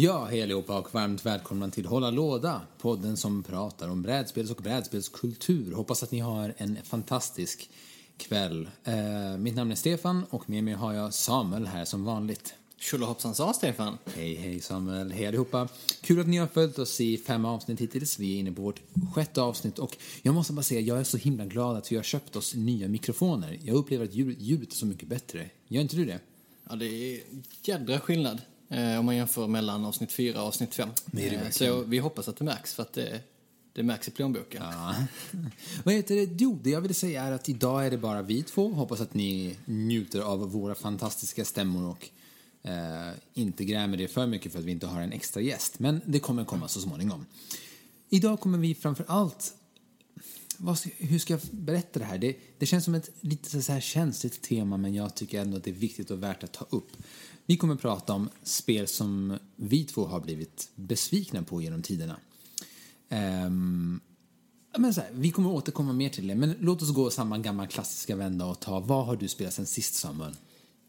Ja, 0.00 0.24
hej 0.24 0.42
allihopa 0.42 0.78
och 0.78 0.94
varmt 0.94 1.26
välkomna 1.26 1.70
till 1.70 1.86
Hålla 1.86 2.10
låda, 2.10 2.60
podden 2.78 3.16
som 3.16 3.42
pratar 3.42 3.88
om 3.88 4.02
brädspels 4.02 4.50
och 4.50 4.62
brädspelskultur. 4.62 5.72
Hoppas 5.74 6.02
att 6.02 6.10
ni 6.10 6.18
har 6.18 6.54
en 6.56 6.78
fantastisk 6.84 7.70
kväll. 8.16 8.68
Eh, 8.84 9.38
mitt 9.38 9.54
namn 9.56 9.70
är 9.70 9.74
Stefan 9.74 10.24
och 10.30 10.50
med 10.50 10.64
mig 10.64 10.74
har 10.74 10.92
jag 10.94 11.14
Samuel 11.14 11.66
här 11.66 11.84
som 11.84 12.04
vanligt. 12.04 12.54
Tjolahoppsan 12.76 13.34
sa 13.34 13.52
Stefan. 13.52 13.98
Hej, 14.14 14.34
hej 14.34 14.60
Samuel. 14.60 15.12
Hej 15.12 15.26
allihopa. 15.26 15.68
Kul 16.00 16.20
att 16.20 16.28
ni 16.28 16.36
har 16.36 16.46
följt 16.46 16.78
oss 16.78 17.00
i 17.00 17.16
fem 17.18 17.44
avsnitt 17.44 17.80
hittills. 17.80 18.18
Vi 18.18 18.34
är 18.34 18.38
inne 18.40 18.52
på 18.52 18.62
vårt 18.62 18.80
sjätte 19.14 19.42
avsnitt 19.42 19.78
och 19.78 19.96
jag 20.22 20.34
måste 20.34 20.52
bara 20.52 20.62
säga, 20.62 20.80
jag 20.80 20.98
är 21.00 21.04
så 21.04 21.16
himla 21.16 21.44
glad 21.46 21.76
att 21.76 21.92
vi 21.92 21.96
har 21.96 22.02
köpt 22.02 22.36
oss 22.36 22.54
nya 22.54 22.88
mikrofoner. 22.88 23.58
Jag 23.62 23.76
upplever 23.76 24.04
att 24.04 24.14
ljud- 24.14 24.36
ljudet 24.40 24.72
är 24.72 24.76
så 24.76 24.86
mycket 24.86 25.08
bättre. 25.08 25.50
Gör 25.68 25.82
inte 25.82 25.96
du 25.96 26.04
det? 26.04 26.20
Ja, 26.70 26.76
det 26.76 26.86
är 26.86 27.20
jädra 27.62 28.00
skillnad 28.00 28.40
om 28.70 29.06
man 29.06 29.16
jämför 29.16 29.46
mellan 29.46 29.84
avsnitt 29.84 30.12
4 30.12 30.40
och 30.40 30.48
avsnitt 30.48 30.74
5. 30.74 30.88
Det 31.06 31.26
är 31.26 31.30
det 31.30 31.36
eh, 31.36 31.50
så 31.50 31.82
vi 31.82 31.98
hoppas 31.98 32.28
att 32.28 32.36
det 32.36 32.44
märks 32.44 32.74
för 32.74 32.82
att 32.82 32.92
det, 32.92 33.20
det 33.72 33.82
märks 33.82 34.08
i 34.08 34.10
plånboken. 34.10 34.62
Ja. 34.62 34.94
Vad 35.84 35.94
heter 35.94 36.14
det? 36.14 36.28
Jo, 36.38 36.58
det 36.62 36.70
jag 36.70 36.80
ville 36.80 36.94
säga 36.94 37.22
är 37.22 37.32
att 37.32 37.48
idag 37.48 37.86
är 37.86 37.90
det 37.90 37.98
bara 37.98 38.22
vi 38.22 38.42
två. 38.42 38.68
Hoppas 38.68 39.00
att 39.00 39.14
ni 39.14 39.56
njuter 39.64 40.20
av 40.20 40.52
våra 40.52 40.74
fantastiska 40.74 41.44
stämmor 41.44 41.88
och 41.88 42.08
eh, 42.68 43.12
inte 43.34 43.64
grämer 43.64 43.96
det 43.96 44.08
för 44.08 44.26
mycket 44.26 44.52
för 44.52 44.58
att 44.58 44.64
vi 44.64 44.72
inte 44.72 44.86
har 44.86 45.00
en 45.00 45.12
extra 45.12 45.40
gäst. 45.40 45.78
Men 45.78 46.00
det 46.04 46.18
kommer 46.18 46.44
komma 46.44 46.68
så 46.68 46.80
småningom. 46.80 47.26
Idag 48.08 48.40
kommer 48.40 48.58
vi 48.58 48.74
framför 48.74 49.04
allt 49.08 49.54
ska, 50.76 50.90
hur 50.96 51.18
ska 51.18 51.32
jag 51.32 51.40
berätta 51.50 51.98
det 51.98 52.04
här? 52.04 52.18
Det, 52.18 52.36
det 52.58 52.66
känns 52.66 52.84
som 52.84 52.94
ett 52.94 53.10
lite 53.20 53.62
så 53.62 53.72
här 53.72 53.80
känsligt 53.80 54.42
tema 54.42 54.76
men 54.76 54.94
jag 54.94 55.14
tycker 55.14 55.40
ändå 55.40 55.56
att 55.56 55.64
det 55.64 55.70
är 55.70 55.74
viktigt 55.74 56.10
och 56.10 56.22
värt 56.22 56.44
att 56.44 56.52
ta 56.52 56.66
upp. 56.70 56.90
Vi 57.48 57.56
kommer 57.56 57.76
prata 57.76 58.12
om 58.12 58.28
spel 58.42 58.86
som 58.88 59.38
vi 59.56 59.84
två 59.84 60.06
har 60.06 60.20
blivit 60.20 60.68
besvikna 60.74 61.42
på 61.42 61.62
genom 61.62 61.82
tiderna. 61.82 62.16
Ehm, 63.08 64.00
men 64.78 64.94
så 64.94 65.00
här, 65.00 65.10
vi 65.12 65.30
kommer 65.30 65.50
återkomma 65.50 65.92
mer 65.92 66.08
till 66.08 66.26
det, 66.28 66.34
men 66.34 66.54
låt 66.60 66.82
oss 66.82 66.90
gå 66.94 67.10
samma 67.10 67.38
gamla 67.38 67.66
klassiska 67.66 68.16
vända 68.16 68.46
och 68.46 68.60
ta 68.60 68.80
vad 68.80 69.06
har 69.06 69.16
du 69.16 69.28
spelat 69.28 69.54
sen 69.54 69.66
sist 69.66 69.94
Samuel? 69.94 70.34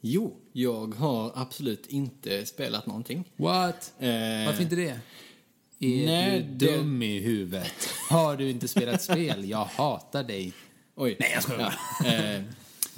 Jo, 0.01 0.35
jag 0.53 0.95
har 0.95 1.31
absolut 1.35 1.85
inte 1.87 2.45
spelat 2.45 2.85
någonting. 2.85 3.31
What? 3.37 3.93
Eh, 3.99 4.09
Varför 4.45 4.61
inte 4.61 4.75
det? 4.75 4.99
Är 5.79 6.05
nej, 6.05 6.41
du 6.41 6.65
det- 6.65 6.77
dum 6.77 7.01
i 7.03 7.19
huvudet? 7.19 7.89
Har 8.09 8.37
du 8.37 8.49
inte 8.49 8.67
spelat 8.67 9.01
spel? 9.01 9.49
Jag 9.49 9.65
hatar 9.65 10.23
dig. 10.23 10.53
Oj. 10.95 11.17
Nej, 11.19 11.31
jag 11.33 11.43
skojar 11.43 11.75
Ja, 12.03 12.07
eh, 12.07 12.41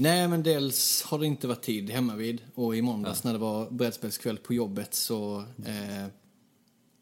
Nej, 0.01 0.27
men 0.27 0.43
dels 0.43 1.01
har 1.03 1.19
det 1.19 1.25
inte 1.25 1.47
varit 1.47 1.61
tid 1.61 1.89
hemma 1.89 2.15
vid 2.15 2.41
och 2.55 2.75
i 2.75 2.81
måndags 2.81 3.23
när 3.23 3.33
det 3.33 3.39
var 3.39 3.69
brädspelskväll 3.69 4.37
på 4.37 4.53
jobbet 4.53 4.93
så 4.93 5.39
eh, 5.65 6.05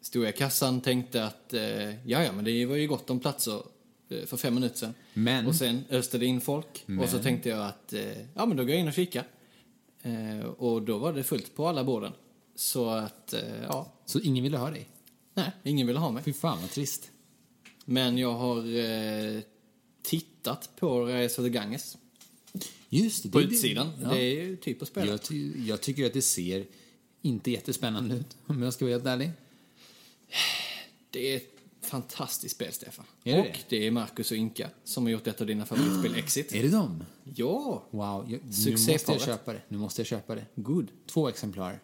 stod 0.02 0.24
jag 0.24 0.30
i 0.30 0.38
kassan 0.38 0.82
tänkte 0.82 1.24
att 1.26 1.54
eh, 1.54 1.90
ja, 2.08 2.24
ja, 2.24 2.32
men 2.32 2.46
det 2.46 2.66
var 2.66 2.76
ju 2.76 2.88
gott 2.88 3.10
om 3.10 3.20
platser 3.20 3.62
eh, 4.10 4.26
för 4.26 4.38
fem 4.38 4.54
minuter 4.56 4.76
sedan. 4.78 4.94
Men- 5.14 5.48
Och 5.48 5.56
sen 5.56 5.84
öste 5.90 6.18
det 6.18 6.26
in 6.26 6.42
folk 6.42 6.86
och 7.02 7.10
så 7.10 7.16
Men- 7.16 7.24
tänkte 7.24 7.50
jag 7.50 7.66
att 7.68 7.94
eh, 7.94 8.18
ja, 8.34 8.46
men 8.46 8.58
då 8.58 8.64
går 8.64 8.70
jag 8.72 8.80
in 8.80 8.88
och 8.88 8.94
kikar. 8.94 9.28
Eh, 10.02 10.46
och 10.46 10.82
då 10.82 10.98
var 10.98 11.14
det 11.14 11.24
fullt 11.24 11.56
på 11.56 11.68
alla 11.68 11.84
borden. 11.84 12.12
Så 12.56 12.90
att, 12.90 13.34
eh, 13.34 13.62
ja, 13.68 13.94
Så 14.06 14.20
ingen 14.20 14.44
ville 14.44 14.58
ha 14.58 14.70
dig? 14.72 14.90
nej, 15.34 15.52
ingen 15.64 15.88
ville 15.88 16.00
ha 16.00 16.12
mig. 16.12 16.24
Fy 16.24 16.34
fan 16.34 16.62
vad 16.62 16.70
trist. 16.72 17.12
Men 17.86 18.18
jag 18.18 18.34
har 18.34 18.58
eh, 18.58 19.42
tittat 20.02 20.70
på 20.80 21.06
Rise 21.06 21.42
of 21.42 21.46
the 21.46 21.50
Ganges 21.50 21.98
Just 22.90 23.24
det. 23.24 23.30
på 23.30 23.40
det- 23.40 23.46
utsidan. 23.46 23.92
Ja. 24.02 24.10
Det 24.10 24.22
är 24.22 24.44
ju 24.44 24.58
typ 24.58 24.82
att 24.82 24.88
spela. 24.88 25.12
Jag, 25.12 25.22
ty 25.24 25.52
jag 25.68 25.82
tycker 25.82 26.06
att 26.06 26.14
det 26.14 26.22
ser 26.22 26.66
inte 27.22 27.52
jättespännande 27.52 28.16
ut, 28.16 28.38
om 28.48 28.62
jag 28.64 28.74
ska 28.74 28.86
vara 28.86 28.94
helt 28.94 29.06
ärlig. 29.06 29.32
Det 31.10 31.34
är 31.34 31.38
ett 31.38 31.54
fantastiskt 31.82 32.56
spel, 32.56 32.74
Stefan. 32.74 33.06
Är 33.24 33.36
det 33.36 33.50
och 33.50 33.58
det 33.70 33.88
är 33.88 33.92
Marcus 33.92 34.32
och 34.32 34.38
Inka 34.38 34.70
som 34.84 35.04
har 35.04 35.12
gjort 35.12 35.28
ett 35.28 35.42
av 35.42 35.48
dina 35.48 35.66
favoritspel, 35.66 36.16
Exit. 36.18 36.56
Är 36.56 36.64
det 36.64 36.70
dem? 36.70 37.04
Ja! 37.36 37.84
Wow, 37.92 38.32
jag, 38.32 38.42
nu 38.66 38.72
måste 38.72 39.12
jag 39.12 39.22
köpa 39.22 39.54
det. 39.54 39.62
Nu 39.68 39.78
måste 39.78 40.02
jag 40.02 40.08
köpa 40.08 40.36
det. 40.36 40.46
Good. 40.56 40.88
Två 41.08 41.30
exemplar. 41.30 41.80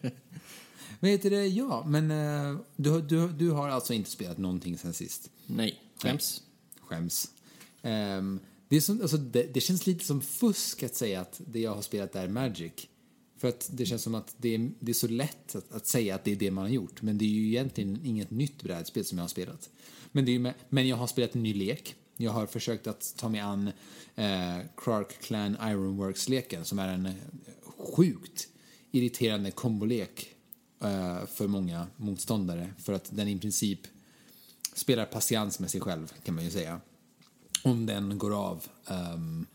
Vad 1.00 1.10
heter 1.10 1.30
det? 1.30 1.46
Ja, 1.46 1.84
men 1.86 2.10
eh, 2.10 2.60
du, 2.76 3.02
du, 3.02 3.28
du 3.28 3.50
har 3.50 3.68
alltså 3.68 3.94
inte 3.94 4.10
spelat 4.10 4.38
någonting 4.38 4.78
sen 4.78 4.94
sist? 4.94 5.30
Nej, 5.46 5.82
skäms. 6.02 6.42
Skäms. 6.80 7.30
Ehm, 7.82 8.40
det, 8.74 8.78
är 8.78 8.80
som, 8.80 9.00
alltså, 9.00 9.16
det, 9.16 9.54
det 9.54 9.60
känns 9.60 9.86
lite 9.86 10.04
som 10.04 10.20
fusk 10.20 10.82
att 10.82 10.94
säga 10.94 11.20
att 11.20 11.40
det 11.46 11.60
jag 11.60 11.74
har 11.74 11.82
spelat 11.82 12.16
är 12.16 12.28
Magic. 12.28 12.72
För 13.36 13.48
att 13.48 13.70
det 13.72 13.86
känns 13.86 14.02
som 14.02 14.14
att 14.14 14.34
det 14.36 14.54
är, 14.54 14.70
det 14.80 14.92
är 14.92 14.94
så 14.94 15.08
lätt 15.08 15.54
att, 15.54 15.72
att 15.72 15.86
säga 15.86 16.14
att 16.14 16.24
det 16.24 16.32
är 16.32 16.36
det 16.36 16.50
man 16.50 16.64
har 16.64 16.70
gjort. 16.70 17.02
Men 17.02 17.18
det 17.18 17.24
är 17.24 17.28
ju 17.28 17.46
egentligen 17.46 18.00
inget 18.04 18.30
nytt 18.30 18.62
brädspel 18.62 19.04
som 19.04 19.18
jag 19.18 19.22
har 19.22 19.28
spelat. 19.28 19.70
Men, 20.12 20.24
det 20.24 20.34
är, 20.34 20.38
med, 20.38 20.54
men 20.68 20.88
jag 20.88 20.96
har 20.96 21.06
spelat 21.06 21.34
en 21.34 21.42
ny 21.42 21.54
lek. 21.54 21.94
Jag 22.16 22.30
har 22.30 22.46
försökt 22.46 22.86
att 22.86 23.14
ta 23.16 23.28
mig 23.28 23.40
an 23.40 23.70
eh, 24.14 24.58
Clark 24.76 25.20
Clan 25.20 25.56
Ironworks-leken 25.62 26.64
som 26.64 26.78
är 26.78 26.88
en 26.88 27.06
eh, 27.06 27.12
sjukt 27.76 28.48
irriterande 28.90 29.50
kombolek 29.50 30.34
eh, 30.82 31.26
för 31.26 31.46
många 31.46 31.86
motståndare. 31.96 32.74
För 32.78 32.92
att 32.92 33.16
den 33.16 33.28
i 33.28 33.38
princip 33.38 33.80
spelar 34.74 35.04
patiens 35.04 35.60
med 35.60 35.70
sig 35.70 35.80
själv, 35.80 36.12
kan 36.24 36.34
man 36.34 36.44
ju 36.44 36.50
säga. 36.50 36.80
Om 37.64 37.86
den 37.86 38.18
går 38.18 38.34
av. 38.48 38.66
Ehm, 38.86 39.46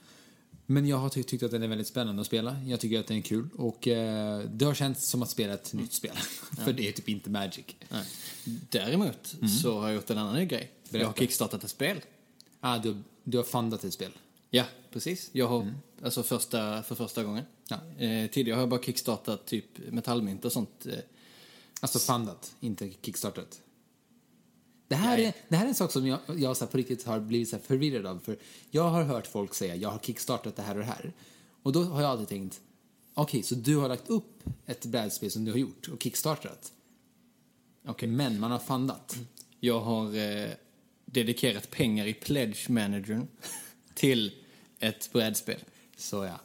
men 0.65 0.87
jag 0.87 0.97
har 0.97 1.09
ty- 1.09 1.23
tyckt 1.23 1.43
att 1.43 1.51
den 1.51 1.63
är 1.63 1.67
väldigt 1.67 1.87
spännande 1.87 2.21
att 2.21 2.27
spela. 2.27 2.61
Jag 2.63 2.79
tycker 2.79 2.99
att 2.99 3.07
den 3.07 3.17
är 3.17 3.21
kul. 3.21 3.49
Och 3.55 3.87
eh, 3.87 4.39
det 4.39 4.65
har 4.65 4.73
känts 4.73 5.07
som 5.07 5.21
att 5.23 5.29
spela 5.29 5.53
ett 5.53 5.73
nytt 5.73 5.93
spel. 5.93 6.15
För 6.65 6.73
det 6.73 6.87
är 6.87 6.91
typ 6.91 7.09
inte 7.09 7.29
Magic. 7.29 7.65
Nej. 7.89 8.05
Däremot 8.69 9.35
så 9.63 9.79
har 9.79 9.87
jag 9.87 9.95
gjort 9.95 10.09
en 10.09 10.17
annan 10.17 10.47
grej. 10.47 10.71
Jag 10.89 10.99
har 10.99 11.05
Berätta. 11.05 11.19
kickstartat 11.19 11.63
ett 11.63 11.69
spel. 11.69 12.01
Ah, 12.59 12.77
du, 12.77 12.97
du 13.23 13.37
har 13.37 13.43
fundat 13.43 13.83
ett 13.83 13.93
spel. 13.93 14.11
Ja, 14.49 14.63
precis. 14.91 15.29
Jag 15.31 15.47
har, 15.47 15.73
alltså 16.03 16.23
första, 16.23 16.83
för 16.83 16.95
första 16.95 17.23
gången. 17.23 17.43
Ja. 17.69 18.03
Eh, 18.05 18.29
tidigare 18.29 18.55
har 18.55 18.61
jag 18.61 18.69
bara 18.69 18.81
kickstartat 18.83 19.45
typ 19.45 19.65
metallmynt 19.91 20.45
och 20.45 20.51
sånt. 20.51 20.85
Eh, 20.85 20.93
Alltså 21.81 21.99
fundat, 21.99 22.55
inte 22.59 22.91
kickstartat. 23.01 23.61
Det 24.89 24.95
här, 24.95 25.17
är, 25.17 25.33
det 25.49 25.55
här 25.55 25.65
är 25.65 25.69
en 25.69 25.75
sak 25.75 25.91
som 25.91 26.07
jag, 26.07 26.19
jag 26.37 26.57
så 26.57 26.67
på 26.67 26.77
riktigt 26.77 27.03
har 27.03 27.19
blivit 27.19 27.49
så 27.49 27.57
förvirrad 27.59 28.05
av. 28.05 28.19
För 28.19 28.37
jag 28.69 28.89
har 28.89 29.03
hört 29.03 29.27
folk 29.27 29.53
säga 29.53 29.75
jag 29.75 29.89
har 29.89 29.99
kickstartat 29.99 30.55
det 30.55 30.61
här 30.61 30.73
och 30.73 30.79
det 30.79 30.85
här. 30.85 31.13
Och 31.63 31.71
då 31.71 31.83
har 31.83 32.01
jag 32.01 32.11
alltid 32.11 32.27
tänkt, 32.27 32.61
okej, 33.13 33.43
så 33.43 33.55
du 33.55 33.75
har 33.75 33.89
lagt 33.89 34.09
upp 34.09 34.43
ett 34.65 34.85
brädspel 34.85 35.31
som 35.31 35.45
du 35.45 35.51
har 35.51 35.57
gjort 35.57 35.87
och 35.87 36.03
kickstartat. 36.03 36.71
Okej. 37.87 38.09
Men 38.09 38.39
man 38.39 38.51
har 38.51 38.59
fundat. 38.59 39.17
Jag 39.59 39.79
har 39.79 40.17
eh, 40.17 40.49
dedikerat 41.05 41.71
pengar 41.71 42.05
i 42.05 42.13
Pledge 42.13 42.69
Managern 42.69 43.27
till 43.93 44.31
ett 44.79 45.09
brädspel. 45.13 45.59
Så 45.97 46.15
ja. 46.15 46.39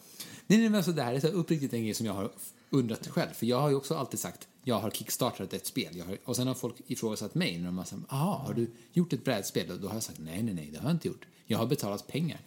Nej, 0.47 0.59
nej, 0.59 0.69
men 0.69 0.75
alltså 0.75 0.93
det 0.93 1.03
här 1.03 1.15
är 1.15 1.21
så 1.21 1.29
uppriktigt 1.29 1.73
en 1.73 1.85
grej 1.85 1.95
som 1.95 2.07
jag 2.07 2.13
har 2.13 2.31
undrat 2.71 3.09
själv. 3.09 3.33
För 3.33 3.47
jag 3.47 3.61
har 3.61 3.69
ju 3.69 3.75
också 3.75 3.95
alltid 3.95 4.21
sagt, 4.21 4.49
jag 4.65 4.79
har 4.79 4.91
kickstartat 4.91 5.53
ett 5.53 5.67
spel. 5.67 6.01
Har, 6.01 6.19
och 6.25 6.37
sen 6.37 6.47
har 6.47 6.55
folk 6.55 6.75
ifrågasatt 6.87 7.35
mig 7.35 7.59
när 7.59 7.67
de 7.67 7.79
har 7.79 7.85
sagt, 7.85 8.03
aha, 8.09 8.45
har 8.47 8.55
du 8.55 8.71
gjort 8.93 9.13
ett 9.13 9.25
brädspel? 9.25 9.71
Och 9.71 9.81
då 9.81 9.89
har 9.89 9.95
jag 9.95 10.03
sagt, 10.03 10.19
nej, 10.19 10.43
nej, 10.43 10.55
nej, 10.55 10.71
det 10.73 10.79
har 10.79 10.89
jag 10.89 10.95
inte 10.95 11.09
gjort. 11.09 11.27
Jag 11.47 11.59
har 11.59 11.67
betalat 11.67 12.07
pengar 12.07 12.41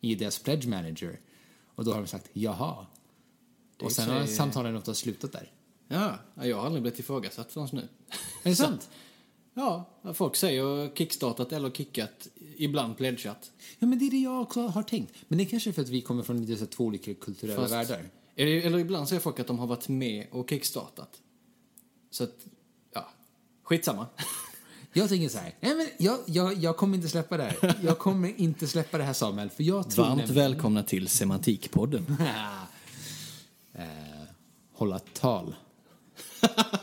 i 0.00 0.14
deras 0.14 0.38
pledge 0.38 0.68
manager. 0.68 1.20
Och 1.74 1.84
då 1.84 1.92
har 1.92 1.98
de 1.98 2.06
sagt, 2.06 2.30
jaha. 2.32 2.86
Det 3.76 3.84
Och 3.84 3.92
sen 3.92 4.10
har 4.10 4.26
samtalen 4.26 4.76
ofta 4.76 4.94
slutat 4.94 5.32
där. 5.32 5.52
Ja, 5.88 6.18
jag 6.34 6.56
har 6.56 6.66
aldrig 6.66 6.82
blivit 6.82 6.98
ifrågasatt 6.98 7.52
förrän 7.52 7.68
nu. 7.72 7.88
Är 8.42 8.50
det 8.50 8.56
sant? 8.56 8.90
Ja, 9.56 9.90
folk 10.14 10.36
säger 10.36 10.94
kickstartat 10.94 11.52
eller 11.52 11.70
kickat, 11.70 12.28
ibland 12.56 12.96
pledgat. 12.96 13.52
Ja, 13.78 13.86
men 13.86 13.98
det 13.98 14.06
är 14.06 14.10
det 14.10 14.16
jag 14.16 14.42
också 14.42 14.66
har 14.66 14.82
tänkt. 14.82 15.14
Men 15.28 15.38
det 15.38 15.44
är 15.44 15.48
kanske 15.48 15.70
är 15.70 15.72
för 15.72 15.82
att 15.82 15.88
vi 15.88 16.00
kommer 16.00 16.22
från 16.22 16.40
lite 16.46 16.56
så 16.56 16.66
två 16.66 16.84
olika 16.84 17.14
kulturella 17.14 17.60
Fast- 17.60 17.72
världar. 17.72 18.08
Eller, 18.36 18.66
eller 18.66 18.78
ibland 18.78 19.08
säger 19.08 19.20
folk 19.20 19.40
att 19.40 19.46
de 19.46 19.58
har 19.58 19.66
varit 19.66 19.88
med 19.88 20.26
och 20.30 20.50
kickstartat. 20.50 21.22
Så 22.14 22.24
att, 22.24 22.46
ja, 22.92 23.08
skitsamma. 23.62 24.06
Jag 24.92 25.08
tänker 25.08 25.28
så 25.28 25.38
här, 25.38 25.54
nej 25.60 25.74
men 25.76 25.86
jag, 25.98 26.18
jag, 26.26 26.54
jag 26.54 26.76
kommer 26.76 26.96
inte 26.96 27.08
släppa 27.08 27.36
det 27.36 27.44
här. 27.44 27.74
Jag 27.82 27.98
kommer 27.98 28.40
inte 28.40 28.66
släppa 28.66 28.98
det 28.98 29.04
här 29.04 29.12
Samuel, 29.12 29.50
för 29.50 29.62
jag 29.62 29.90
tror 29.90 30.04
Varmt 30.04 30.16
nämligen- 30.18 30.34
välkomna 30.34 30.82
till 30.82 31.08
Semantikpodden. 31.08 32.16
eh, 33.72 33.84
hålla 34.72 34.98
tal. 34.98 35.54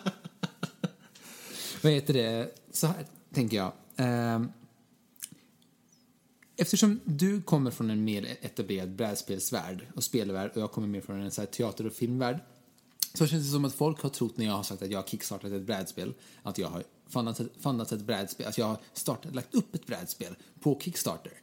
Vad 1.82 1.92
heter 1.92 2.14
det? 2.14 2.56
Så 2.72 2.88
här 2.88 3.06
tänker 3.34 3.58
jag. 3.58 3.72
Eh, 3.96 4.42
eftersom 6.58 7.00
du 7.06 7.42
kommer 7.42 7.72
från 7.72 7.90
en 7.90 8.04
mer 8.04 8.38
etablerad 8.42 8.90
brädspelsvärld 8.96 9.88
och 9.96 10.04
spelvärld 10.04 10.52
och 10.56 10.62
jag 10.62 10.72
kommer 10.72 10.88
mer 10.88 11.02
från 11.02 11.22
en 11.22 11.32
så 11.32 11.42
här 11.42 11.48
teater 11.48 11.86
och 11.88 11.94
filmvärld 11.94 12.40
så 13.14 13.28
känns 13.28 13.46
det 13.46 13.52
som 13.52 13.66
att 13.66 13.74
folk 13.74 14.02
har 14.02 14.10
trott 14.10 14.38
när 14.38 14.46
jag 14.46 14.54
har 14.54 14.64
sagt 14.64 14.82
att 14.82 14.92
jag 14.92 15.00
har 15.02 15.08
kickstartat 15.08 15.52
ett 15.52 15.62
brädspel 15.62 16.14
att 16.44 16.58
jag 16.58 16.68
har 16.68 16.84
fundat 17.60 17.92
ett, 17.92 18.02
brädspel, 18.02 18.48
att 18.48 18.58
jag 18.58 18.66
har 18.66 18.78
startat, 18.94 19.36
lagt 19.36 19.56
upp 19.56 19.76
ett 19.76 19.86
brädspel 19.86 20.36
på 20.60 20.80
Kickstarter. 20.80 21.34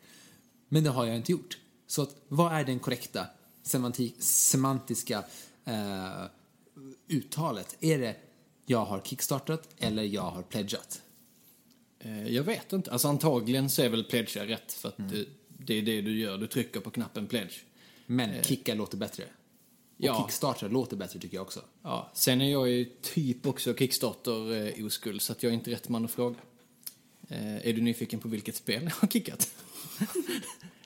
Men 0.69 0.85
det 0.85 0.91
har 0.91 1.05
jag 1.06 1.17
inte 1.17 1.32
gjort. 1.32 1.59
Så 1.87 2.03
att, 2.03 2.17
vad 2.29 2.53
är 2.53 2.65
den 2.65 2.79
korrekta 2.79 3.26
semantik, 3.62 4.15
semantiska 4.23 5.25
eh, 5.65 6.25
uttalet? 7.09 7.76
Är 7.81 7.99
det 7.99 8.17
jag 8.67 8.85
har 8.85 9.00
kickstartat 9.00 9.69
eller 9.79 10.03
jag 10.03 10.23
har 10.31 10.43
pledgat. 10.43 11.03
Eh, 11.99 12.29
Jag 12.29 12.43
vet 12.43 12.73
inte. 12.73 12.91
Alltså 12.93 13.09
antagligen 13.09 13.71
så 13.71 13.82
är 13.82 13.88
väl 13.88 14.05
pledge 14.05 14.47
rätt 14.47 14.73
för 14.73 14.88
att 14.88 14.99
Mm. 14.99 15.11
det, 15.11 15.25
det 15.49 15.75
är 15.75 15.82
det 15.82 16.00
du 16.03 16.19
gör. 16.21 16.38
Du 16.38 16.47
trycker 16.47 16.81
på 16.81 16.91
knappen 16.91 17.26
pledge. 17.26 17.55
Men 18.06 18.43
kicka 18.43 18.75
låter 18.75 18.97
bättre. 18.97 19.25
Och 19.99 20.05
Ja. 20.05 20.23
kickstarta 20.27 20.69
låter 20.69 20.97
bättre 20.97 21.19
tycker 21.21 21.37
jag 21.37 21.43
också. 21.43 21.61
Ja, 21.83 22.11
sen 22.15 22.41
är 22.41 22.53
jag 22.53 22.69
ju 22.71 22.85
typ 23.03 23.47
också 23.47 23.75
Kickstarter-oskuld 23.75 25.23
så 25.23 25.33
att 25.33 25.43
jag 25.43 25.50
är 25.50 25.55
inte 25.55 25.71
rätt 25.71 25.89
man 25.89 26.05
att 26.05 26.11
fråga. 26.11 26.37
Eh, 27.29 27.69
är 27.69 27.73
du 27.73 27.81
nyfiken 27.81 28.21
på 28.21 28.29
vilket 28.29 28.56
spel 28.56 28.83
jag 28.83 28.91
har 28.91 29.09
kickat? 29.09 29.50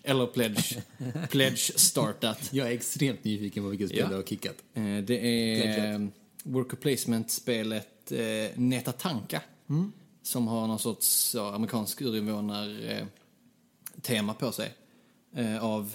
Eller 0.03 0.26
pledge, 0.26 0.82
pledge 1.31 1.79
startat. 1.79 2.49
Jag 2.53 2.69
är 2.69 2.73
extremt 2.73 3.25
nyfiken 3.25 3.62
på 3.62 3.69
vilket 3.69 3.88
spel 3.88 4.00
Ja. 4.00 4.09
du 4.09 4.14
har 4.14 4.23
kickat. 4.23 4.56
Eh, 4.75 4.97
det 4.99 5.26
är 5.26 5.93
eh, 5.94 6.00
worker 6.43 6.76
placement-spelet 6.76 8.12
eh, 8.12 8.19
Netatanka. 8.55 9.43
Mm. 9.69 9.93
Som 10.23 10.49
har 10.49 10.67
någon 10.67 10.79
sorts 10.79 11.35
ja, 11.35 11.55
amerikansk 11.55 12.00
urinvånar-tema 12.03 14.35
på 14.35 14.53
sig. 14.53 14.75
Eh, 15.35 15.64
av 15.64 15.93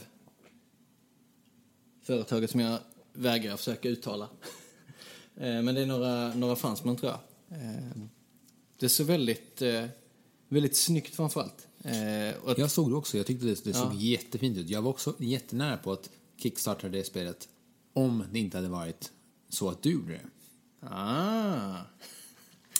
företaget 2.03 2.51
som 2.51 2.59
jag 2.59 2.79
vägrar 3.17 3.57
försöka 3.57 3.89
uttala. 3.89 4.29
eh, 5.35 5.61
men 5.61 5.75
det 5.75 5.81
är 5.81 5.85
några, 5.85 6.33
några 6.33 6.55
fransmän 6.55 6.95
tror 6.95 7.11
jag. 7.11 7.19
Eh, 7.61 8.01
det 8.79 8.89
såg 8.89 9.07
väldigt, 9.07 9.61
eh, 9.61 9.85
väldigt 10.47 10.75
snyggt 10.75 11.15
framförallt. 11.15 11.67
Och 12.43 12.51
att, 12.51 12.57
Jag 12.57 12.71
såg 12.71 12.91
det 12.91 12.95
också, 12.95 13.17
jag 13.17 13.25
tyckte 13.25 13.45
det, 13.45 13.63
det 13.63 13.73
såg 13.73 13.93
Ja. 13.93 13.99
jättefint 13.99 14.57
ut. 14.57 14.69
Jag 14.69 14.81
var 14.81 14.89
också 14.89 15.15
jättenära 15.19 15.77
på 15.77 15.91
att 15.91 16.09
kickstarta 16.37 16.89
det 16.89 17.03
spelet 17.03 17.49
om 17.93 18.23
det 18.31 18.39
inte 18.39 18.57
hade 18.57 18.69
varit 18.69 19.11
så 19.49 19.69
att 19.69 19.81
du 19.83 19.91
gjorde 19.91 20.13
det. 20.13 20.21
ah, 20.87 21.75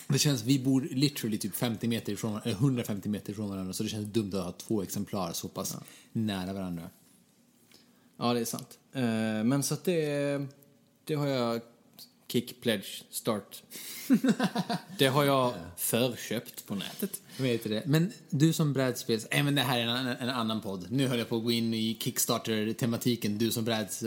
Det 0.07 0.19
känns, 0.19 0.44
vi 0.44 0.60
bor 0.60 0.81
literally 0.92 1.38
typ 1.38 1.56
50 1.56 1.88
meter 1.88 2.13
ifrån, 2.13 2.39
eller 2.44 2.56
150 2.56 3.10
meter 3.10 3.31
ifrån 3.31 3.50
varandra 3.50 3.74
så 3.74 3.84
det 3.84 3.89
känns 3.89 4.07
dumt 4.13 4.34
att 4.34 4.44
ha 4.45 4.51
två 4.51 4.81
exemplar 4.84 5.34
så 5.34 5.48
pass 5.48 5.75
nära 6.12 6.54
varandra. 6.54 6.89
Ja, 8.18 8.34
det 8.34 8.39
är 8.39 8.45
sant. 8.45 8.80
Eh, 8.98 9.44
men 9.44 9.64
så 9.64 9.74
att 9.74 9.84
det, 9.84 10.42
det 11.04 11.14
har 11.14 11.28
jag 11.28 11.62
Kick 12.28 12.62
Pledge 12.62 13.04
Start. 13.10 13.64
det 14.98 15.08
har 15.08 15.24
jag 15.24 15.54
förköpt 15.78 16.66
på 16.66 16.76
nätet. 16.76 17.22
Vet 17.38 17.64
du 17.64 17.70
det? 17.70 17.84
Men 17.86 18.12
du 18.30 18.54
som 18.54 18.74
brädspels... 18.74 19.28
Nej, 19.32 19.44
men 19.44 19.56
det 19.56 19.62
här 19.62 19.80
är 19.80 19.84
en, 19.84 20.08
en 20.08 20.30
annan 20.30 20.62
podd. 20.62 20.88
Nu 20.90 21.08
höll 21.08 21.20
jag 21.20 21.30
på 21.30 21.38
att 21.38 21.44
gå 21.44 21.52
in 21.52 21.74
i 21.74 21.98
Kickstarter-tematiken. 22.00 23.38
Du 23.38 23.52
som 23.52 23.66
bräds... 23.66 24.04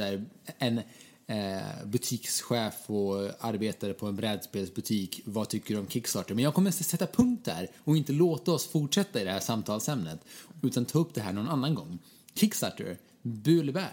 En 0.59 0.81
eh, 1.27 1.85
butikschef 1.85 2.75
och 2.87 3.45
arbetare 3.45 3.93
på 3.93 4.07
en 4.07 4.17
brädspelsbutik. 4.17 5.21
Vad 5.25 5.49
tycker 5.49 5.75
du 5.75 5.81
om 5.81 5.89
Kickstarter? 5.89 6.35
Men 6.35 6.45
jag 6.45 6.55
kommer 6.55 6.69
att 6.69 6.75
sätta 6.75 7.07
punkt 7.07 7.45
där 7.45 7.69
och 7.85 7.97
inte 7.97 8.13
låta 8.13 8.53
oss 8.53 8.67
fortsätta 8.67 9.21
i 9.21 9.25
det 9.25 9.31
här 9.31 9.41
samtalsämnet. 9.41 10.21
Utan 10.63 10.85
ta 10.85 10.99
upp 10.99 11.15
det 11.15 11.21
här 11.21 11.33
någon 11.33 11.49
annan 11.49 11.75
gång. 11.75 11.99
Kickstarter, 12.35 12.99
bu 13.23 13.61
eller 13.61 13.73
bä? 13.73 13.89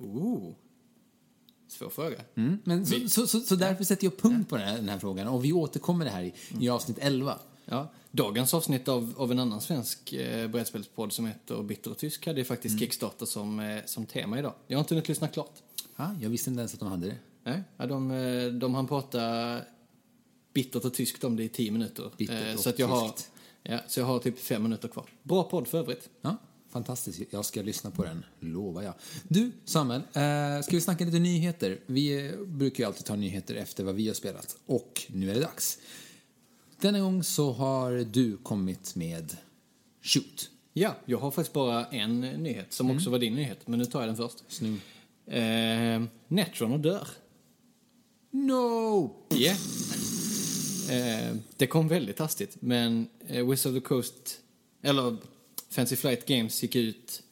Ooh. 0.00 0.54
Svår 1.68 1.90
fråga. 1.90 2.16
Mm. 2.34 2.58
Men 2.64 2.86
så, 2.86 3.08
så, 3.08 3.26
så, 3.26 3.40
så 3.40 3.56
därför 3.56 3.84
sätter 3.84 4.04
jag 4.04 4.16
punkt 4.16 4.48
på 4.48 4.56
den 4.56 4.68
här, 4.68 4.76
den 4.76 4.88
här 4.88 4.98
frågan. 4.98 5.28
Och 5.28 5.44
vi 5.44 5.52
återkommer 5.52 6.04
det 6.04 6.10
här 6.10 6.22
i, 6.22 6.32
i 6.60 6.68
avsnitt 6.68 6.98
11. 7.00 7.38
Ja, 7.64 7.90
dagens 8.10 8.54
avsnitt 8.54 8.88
av, 8.88 9.14
av 9.16 9.32
en 9.32 9.38
annan 9.38 9.60
svensk 9.60 10.12
eh, 10.12 10.48
brädspelspodd 10.48 11.12
som 11.12 11.26
heter 11.26 11.62
Bitter 11.62 11.90
och 11.90 11.98
tysk 11.98 12.26
hade 12.26 12.44
faktiskt 12.44 12.80
Kickstarter 12.80 13.26
som, 13.26 13.60
eh, 13.60 13.78
som 13.86 14.06
tema 14.06 14.38
idag. 14.38 14.52
Jag 14.66 14.78
har 14.78 14.80
inte 14.80 14.94
hunnit 14.94 15.08
lyssna 15.08 15.28
klart. 15.28 15.54
Ja, 15.96 16.10
jag 16.20 16.30
visste 16.30 16.50
inte 16.50 16.60
ens 16.60 16.74
att 16.74 16.80
de 16.80 16.88
hade 16.88 17.06
det. 17.06 17.16
Nej, 17.44 17.62
ja, 17.76 17.86
de, 17.86 18.10
eh, 18.10 18.46
de 18.46 18.74
hann 18.74 18.86
prata 18.86 19.60
bittert 20.54 20.84
och 20.84 20.94
tyskt 20.94 21.24
om 21.24 21.36
det 21.36 21.44
i 21.44 21.48
tio 21.48 21.70
minuter. 21.70 22.10
Eh, 22.18 22.56
så, 22.56 22.68
att 22.68 22.78
jag 22.78 22.88
har, 22.88 23.10
ja, 23.62 23.78
så 23.88 24.00
jag 24.00 24.06
har 24.06 24.18
typ 24.18 24.38
fem 24.38 24.62
minuter 24.62 24.88
kvar. 24.88 25.04
Bra 25.22 25.42
podd 25.42 25.68
för 25.68 25.78
övrigt. 25.78 26.08
Ja, 26.20 26.36
fantastiskt. 26.76 27.22
Jag 27.30 27.44
ska 27.44 27.62
lyssna 27.62 27.90
på 27.90 28.04
den, 28.04 28.24
lovar 28.40 28.82
jag. 28.82 28.94
Du, 29.28 29.52
Samuel, 29.64 30.00
eh, 30.00 30.62
ska 30.62 30.76
vi 30.76 30.80
snacka 30.80 31.04
lite 31.04 31.18
nyheter? 31.18 31.80
Vi 31.86 32.34
brukar 32.46 32.84
ju 32.84 32.86
alltid 32.86 33.04
ta 33.04 33.16
nyheter 33.16 33.54
efter 33.54 33.84
vad 33.84 33.94
vi 33.94 34.06
har 34.06 34.14
spelat. 34.14 34.56
Och 34.66 35.02
nu 35.08 35.30
är 35.30 35.34
det 35.34 35.40
dags. 35.40 35.78
Denna 36.80 37.00
gång 37.00 37.22
så 37.22 37.52
har 37.52 37.92
du 37.92 38.36
kommit 38.36 38.94
med 38.94 39.36
Shoot. 40.02 40.50
Ja, 40.72 40.96
jag 41.04 41.18
har 41.18 41.30
faktiskt 41.30 41.52
bara 41.52 41.84
en 41.84 42.20
nyhet 42.20 42.72
som 42.72 42.90
också 42.90 43.10
var 43.10 43.18
din 43.18 43.34
nyhet, 43.34 43.66
men 43.66 43.78
nu 43.78 43.84
tar 43.84 44.00
jag 44.00 44.08
den 44.08 44.16
först. 44.16 44.44
Snygg. 44.48 44.80
Eh, 45.26 46.02
Netrunner 46.28 46.78
dör. 46.78 47.08
No! 48.30 49.14
Ja. 49.28 49.54
Eh, 50.90 51.36
det 51.56 51.66
kom 51.66 51.88
väldigt 51.88 52.18
hastigt, 52.18 52.56
men 52.60 53.08
eh, 53.26 53.46
Wizard 53.48 53.76
of 53.76 53.82
the 53.82 53.88
Coast, 53.88 54.40
eller 54.82 55.16
Fancy 55.76 55.96
Flight 55.96 56.26
Games 56.26 56.62
gick 56.62 56.76
ut 56.76 57.22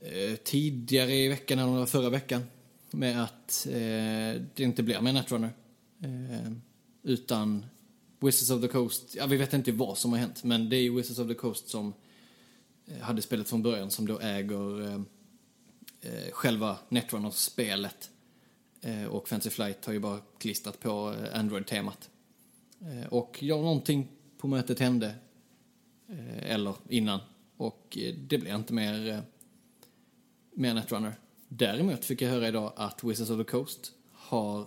eh, 0.00 0.36
tidigare 0.36 1.14
i 1.14 1.28
veckan, 1.28 1.58
eller 1.58 1.86
förra 1.86 2.10
veckan, 2.10 2.42
med 2.90 3.22
att 3.22 3.66
eh, 3.66 4.42
det 4.54 4.58
inte 4.58 4.82
blir 4.82 5.00
mer 5.00 5.12
Netrunner. 5.12 5.50
Eh, 6.02 6.52
utan 7.02 7.66
Wizards 8.20 8.50
of 8.50 8.60
the 8.62 8.68
Coast, 8.68 9.14
ja 9.14 9.26
vi 9.26 9.36
vet 9.36 9.52
inte 9.52 9.72
vad 9.72 9.98
som 9.98 10.12
har 10.12 10.18
hänt, 10.18 10.44
men 10.44 10.68
det 10.68 10.76
är 10.76 10.80
ju 10.80 10.96
Wizards 10.96 11.18
of 11.18 11.28
the 11.28 11.34
Coast 11.34 11.68
som 11.68 11.94
eh, 12.86 12.98
hade 12.98 13.22
spelet 13.22 13.48
från 13.48 13.62
början, 13.62 13.90
som 13.90 14.06
då 14.06 14.20
äger 14.20 14.82
eh, 14.82 15.00
eh, 16.00 16.30
själva 16.32 16.78
Netrunner-spelet. 16.88 18.10
Och 19.10 19.28
Fancy 19.28 19.50
Flight 19.50 19.84
har 19.84 19.92
ju 19.92 19.98
bara 19.98 20.20
klistrat 20.38 20.80
på 20.80 21.14
Android-temat. 21.32 22.10
Och 23.08 23.38
ja, 23.40 23.56
någonting 23.56 24.08
på 24.38 24.48
mötet 24.48 24.80
hände. 24.80 25.14
Eller 26.42 26.74
innan. 26.88 27.20
Och 27.56 27.98
eh, 28.00 28.14
det 28.14 28.38
blev 28.38 28.54
inte 28.54 28.72
mer, 28.72 29.08
eh, 29.08 29.18
mer 30.54 30.74
Netrunner. 30.74 31.14
Däremot 31.48 32.04
fick 32.04 32.22
jag 32.22 32.30
höra 32.30 32.48
idag 32.48 32.72
att 32.76 33.04
Wizards 33.04 33.30
of 33.30 33.38
the 33.38 33.50
Coast 33.50 33.92
har 34.12 34.66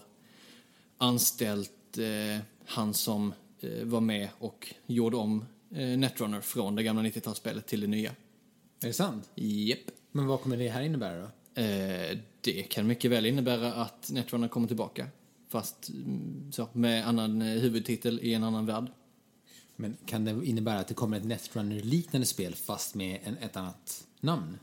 anställt 0.97 1.97
eh, 1.97 2.43
han 2.65 2.93
som 2.93 3.33
eh, 3.59 3.83
var 3.83 4.01
med 4.01 4.29
och 4.39 4.73
gjorde 4.85 5.17
om 5.17 5.45
eh, 5.71 5.97
Netrunner 5.97 6.41
från 6.41 6.75
det 6.75 6.83
gamla 6.83 7.03
90-talsspelet 7.03 7.61
till 7.61 7.81
det 7.81 7.87
nya. 7.87 8.09
Är 8.81 8.87
det 8.87 8.93
sant? 8.93 9.29
Japp. 9.35 9.79
Men 10.11 10.27
vad 10.27 10.41
kommer 10.41 10.57
det 10.57 10.69
här 10.69 10.81
innebära 10.81 11.19
då? 11.19 11.61
Eh, 11.61 12.17
det 12.41 12.63
kan 12.69 12.87
mycket 12.87 13.11
väl 13.11 13.25
innebära 13.25 13.73
att 13.73 14.11
Netrunner 14.11 14.47
kommer 14.47 14.67
tillbaka. 14.67 15.07
Fast 15.49 15.89
mm, 15.89 16.51
så, 16.51 16.67
med 16.73 17.07
annan 17.07 17.41
huvudtitel 17.41 18.19
i 18.19 18.33
en 18.33 18.43
annan 18.43 18.65
värld. 18.65 18.91
Men 19.79 19.97
kan 20.05 20.25
det 20.25 20.45
innebära 20.45 20.79
att 20.79 20.87
det 20.87 20.93
kommer 20.93 21.17
ett 21.17 21.25
Netrunner-liknande 21.25 22.25
spel 22.25 22.55
fast 22.55 22.95
med 22.95 23.19
en, 23.23 23.37
ett 23.37 23.57
annat 23.57 24.07
namn? 24.19 24.57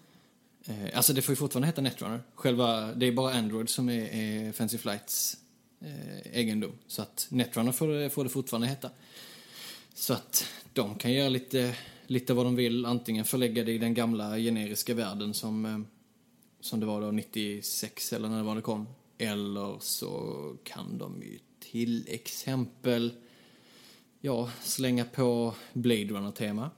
Eh, 0.64 0.96
alltså 0.96 1.12
det 1.12 1.22
får 1.22 1.32
ju 1.32 1.36
fortfarande 1.36 1.66
heta 1.66 1.80
Netrunner. 1.80 2.22
Själva, 2.34 2.92
det 2.94 3.06
är 3.06 3.12
bara 3.12 3.34
Android 3.34 3.68
som 3.68 3.88
är, 3.88 4.14
är 4.14 4.52
Fancy 4.52 4.78
Flights 4.78 5.36
eh, 5.80 6.36
egendom. 6.38 6.72
Så 6.86 7.02
att 7.02 7.26
Netrunner 7.30 7.72
får 7.72 7.88
det, 7.88 8.10
får 8.10 8.24
det 8.24 8.30
fortfarande 8.30 8.66
heta. 8.66 8.90
Så 9.94 10.12
att 10.12 10.46
de 10.72 10.94
kan 10.94 11.12
göra 11.12 11.28
lite, 11.28 11.76
lite 12.06 12.34
vad 12.34 12.46
de 12.46 12.56
vill. 12.56 12.86
Antingen 12.86 13.24
förlägga 13.24 13.64
det 13.64 13.72
i 13.72 13.78
den 13.78 13.94
gamla 13.94 14.38
generiska 14.38 14.94
världen 14.94 15.34
som, 15.34 15.64
eh, 15.64 15.78
som 16.60 16.80
det 16.80 16.86
var 16.86 17.00
då 17.00 17.10
96 17.10 18.12
eller 18.12 18.28
när 18.28 18.36
det 18.36 18.44
var 18.44 18.56
det 18.56 18.62
kom. 18.62 18.88
Eller 19.18 19.76
så 19.80 20.32
kan 20.64 20.98
de 20.98 21.22
ju 21.22 21.38
till 21.60 22.06
exempel 22.08 23.12
ja, 24.20 24.50
slänga 24.62 25.04
på 25.04 25.54
Blade 25.72 26.04
Runner-tema. 26.04 26.70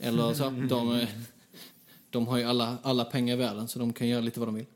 Eller 0.00 0.34
så. 0.34 0.50
De, 0.68 1.06
de 2.10 2.26
har 2.26 2.38
ju 2.38 2.44
alla, 2.44 2.78
alla 2.82 3.04
pengar 3.04 3.34
i 3.34 3.38
världen 3.38 3.68
så 3.68 3.78
de 3.78 3.92
kan 3.92 4.08
göra 4.08 4.20
lite 4.20 4.40
vad 4.40 4.48
de 4.48 4.54
vill. 4.54 4.66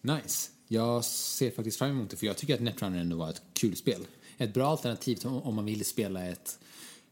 Nice. 0.00 0.50
Jag 0.68 1.04
ser 1.04 1.50
faktiskt 1.50 1.78
fram 1.78 1.90
emot 1.90 2.10
det 2.10 2.16
för 2.16 2.26
jag 2.26 2.36
tycker 2.36 2.54
att 2.54 2.60
Netrunner 2.60 2.98
ändå 2.98 3.16
var 3.16 3.30
ett 3.30 3.42
kul 3.52 3.76
spel. 3.76 4.00
Ett 4.38 4.54
bra 4.54 4.70
alternativ 4.70 5.18
om 5.24 5.54
man 5.54 5.64
vill 5.64 5.84
spela 5.84 6.26
ett 6.26 6.58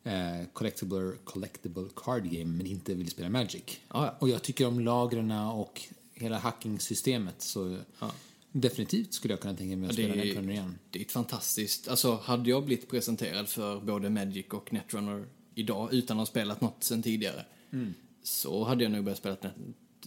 eh, 0.04 0.46
collectible, 0.52 1.12
collectible 1.24 1.88
card 1.96 2.24
game 2.24 2.44
men 2.56 2.66
inte 2.66 2.94
vill 2.94 3.10
spela 3.10 3.28
Magic. 3.28 3.62
Ja, 3.66 3.78
ja. 4.06 4.16
Och 4.18 4.28
jag 4.28 4.42
tycker 4.42 4.66
om 4.66 4.80
lagren 4.80 5.30
och 5.30 5.82
hela 6.14 6.38
hacking-systemet 6.38 7.42
så 7.42 7.78
definitivt 8.60 9.12
skulle 9.14 9.32
jag 9.32 9.40
kunna 9.40 9.54
tänka 9.56 9.76
mig 9.76 9.88
att 9.88 9.94
spela 9.94 10.14
är, 10.14 10.24
Netrunner 10.24 10.52
igen. 10.52 10.78
det 10.90 10.98
är 10.98 11.02
ett 11.04 11.12
fantastiskt... 11.12 11.88
Alltså, 11.88 12.14
hade 12.16 12.50
jag 12.50 12.64
blivit 12.64 12.88
presenterad 12.90 13.48
för 13.48 13.80
både 13.80 14.10
Magic 14.10 14.46
och 14.50 14.72
Netrunner 14.72 15.26
idag 15.54 15.92
utan 15.94 16.16
att 16.16 16.20
ha 16.20 16.26
spelat 16.26 16.60
något 16.60 16.84
sen 16.84 17.02
tidigare 17.02 17.44
så 18.22 18.64
hade 18.64 18.82
jag 18.84 18.92
nog 18.92 19.04
börjat 19.04 19.18
spela, 19.18 19.36
net, 19.42 19.52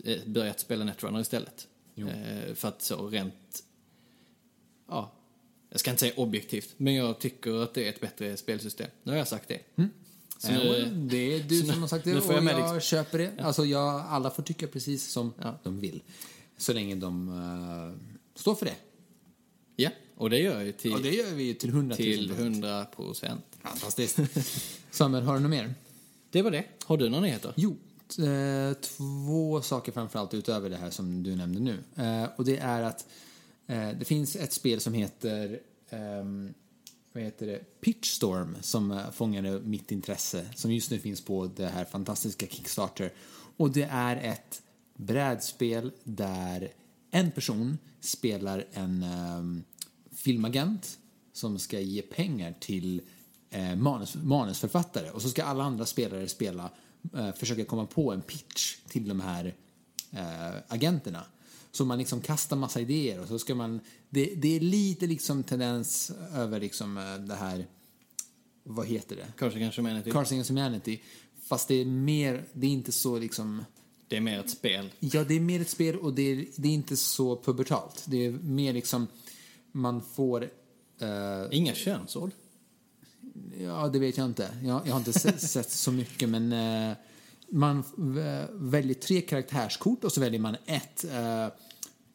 eh, 0.06 0.18
börjat 0.32 0.60
spela 0.60 0.86
Netrunner 0.86 1.20
istället. 1.22 1.68
Eh, 1.96 2.54
för 2.56 2.68
att 2.68 2.82
så 2.82 3.08
rent... 3.08 3.64
Ja, 4.90 5.12
jag 5.70 5.80
ska 5.80 5.90
inte 5.92 6.00
säga 6.00 6.14
objektivt, 6.18 6.74
men 6.78 6.94
jag 6.96 7.20
tycker 7.20 7.64
att 7.64 7.74
det 7.74 7.86
är 7.86 7.90
ett 7.90 8.02
bättre 8.02 8.38
spelsystem. 8.38 8.88
Nu 9.04 9.12
har 9.12 9.18
jag 9.18 9.28
sagt 9.28 9.48
det. 9.48 9.60
Så 10.38 10.48
Eh, 10.52 10.58
nu- 10.58 11.08
det 11.10 11.18
är 11.36 11.44
du 11.44 11.60
så 11.62 11.66
nu- 11.68 11.72
som 11.74 11.82
har 11.82 11.88
sagt 11.88 12.06
det 12.06 12.16
och 12.16 12.26
jag 12.34 12.36
jag, 12.36 12.44
Magic. 12.44 12.84
köper 12.84 13.18
det. 13.18 13.40
Alltså 13.44 13.66
jag, 13.66 14.02
alla 14.08 14.30
får 14.32 14.44
tycka 14.44 14.68
precis 14.68 15.08
som 15.12 15.34
Ja. 15.42 15.60
de 15.64 15.80
vill. 15.80 16.02
Så 16.58 16.74
länge 16.74 16.96
de 16.96 17.30
eh, 17.30 18.19
står 18.40 18.56
för 18.56 18.66
det. 18.66 18.76
Ja, 19.76 19.90
Och 20.16 20.30
det 20.30 20.40
gör 20.40 20.62
ju 20.62 20.72
till, 20.72 20.94
Och 20.94 21.02
det 21.02 21.10
gör 21.10 21.34
vi 21.34 21.44
ju 21.44 21.54
till 21.54 21.70
100 21.70 21.96
000 22.00 22.06
till 22.06 22.32
100 22.32 22.86
procent. 22.86 23.46
Fantastiskt. 23.62 24.20
Samuel, 24.92 25.24
har 25.24 25.34
du 25.34 25.40
något 25.40 25.50
mer? 25.52 25.74
Det 26.32 26.42
var 26.42 26.52
det. 26.52 26.64
Har 26.86 26.98
du 26.98 27.10
några 27.10 27.22
nyheter? 27.22 27.54
Jo, 27.56 27.76
eh, 28.26 28.74
två 28.74 29.62
saker 29.62 29.92
framförallt 29.92 30.34
utöver 30.34 30.70
det 30.70 30.78
här 30.78 30.90
som 30.90 31.24
du 31.24 31.36
nämnde 31.36 31.60
nu. 31.60 32.04
Eh, 32.04 32.30
och 32.36 32.46
det 32.46 32.58
är 32.58 32.84
att 32.84 33.08
eh, 33.68 33.90
det 33.90 34.06
finns 34.06 34.36
ett 34.36 34.54
spel 34.54 34.80
som 34.80 34.94
heter 34.94 35.60
ehm, 35.90 36.54
vad 37.14 37.24
heter 37.24 37.48
det? 37.48 37.82
Pitchstorm 37.82 38.58
som 38.62 39.02
fångade 39.14 39.60
mitt 39.60 39.92
intresse 39.92 40.46
som 40.56 40.74
just 40.74 40.92
nu 40.92 41.00
finns 41.00 41.22
på 41.22 41.52
det 41.56 41.68
här 41.68 41.86
fantastiska 41.86 42.48
Kickstarter. 42.48 43.14
Och 43.58 43.72
det 43.72 43.88
är 43.92 44.16
ett 44.16 44.62
brädspel 44.96 45.92
där 46.04 46.72
en 47.12 47.32
person 47.32 47.78
spelar 48.00 48.66
en 48.74 49.04
ehm, 49.04 49.64
filmagent 50.12 51.00
som 51.34 51.60
ska 51.60 51.80
ge 51.80 52.02
pengar 52.02 52.56
till 52.60 53.02
eh, 53.50 53.76
manus, 53.76 54.16
manusförfattare 54.16 55.10
och 55.10 55.22
så 55.22 55.30
ska 55.30 55.44
alla 55.44 55.64
andra 55.64 55.86
spelare 55.86 56.28
spela, 56.28 56.72
eh, 57.14 57.32
försöka 57.32 57.66
komma 57.66 57.86
på 57.86 58.14
en 58.14 58.22
pitch 58.22 58.78
till 58.88 59.08
de 59.08 59.20
här 59.20 59.56
eh, 60.12 60.58
agenterna. 60.68 61.26
Så 61.72 61.86
man 61.86 61.98
liksom 61.98 62.22
kastar 62.22 62.56
massa 62.58 62.82
idéer 62.82 63.20
och 63.20 63.28
så 63.28 63.40
ska 63.40 63.56
man, 63.56 63.80
det, 64.10 64.34
det 64.36 64.56
är 64.56 64.60
lite 64.60 65.08
liksom 65.08 65.44
tendens 65.44 66.12
över 66.34 66.60
liksom 66.60 66.98
eh, 66.98 67.16
det 67.16 67.36
här, 67.36 67.68
vad 68.64 68.88
heter 68.88 69.16
det? 69.16 69.34
Kanske 69.40 69.82
menar 69.82 70.02
till. 70.02 70.14
Cards 70.14 70.32
Against 70.32 70.50
Humanity. 70.50 71.00
Fast 71.42 71.68
det 71.68 71.76
är 71.76 71.86
mer, 71.86 72.44
det 72.54 72.68
är 72.68 72.72
inte 72.72 72.92
så 72.92 73.20
liksom, 73.20 73.66
Det 74.10 74.18
är 74.18 74.22
mer 74.22 74.40
ett 74.40 74.50
spel. 74.50 74.90
Ja, 75.00 75.24
det 75.24 75.34
är 75.34 75.40
mer 75.40 75.62
ett 75.62 75.70
spel 75.70 75.96
och 75.96 76.14
det 76.14 76.22
är, 76.32 76.46
det 76.56 76.68
är 76.68 76.74
inte 76.74 76.98
så 76.98 77.36
pubertalt. 77.36 78.04
Det 78.06 78.26
är 78.26 78.32
mer 78.32 78.74
liksom, 78.74 79.08
man 79.72 80.02
får... 80.02 80.44
eh, 81.00 81.48
Inga 81.52 81.74
könsord. 81.74 82.32
ja, 83.62 83.88
det 83.88 84.00
vet 84.00 84.18
jag 84.18 84.26
inte. 84.26 84.50
Jag, 84.64 84.82
jag 84.88 84.92
har 84.92 85.00
inte 85.00 85.14
sett, 85.40 85.72
så 85.72 85.92
mycket, 85.92 86.30
men 86.30 86.54
eh, 86.54 86.98
man 87.50 87.84
väljer 88.52 88.94
tre 88.94 89.22
karaktärskort 89.22 90.04
och 90.04 90.12
så 90.12 90.22
väljer 90.22 90.40
man 90.40 90.56
ett 90.66 91.06
uh, 91.06 91.48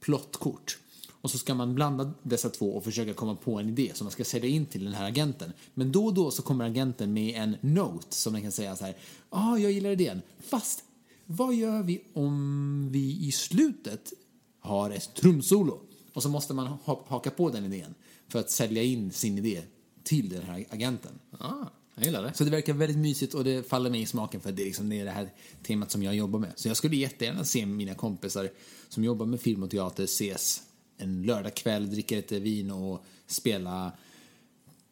plottkort. 0.00 0.78
Och 1.20 1.30
så 1.30 1.38
ska 1.38 1.54
man 1.54 1.74
blanda 1.74 2.12
dessa 2.22 2.50
två 2.50 2.76
och 2.76 2.84
försöka 2.84 3.14
komma 3.14 3.34
på 3.34 3.58
en 3.58 3.68
idé 3.68 3.90
som 3.94 4.04
man 4.04 4.12
ska 4.12 4.24
sälja 4.24 4.48
in 4.48 4.66
till 4.66 4.84
den 4.84 4.94
här 4.94 5.08
agenten. 5.08 5.52
Men 5.74 5.92
då 5.92 6.06
och 6.06 6.14
då 6.14 6.30
så 6.30 6.42
kommer 6.42 6.64
agenten 6.64 7.12
med 7.12 7.34
en 7.36 7.56
note 7.60 8.14
som 8.14 8.32
man 8.32 8.42
kan 8.42 8.52
säga 8.52 8.76
så 8.76 8.84
här. 8.84 8.96
Ja, 9.30 9.52
ah, 9.52 9.58
jag 9.58 9.72
gillar 9.72 9.90
idén. 9.90 10.22
Fast 10.40 10.84
vad 11.26 11.54
gör 11.54 11.82
vi 11.82 12.04
om 12.12 12.88
vi 12.92 13.26
i 13.26 13.32
slutet 13.32 14.12
har 14.60 14.90
ett 14.90 15.14
trumsolo? 15.14 15.80
Och 16.12 16.22
så 16.22 16.28
måste 16.28 16.54
man 16.54 16.66
ha, 16.66 17.04
haka 17.06 17.30
på 17.30 17.50
den 17.50 17.64
idén 17.64 17.94
för 18.28 18.38
att 18.38 18.50
sälja 18.50 18.82
in 18.82 19.10
sin 19.10 19.38
idé 19.38 19.62
till 20.02 20.28
den 20.28 20.42
här 20.42 20.66
agenten. 20.70 21.18
Ah, 21.38 21.66
jag 21.94 22.04
gillar 22.04 22.22
det. 22.22 22.34
Så 22.34 22.44
det 22.44 22.50
verkar 22.50 22.72
väldigt 22.72 22.98
mysigt 22.98 23.34
och 23.34 23.44
det 23.44 23.68
faller 23.68 23.90
mig 23.90 24.00
i 24.00 24.06
smaken 24.06 24.40
för 24.40 24.52
det 24.52 24.62
är, 24.62 24.66
liksom, 24.66 24.88
det 24.88 25.00
är 25.00 25.04
det 25.04 25.10
här 25.10 25.32
temat 25.62 25.90
som 25.90 26.02
jag 26.02 26.14
jobbar 26.14 26.38
med. 26.38 26.52
Så 26.56 26.68
jag 26.68 26.76
skulle 26.76 26.96
jättegärna 26.96 27.44
se 27.44 27.66
mina 27.66 27.94
kompisar 27.94 28.50
som 28.88 29.04
jobbar 29.04 29.26
med 29.26 29.40
film 29.40 29.62
och 29.62 29.70
teater 29.70 30.04
ses 30.04 30.62
en 30.96 31.22
lördagkväll, 31.22 31.90
dricka 31.90 32.16
lite 32.16 32.38
vin 32.38 32.70
och 32.70 33.04
spela 33.26 33.92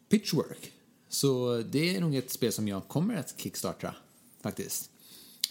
pitchwork. 0.09 0.73
Så 1.09 1.63
det 1.71 1.97
är 1.97 2.01
nog 2.01 2.15
ett 2.15 2.31
spel 2.31 2.53
som 2.53 2.69
jag 2.69 2.89
kommer 2.89 3.17
att 3.17 3.41
kickstarta 3.41 3.95
faktiskt. 4.43 4.92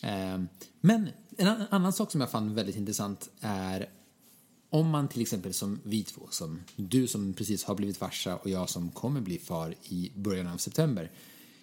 Ehm, 0.02 0.48
Men 0.82 1.10
en 1.38 1.48
an- 1.48 1.66
annan 1.70 1.94
sak 1.94 2.12
som 2.12 2.22
jag 2.22 2.32
fann 2.32 2.56
väldigt 2.56 2.76
intressant 2.76 3.30
är 3.42 3.90
om 4.70 4.90
man 4.90 5.08
till 5.08 5.22
exempel 5.22 5.54
som 5.54 5.80
vi 5.84 6.04
två, 6.04 6.28
som 6.30 6.60
du 6.76 7.08
som 7.08 7.34
precis 7.34 7.64
har 7.64 7.76
blivit 7.76 7.98
farsa 7.98 8.36
och 8.38 8.50
jag 8.50 8.70
som 8.70 8.90
kommer 8.92 9.22
bli 9.22 9.38
far 9.40 9.76
i 9.90 10.12
början 10.16 10.48
av 10.48 10.58
september, 10.58 11.12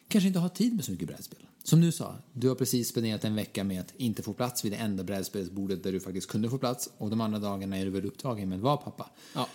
kanske 0.08 0.26
inte 0.28 0.38
har 0.38 0.48
tid 0.48 0.74
med 0.74 0.84
så 0.84 0.92
mycket 0.92 1.08
brädspel. 1.08 1.38
Som 1.62 1.80
du 1.80 1.92
sa, 1.92 2.14
du 2.32 2.48
har 2.48 2.54
precis 2.54 2.88
spenderat 2.88 3.24
en 3.24 3.34
vecka 3.34 3.64
med 3.64 3.80
att 3.80 3.94
inte 3.96 4.22
få 4.22 4.32
plats 4.32 4.64
vid 4.64 4.72
det 4.72 4.76
enda 4.76 5.04
brädspelsbordet 5.04 5.82
där 5.82 5.92
du 5.92 6.00
faktiskt 6.00 6.28
kunde 6.28 6.50
få 6.50 6.58
plats 6.58 6.90
och 6.98 7.10
de 7.10 7.20
andra 7.20 7.38
dagarna 7.38 7.78
är 7.78 7.84
du 7.84 7.90
väl 7.90 8.04
upptagen 8.06 8.48
med 8.48 8.56
att 8.56 8.62
vara 8.62 8.76
pappa. 8.76 9.10
Ja. 9.34 9.48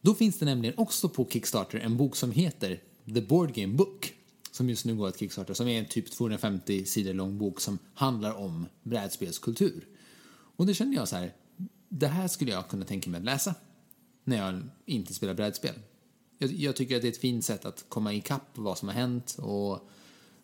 Då 0.00 0.14
finns 0.14 0.38
det 0.38 0.44
nämligen 0.44 0.74
också 0.78 1.08
på 1.08 1.26
Kickstarter 1.30 1.78
en 1.78 1.96
bok 1.96 2.16
som 2.16 2.32
heter 2.32 2.80
The 3.14 3.20
Board 3.20 3.54
Game 3.54 3.74
Book 3.74 4.12
som 4.58 4.68
just 4.70 4.84
nu 4.84 4.94
går 4.96 5.08
att 5.08 5.18
Kickstarter, 5.18 5.54
som 5.54 5.68
är 5.68 5.78
en 5.78 5.86
typ 5.86 6.10
250 6.10 6.84
sidor 6.84 7.14
lång 7.14 7.38
bok 7.38 7.60
som 7.60 7.78
handlar 7.94 8.32
om 8.34 8.66
brädspelskultur. 8.82 9.86
Och 10.56 10.66
det 10.66 10.74
kände 10.74 10.96
jag 10.96 11.08
så 11.08 11.16
här, 11.16 11.34
det 11.88 12.06
här 12.06 12.28
skulle 12.28 12.50
jag 12.50 12.68
kunna 12.68 12.84
tänka 12.84 13.10
mig 13.10 13.18
att 13.18 13.24
läsa 13.24 13.54
när 14.24 14.36
jag 14.36 14.62
inte 14.86 15.14
spelar 15.14 15.34
brädspel. 15.34 15.74
Jag, 16.38 16.50
jag 16.52 16.76
tycker 16.76 16.96
att 16.96 17.02
det 17.02 17.08
är 17.08 17.12
ett 17.12 17.18
fint 17.18 17.44
sätt 17.44 17.64
att 17.64 17.84
komma 17.88 18.12
ikapp 18.14 18.42
vad 18.54 18.78
som 18.78 18.88
har 18.88 18.94
hänt 18.94 19.36
och 19.38 19.88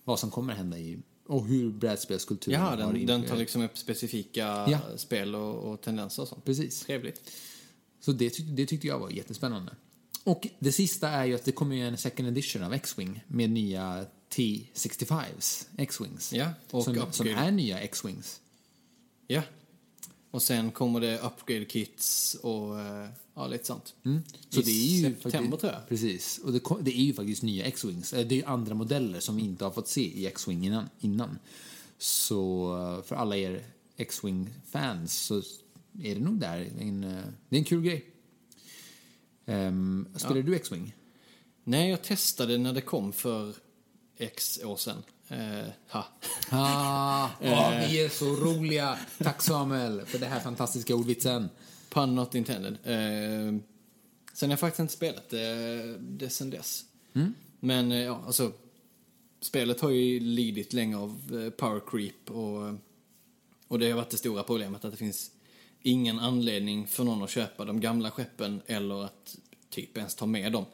vad 0.04 0.18
som 0.18 0.30
kommer 0.30 0.54
hända 0.54 0.78
i 0.78 0.98
och 1.26 1.46
hur 1.46 1.70
brädspelskulturen 1.70 2.60
Ja, 2.60 2.66
har 2.66 2.76
den, 2.76 2.88
den 2.88 2.96
influerat. 3.00 3.28
tar 3.28 3.36
liksom 3.36 3.62
upp 3.62 3.78
specifika 3.78 4.40
Ja. 4.68 4.78
spel 4.96 5.34
och, 5.34 5.72
och 5.72 5.80
tendenser 5.80 6.22
och 6.22 6.28
sånt. 6.28 6.44
Precis. 6.44 6.80
Trevligt. 6.80 7.30
Så 8.00 8.12
det, 8.12 8.28
tyck- 8.28 8.54
det 8.56 8.66
tyckte 8.66 8.86
jag 8.86 8.98
var 8.98 9.10
jättespännande. 9.10 9.72
Och 10.24 10.48
det 10.58 10.72
sista 10.72 11.08
är 11.08 11.24
ju 11.24 11.34
att 11.34 11.44
det 11.44 11.52
kommer 11.52 11.76
ju 11.76 11.88
en 11.88 11.96
second 11.96 12.28
edition 12.28 12.62
av 12.62 12.72
X-Wing 12.72 13.24
med 13.28 13.50
nya 13.50 14.06
T65s 14.34 15.66
X-Wings. 15.78 16.32
Ja, 16.32 16.50
och 16.70 16.84
som, 16.84 17.06
som 17.10 17.26
är 17.28 17.50
nya 17.50 17.80
X-Wings. 17.80 18.40
Ja. 19.26 19.42
Och 20.30 20.42
sen 20.42 20.70
kommer 20.70 21.00
det 21.00 21.18
upgrade 21.18 21.64
kits 21.64 22.34
och 22.42 22.80
eh, 22.80 23.08
ja, 23.34 23.46
lite 23.46 23.64
sånt. 23.66 23.94
Så 24.50 24.60
I 24.60 24.62
det 24.62 24.70
är 24.70 24.96
ju 24.96 25.02
september 25.02 25.40
faktiskt, 25.40 25.60
tror 25.60 25.72
jag. 25.72 25.88
Precis. 25.88 26.38
Och 26.38 26.52
det, 26.52 26.60
det 26.80 26.98
är 26.98 27.04
ju 27.04 27.14
faktiskt 27.14 27.42
nya 27.42 27.64
X-Wings. 27.64 28.12
Eh, 28.12 28.26
Det 28.26 28.34
är 28.34 28.36
ju 28.36 28.44
andra 28.44 28.74
modeller 28.74 29.20
som 29.20 29.36
vi 29.36 29.42
inte 29.42 29.64
har 29.64 29.70
fått 29.72 29.88
se 29.88 30.00
i 30.00 30.26
X-Wing 30.26 30.66
innan. 30.66 30.88
innan. 31.00 31.38
Så 31.98 32.72
eh, 32.98 33.04
för 33.04 33.16
alla 33.16 33.36
er 33.36 33.64
X-Wing-fans 33.96 35.12
så 35.14 35.42
är 36.02 36.14
det 36.14 36.20
nog 36.20 36.38
där 36.40 36.70
en, 36.80 37.00
det 37.48 37.56
är 37.56 37.58
en 37.58 37.64
kul 37.64 37.82
grej. 37.82 38.04
Um, 39.46 40.08
spelar 40.16 40.42
du 40.42 40.56
X-Wing? 40.56 40.94
Nej, 41.64 41.90
jag 41.90 42.02
testade 42.02 42.58
när 42.58 42.72
det 42.72 42.80
kom 42.80 43.12
för 43.12 43.54
X 44.18 44.60
år 44.64 44.76
sedan. 44.76 45.02
Eh, 45.28 45.68
ha. 45.88 46.06
Ah, 46.50 47.30
vi 47.40 48.04
är 48.04 48.08
så 48.08 48.36
roliga. 48.36 48.98
Tack 49.18 49.42
Samuel 49.42 50.06
för 50.06 50.18
det 50.18 50.26
här 50.26 50.40
fantastiska 50.40 50.94
ordvitsen. 50.94 51.48
Pun 51.90 52.14
not 52.14 52.34
intended. 52.34 52.72
Eh, 52.72 53.60
sen 54.32 54.48
har 54.48 54.52
jag 54.52 54.60
faktiskt 54.60 54.80
inte 54.80 54.92
spelat 54.92 55.28
det, 55.28 55.98
det 55.98 56.30
sen 56.30 56.50
dess. 56.50 56.84
Men 57.60 57.92
eh, 57.92 57.98
ja, 57.98 58.22
alltså. 58.26 58.52
Spelet 59.40 59.80
har 59.80 59.90
ju 59.90 60.20
lidit 60.20 60.72
länge 60.72 60.96
av 60.96 61.40
eh, 61.44 61.50
power 61.50 61.80
creep 61.86 62.30
och, 62.30 62.74
och 63.68 63.78
det 63.78 63.90
har 63.90 63.96
varit 63.96 64.10
det 64.10 64.16
stora 64.16 64.42
problemet 64.42 64.84
att 64.84 64.90
det 64.90 64.96
finns 64.96 65.30
ingen 65.86 66.18
anledning 66.18 66.86
för 66.86 67.04
någon 67.04 67.22
att 67.22 67.30
köpa 67.30 67.64
de 67.64 67.80
gamla 67.80 68.10
skeppen 68.10 68.62
eller 68.66 69.04
att 69.04 69.38
typ 69.70 69.96
ens 69.96 70.14
ta 70.14 70.26
med 70.26 70.52
dem. 70.52 70.64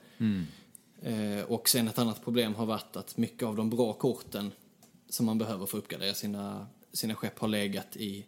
Eh, 1.03 1.45
och 1.45 1.69
sen 1.69 1.89
ett 1.89 1.99
annat 1.99 2.25
problem 2.25 2.55
har 2.55 2.67
varit 2.67 2.97
att 2.97 3.17
mycket 3.17 3.43
av 3.43 3.57
de 3.57 3.71
bra 3.71 3.93
korten 3.93 4.53
som 5.09 5.27
man 5.27 5.39
behöver 5.39 5.67
för 5.67 5.79
att 5.79 5.85
uppgradera 5.85 6.15
sina, 6.15 6.67
sina 6.93 7.15
skepp 7.15 7.39
har 7.39 7.49
legat 7.49 7.97
i 7.97 8.27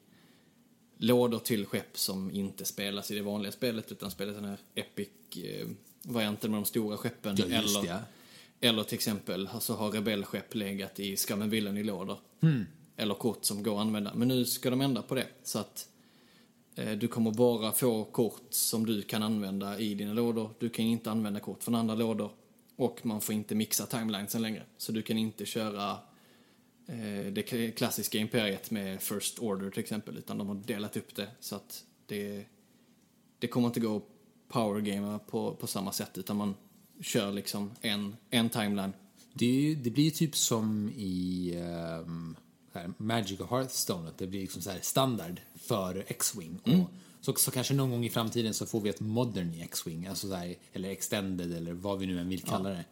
lådor 0.99 1.39
till 1.39 1.67
skepp 1.67 1.99
som 1.99 2.31
inte 2.31 2.65
spelas 2.65 3.11
i 3.11 3.15
det 3.15 3.23
vanliga 3.23 3.53
spelet 3.53 3.93
utan 3.93 4.11
spelas 4.11 4.35
den 4.35 4.45
här 4.45 4.59
Epic-varianten 4.75 6.51
med 6.51 6.59
de 6.59 6.65
stora 6.65 6.97
skeppen. 6.97 7.37
Ja, 7.39 7.45
eller, 7.45 7.87
ja. 7.87 7.99
eller 8.61 8.85
till 8.85 8.95
exempel 8.95 9.49
så 9.61 9.75
har 9.75 9.91
rebellskepp 9.91 10.55
legat 10.55 11.01
i 11.01 11.17
Skammen 11.17 11.51
villen 11.51 11.77
i 11.77 11.83
lådor. 11.83 12.19
Eller 12.97 13.15
kort 13.15 13.45
som 13.45 13.63
går 13.63 13.75
att 13.75 13.81
använda. 13.81 14.15
Men 14.15 14.29
nu 14.29 14.45
ska 14.45 14.71
de 14.71 14.81
ändra 14.81 15.03
på 15.03 15.15
det 15.15 15.27
så 15.43 15.59
att 15.59 15.89
eh, 15.89 15.92
Eh, 16.75 16.93
du 16.93 17.09
kommer 17.09 17.31
bara 17.31 17.73
få 17.73 18.05
kort 18.05 18.47
som 18.51 18.87
du 18.87 19.03
kan 19.03 19.23
använda 19.23 19.79
i 19.79 19.95
dina 19.95 20.13
lådor. 20.13 20.51
Du 20.59 20.69
kan 20.69 20.85
inte 20.85 21.11
använda 21.11 21.41
kort 21.41 21.63
från 21.63 21.75
andra 21.75 21.95
lådor. 21.95 22.31
Och 22.77 23.07
man 23.07 23.21
får 23.21 23.35
inte 23.35 23.55
mixa 23.55 23.87
timelinesen 23.87 24.43
längre. 24.43 24.63
Så 24.77 24.93
du 24.93 25.03
kan 25.03 25.19
inte 25.19 25.47
köra 25.47 25.91
eh, 26.87 27.33
det 27.33 27.43
klassiska 27.77 28.19
imperiet 28.19 28.71
med 28.71 29.03
First 29.03 29.39
Order 29.39 29.71
till 29.71 29.81
exempel. 29.81 30.17
Utan 30.17 30.39
de 30.39 30.49
har 30.49 30.55
delat 30.55 30.97
upp 30.97 31.15
det 31.15 31.29
så 31.41 31.57
att 31.57 31.85
det, 32.07 32.45
det 33.39 33.47
kommer 33.47 33.69
inte 33.69 33.81
gå 33.81 33.97
att 33.97 34.03
powergamea 34.49 35.19
på, 35.19 35.55
på 35.55 35.67
samma 35.67 35.93
sätt. 35.93 36.19
Utan 36.19 36.37
man 36.37 36.55
kör 37.01 37.33
liksom 37.33 37.71
en, 37.81 38.17
en 38.31 38.49
timeline. 38.49 38.93
Det, 39.33 39.75
det 39.75 39.91
blir 39.91 40.05
ju 40.05 40.11
typ 40.11 40.37
som 40.37 40.89
i 40.97 41.55
Um 42.07 42.37
här, 42.79 42.93
Magic 42.99 43.41
och 43.41 43.51
Hearthstone, 43.51 44.09
att 44.09 44.19
det 44.19 44.27
blir 44.27 44.41
liksom 44.41 44.63
så 44.63 44.71
här 44.71 44.79
standard 44.83 45.41
för 45.57 46.05
X-Wing. 46.07 46.59
Och 46.65 46.91
Så, 47.21 47.35
så 47.35 47.51
kanske 47.51 47.75
någon 47.75 47.91
gång 47.91 48.05
i 48.05 48.11
framtiden 48.11 48.55
så 48.55 48.67
får 48.67 48.81
vi 48.81 48.91
ett 48.91 49.01
modern 49.01 49.55
X-Wing, 49.61 50.07
alltså 50.07 50.29
så 50.29 50.35
här, 50.35 50.55
eller 50.73 50.91
extended 50.91 51.53
eller 51.53 51.73
vad 51.73 51.99
vi 51.99 52.07
nu 52.07 52.19
än 52.21 52.29
vill 52.29 52.43
kalla 52.43 52.69
det. 52.69 52.85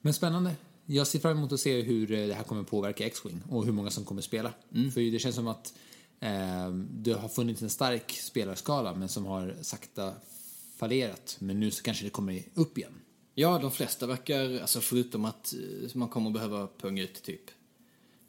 Men 0.00 0.14
spännande. 0.14 0.54
Jag 0.86 1.06
ser 1.06 1.18
fram 1.18 1.38
emot 1.38 1.52
att 1.52 1.60
se 1.60 1.82
hur 1.82 2.12
eh, 2.12 2.26
det 2.26 2.34
här 2.34 2.44
kommer 2.44 2.62
påverka 2.62 3.06
X-Wing 3.06 3.42
och 3.50 3.64
hur 3.64 3.72
många 3.72 3.90
som 3.90 4.04
kommer 4.04 4.22
spela. 4.22 4.52
För 4.94 5.12
det 5.12 5.18
känns 5.18 5.34
som 5.34 5.48
att 5.48 5.74
eh, 6.20 6.70
det 6.90 7.12
har 7.12 7.28
funnits 7.28 7.62
en 7.62 7.70
stark 7.70 8.10
spelarskala 8.12 8.94
men 8.94 9.08
som 9.08 9.26
har 9.26 9.56
sakta 9.62 10.12
fallerat. 10.76 11.36
Men 11.38 11.60
nu 11.60 11.70
så 11.70 11.82
kanske 11.82 12.04
det 12.04 12.10
kommer 12.10 12.42
upp 12.54 12.78
igen. 12.78 12.92
Ja, 13.34 13.58
de 13.58 13.70
flesta 13.70 14.06
verkar, 14.06 14.60
alltså 14.60 14.80
förutom 14.80 15.24
att 15.24 15.54
eh, 15.54 15.96
man 15.96 16.08
kommer 16.08 16.30
behöva 16.30 16.68
punga 16.80 17.02
ut 17.02 17.22
typ 17.22 17.50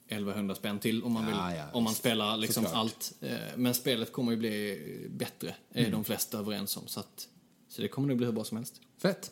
1100 0.07 0.55
spänn 0.55 0.79
till 0.79 1.03
om 1.03 1.12
man, 1.12 1.25
vill, 1.25 1.36
Ja, 1.36 1.55
ja, 1.55 1.63
om 1.74 1.83
man 1.83 1.93
spelar 1.93 2.38
liksom 2.38 2.63
Såklart. 2.63 2.79
allt. 2.81 3.13
Eh, 3.22 3.31
Men 3.55 3.74
spelet 3.74 4.12
kommer 4.12 4.31
ju 4.31 4.38
bli 4.38 5.07
bättre, 5.10 5.55
är 5.72 5.79
Mm. 5.79 5.91
de 5.91 6.03
flesta 6.03 6.38
överens 6.38 6.77
om. 6.77 6.88
Så, 6.88 7.00
att, 7.00 7.27
så 7.69 7.81
det 7.81 7.88
kommer 7.88 8.07
nog 8.07 8.17
bli 8.17 8.25
hur 8.25 8.33
bra 8.33 8.43
som 8.43 8.57
helst. 8.57 8.81
Fett. 8.98 9.31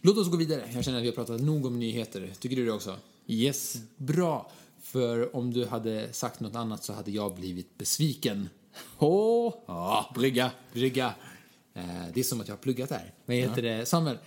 Låt 0.00 0.16
oss 0.18 0.28
gå 0.30 0.36
vidare. 0.36 0.70
Jag 0.74 0.84
känner 0.84 0.98
att 0.98 1.04
vi 1.04 1.08
har 1.08 1.14
pratat 1.14 1.40
nog 1.40 1.66
om 1.66 1.78
nyheter. 1.78 2.32
Tycker 2.40 2.56
du 2.56 2.64
det 2.64 2.72
också? 2.72 2.96
Yes. 3.26 3.76
Bra. 3.96 4.50
För 4.82 5.36
om 5.36 5.52
du 5.52 5.66
hade 5.66 6.12
sagt 6.12 6.40
något 6.40 6.54
annat 6.54 6.84
så 6.84 6.92
hade 6.92 7.10
jag 7.10 7.34
blivit 7.34 7.78
besviken. 7.78 8.48
Åh, 8.98 9.54
Ja, 9.66 10.10
brygga. 10.14 10.50
brygga. 10.72 11.14
Eh, 11.74 11.84
Det 12.14 12.20
är 12.20 12.24
som 12.24 12.40
att 12.40 12.48
jag 12.48 12.54
har 12.56 12.62
pluggat 12.62 12.88
där. 12.88 13.12
Vad 13.26 13.36
heter 13.36 13.62
det? 13.62 13.86
Samuel, 13.86 14.18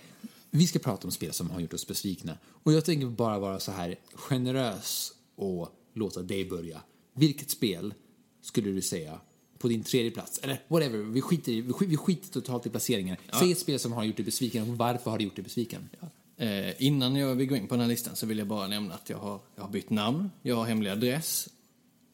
vi 0.50 0.66
ska 0.66 0.78
prata 0.78 1.06
om 1.06 1.10
spel 1.12 1.32
som 1.32 1.50
har 1.50 1.60
gjort 1.60 1.72
oss 1.74 1.86
besvikna. 1.86 2.38
Och 2.62 2.72
jag 2.72 2.84
tänker 2.84 3.06
bara 3.06 3.38
vara 3.38 3.60
så 3.60 3.72
här 3.72 3.96
generös 4.14 5.13
och 5.36 5.68
låta 5.94 6.22
dig 6.22 6.44
börja. 6.44 6.80
Vilket 7.14 7.50
spel 7.50 7.94
skulle 8.42 8.70
du 8.70 8.82
säga 8.82 9.20
på 9.58 9.68
din 9.68 9.82
tredje 9.82 10.10
plats? 10.10 10.40
Eller 10.42 10.62
whatever, 10.68 10.98
vi 10.98 11.20
skiter, 11.20 11.52
i, 11.52 11.60
vi 11.60 11.72
skiter, 11.72 11.90
vi 11.90 11.96
skiter 11.96 12.28
totalt 12.28 12.66
i 12.66 12.70
placeringen. 12.70 13.16
Säg 13.38 13.52
ett 13.52 13.58
spel 13.58 13.78
som 13.78 13.92
har 13.92 14.04
gjort 14.04 14.16
dig 14.16 14.24
besviken 14.24 14.70
och 14.70 14.78
varför 14.78 15.10
har 15.10 15.18
det 15.18 15.24
gjort 15.24 15.36
dig 15.36 15.42
besviken? 15.42 15.88
Eh, 16.36 16.82
innan 16.82 17.16
jag 17.16 17.34
vill 17.34 17.48
gå 17.48 17.56
in 17.56 17.66
på 17.66 17.74
den 17.74 17.80
här 17.80 17.88
listan 17.88 18.16
så 18.16 18.26
vill 18.26 18.38
jag 18.38 18.46
bara 18.46 18.68
nämna 18.68 18.94
att 18.94 19.10
jag 19.10 19.18
har, 19.18 19.40
jag 19.54 19.62
har 19.62 19.70
bytt 19.70 19.90
namn, 19.90 20.30
jag 20.42 20.56
har 20.56 20.64
hemlig 20.64 20.90
adress 20.90 21.48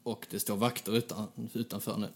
och 0.03 0.27
det 0.31 0.41
står 0.41 0.57
vakter 0.57 0.97
utan, 0.97 1.27
utanför 1.53 1.97
nu. 1.97 2.09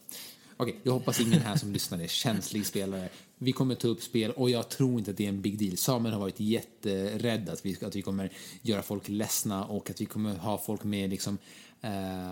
Okej, 0.56 0.80
jag 0.82 0.92
hoppas 0.92 1.20
ingen 1.20 1.40
här 1.40 1.56
som 1.56 1.72
lyssnar 1.72 1.98
är 1.98 2.06
känslig 2.06 2.66
spelare. 2.66 3.08
Vi 3.38 3.52
kommer 3.52 3.74
ta 3.74 3.88
upp 3.88 4.02
spel 4.02 4.30
och 4.30 4.50
jag 4.50 4.68
tror 4.68 4.98
inte 4.98 5.10
att 5.10 5.16
det 5.16 5.24
är 5.24 5.28
en 5.28 5.42
big 5.42 5.58
deal. 5.58 5.76
Samuel 5.76 6.12
har 6.12 6.20
varit 6.20 6.40
jätterädd 6.40 7.48
att 7.48 7.66
vi, 7.66 7.76
att 7.84 7.96
vi 7.96 8.02
kommer 8.02 8.32
göra 8.62 8.82
folk 8.82 9.08
ledsna 9.08 9.64
och 9.64 9.90
att 9.90 10.00
vi 10.00 10.04
kommer 10.06 10.36
ha 10.36 10.58
folk 10.58 10.84
med 10.84 11.10
liksom, 11.10 11.38
eh, 11.80 12.30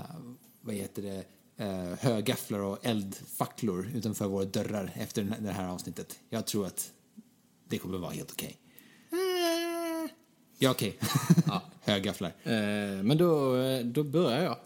vad 0.61 0.75
heter 0.75 1.03
det, 1.03 1.25
eh, 1.65 1.99
högafflar 2.01 2.59
och 2.59 2.87
eldfacklor 2.87 3.91
utanför 3.95 4.27
våra 4.27 4.45
dörrar 4.45 4.93
efter 4.95 5.37
det 5.41 5.53
här 5.53 5.69
avsnittet. 5.69 6.19
Jag 6.31 6.47
tror 6.47 6.67
att 6.67 6.93
det 7.69 7.79
kommer 7.79 7.99
vara 7.99 8.11
helt 8.11 8.33
okej. 8.33 8.59
Ja, 10.59 10.71
okej. 10.71 10.99
ja, 11.47 11.63
högafflar. 11.81 12.33
Eh, 12.43 13.03
men 13.03 13.19
då, 13.19 13.57
eh, 13.57 13.85
då 13.85 14.05
börjar 14.05 14.43
jag. 14.43 14.57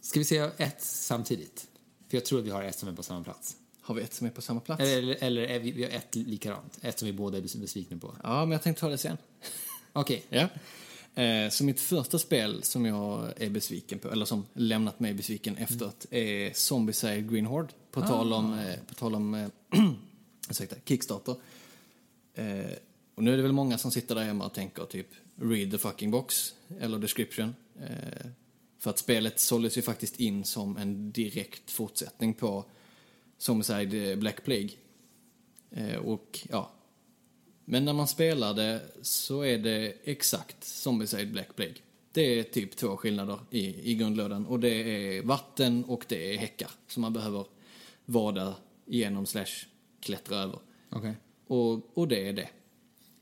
Ska 0.00 0.18
vi 0.18 0.24
säga 0.24 0.50
ett 0.56 0.82
samtidigt? 0.82 1.66
För 2.08 2.16
jag 2.16 2.24
tror 2.24 2.38
att 2.38 2.44
vi 2.44 2.50
har 2.50 2.62
ett 2.62 2.78
som 2.78 2.88
är 2.88 2.92
på 2.92 3.02
samma 3.02 3.24
plats. 3.24 3.56
Har 3.80 3.94
vi 3.94 4.02
ett 4.02 4.14
som 4.14 4.26
är 4.26 4.30
på 4.30 4.42
samma 4.42 4.60
plats? 4.60 4.82
Eller, 4.82 5.16
eller 5.20 5.42
är 5.42 5.58
vi, 5.58 5.70
vi 5.70 5.82
har 5.82 5.90
ett 5.90 6.14
likadant? 6.14 6.78
Ett 6.82 6.98
som 6.98 7.06
vi 7.06 7.12
båda 7.12 7.38
är 7.38 7.42
bes- 7.42 7.60
besvikna 7.60 7.98
på. 7.98 8.14
Ja, 8.22 8.40
men 8.40 8.52
jag 8.52 8.62
tänkte 8.62 8.80
ta 8.80 8.88
det 8.88 8.98
sen. 8.98 9.16
Okej. 9.92 10.24
Ja. 10.28 10.48
Eh, 11.22 11.50
så 11.50 11.64
mitt 11.64 11.80
första 11.80 12.18
spel 12.18 12.62
som 12.62 12.86
jag 12.86 13.32
är 13.36 13.50
besviken 13.50 13.98
på, 13.98 14.10
eller 14.10 14.24
som 14.24 14.46
lämnat 14.52 15.00
mig 15.00 15.14
besviken 15.14 15.56
efteråt, 15.56 16.06
är 16.10 16.52
Zombicide 16.54 17.30
Green 17.32 17.46
Horde. 17.46 17.68
På 17.90 18.00
tal 18.02 18.32
om, 18.32 18.58
eh, 18.58 18.74
på 18.88 18.94
tal 18.94 19.14
om 19.14 19.34
eh, 19.34 19.48
ursäkta, 20.50 20.76
Kickstarter. 20.84 21.36
Och 23.14 23.22
nu 23.22 23.32
är 23.32 23.36
det 23.36 23.42
väl 23.42 23.52
många 23.52 23.78
som 23.78 23.90
sitter 23.90 24.14
där 24.14 24.24
hemma 24.24 24.46
och 24.46 24.54
tänker 24.54 24.84
typ 24.84 25.06
read 25.36 25.70
the 25.70 25.78
fucking 25.78 26.10
box, 26.10 26.54
eller 26.80 26.98
description. 26.98 27.54
För 28.78 28.90
att 28.90 28.98
spelet 28.98 29.40
såldes 29.40 29.78
ju 29.78 29.82
faktiskt 29.82 30.20
in 30.20 30.44
som 30.44 30.76
en 30.76 31.12
direkt 31.12 31.70
fortsättning 31.70 32.34
på 32.34 32.64
Zombicide 33.38 34.18
Black 34.18 34.44
Plague. 34.44 34.70
Eh, 35.70 35.96
och 35.96 36.46
ja, 36.50 36.70
men 37.64 37.84
när 37.84 37.92
man 37.92 38.08
spelar 38.08 38.54
det 38.54 38.82
så 39.02 39.42
är 39.42 39.58
det 39.58 39.94
exakt 40.04 40.64
Zombicide 40.64 41.32
Black 41.32 41.56
Plague. 41.56 41.76
Det 42.12 42.38
är 42.38 42.42
typ 42.42 42.76
två 42.76 42.96
skillnader 42.96 43.38
i, 43.50 43.90
i 43.90 43.94
grundlådan. 43.94 44.46
Och 44.46 44.60
det 44.60 44.68
är 44.68 45.22
vatten 45.22 45.84
och 45.84 46.04
det 46.08 46.34
är 46.34 46.38
häckar 46.38 46.70
som 46.86 47.00
man 47.00 47.12
behöver 47.12 47.46
vada 48.04 48.54
igenom 48.86 49.26
slash 49.26 49.66
klättra 50.00 50.36
över. 50.36 50.58
Okej. 50.90 51.14
Och, 51.46 51.98
och 51.98 52.08
det 52.08 52.28
är 52.28 52.32
det. 52.32 52.48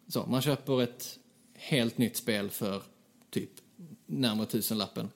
Så, 0.08 0.26
man 0.26 0.42
köper 0.42 0.82
ett 0.82 1.18
helt 1.54 1.98
nytt 1.98 2.16
spel 2.16 2.50
för 2.50 2.82
typ 3.30 3.50
närmare 4.06 4.46
tusenlappen. 4.46 5.10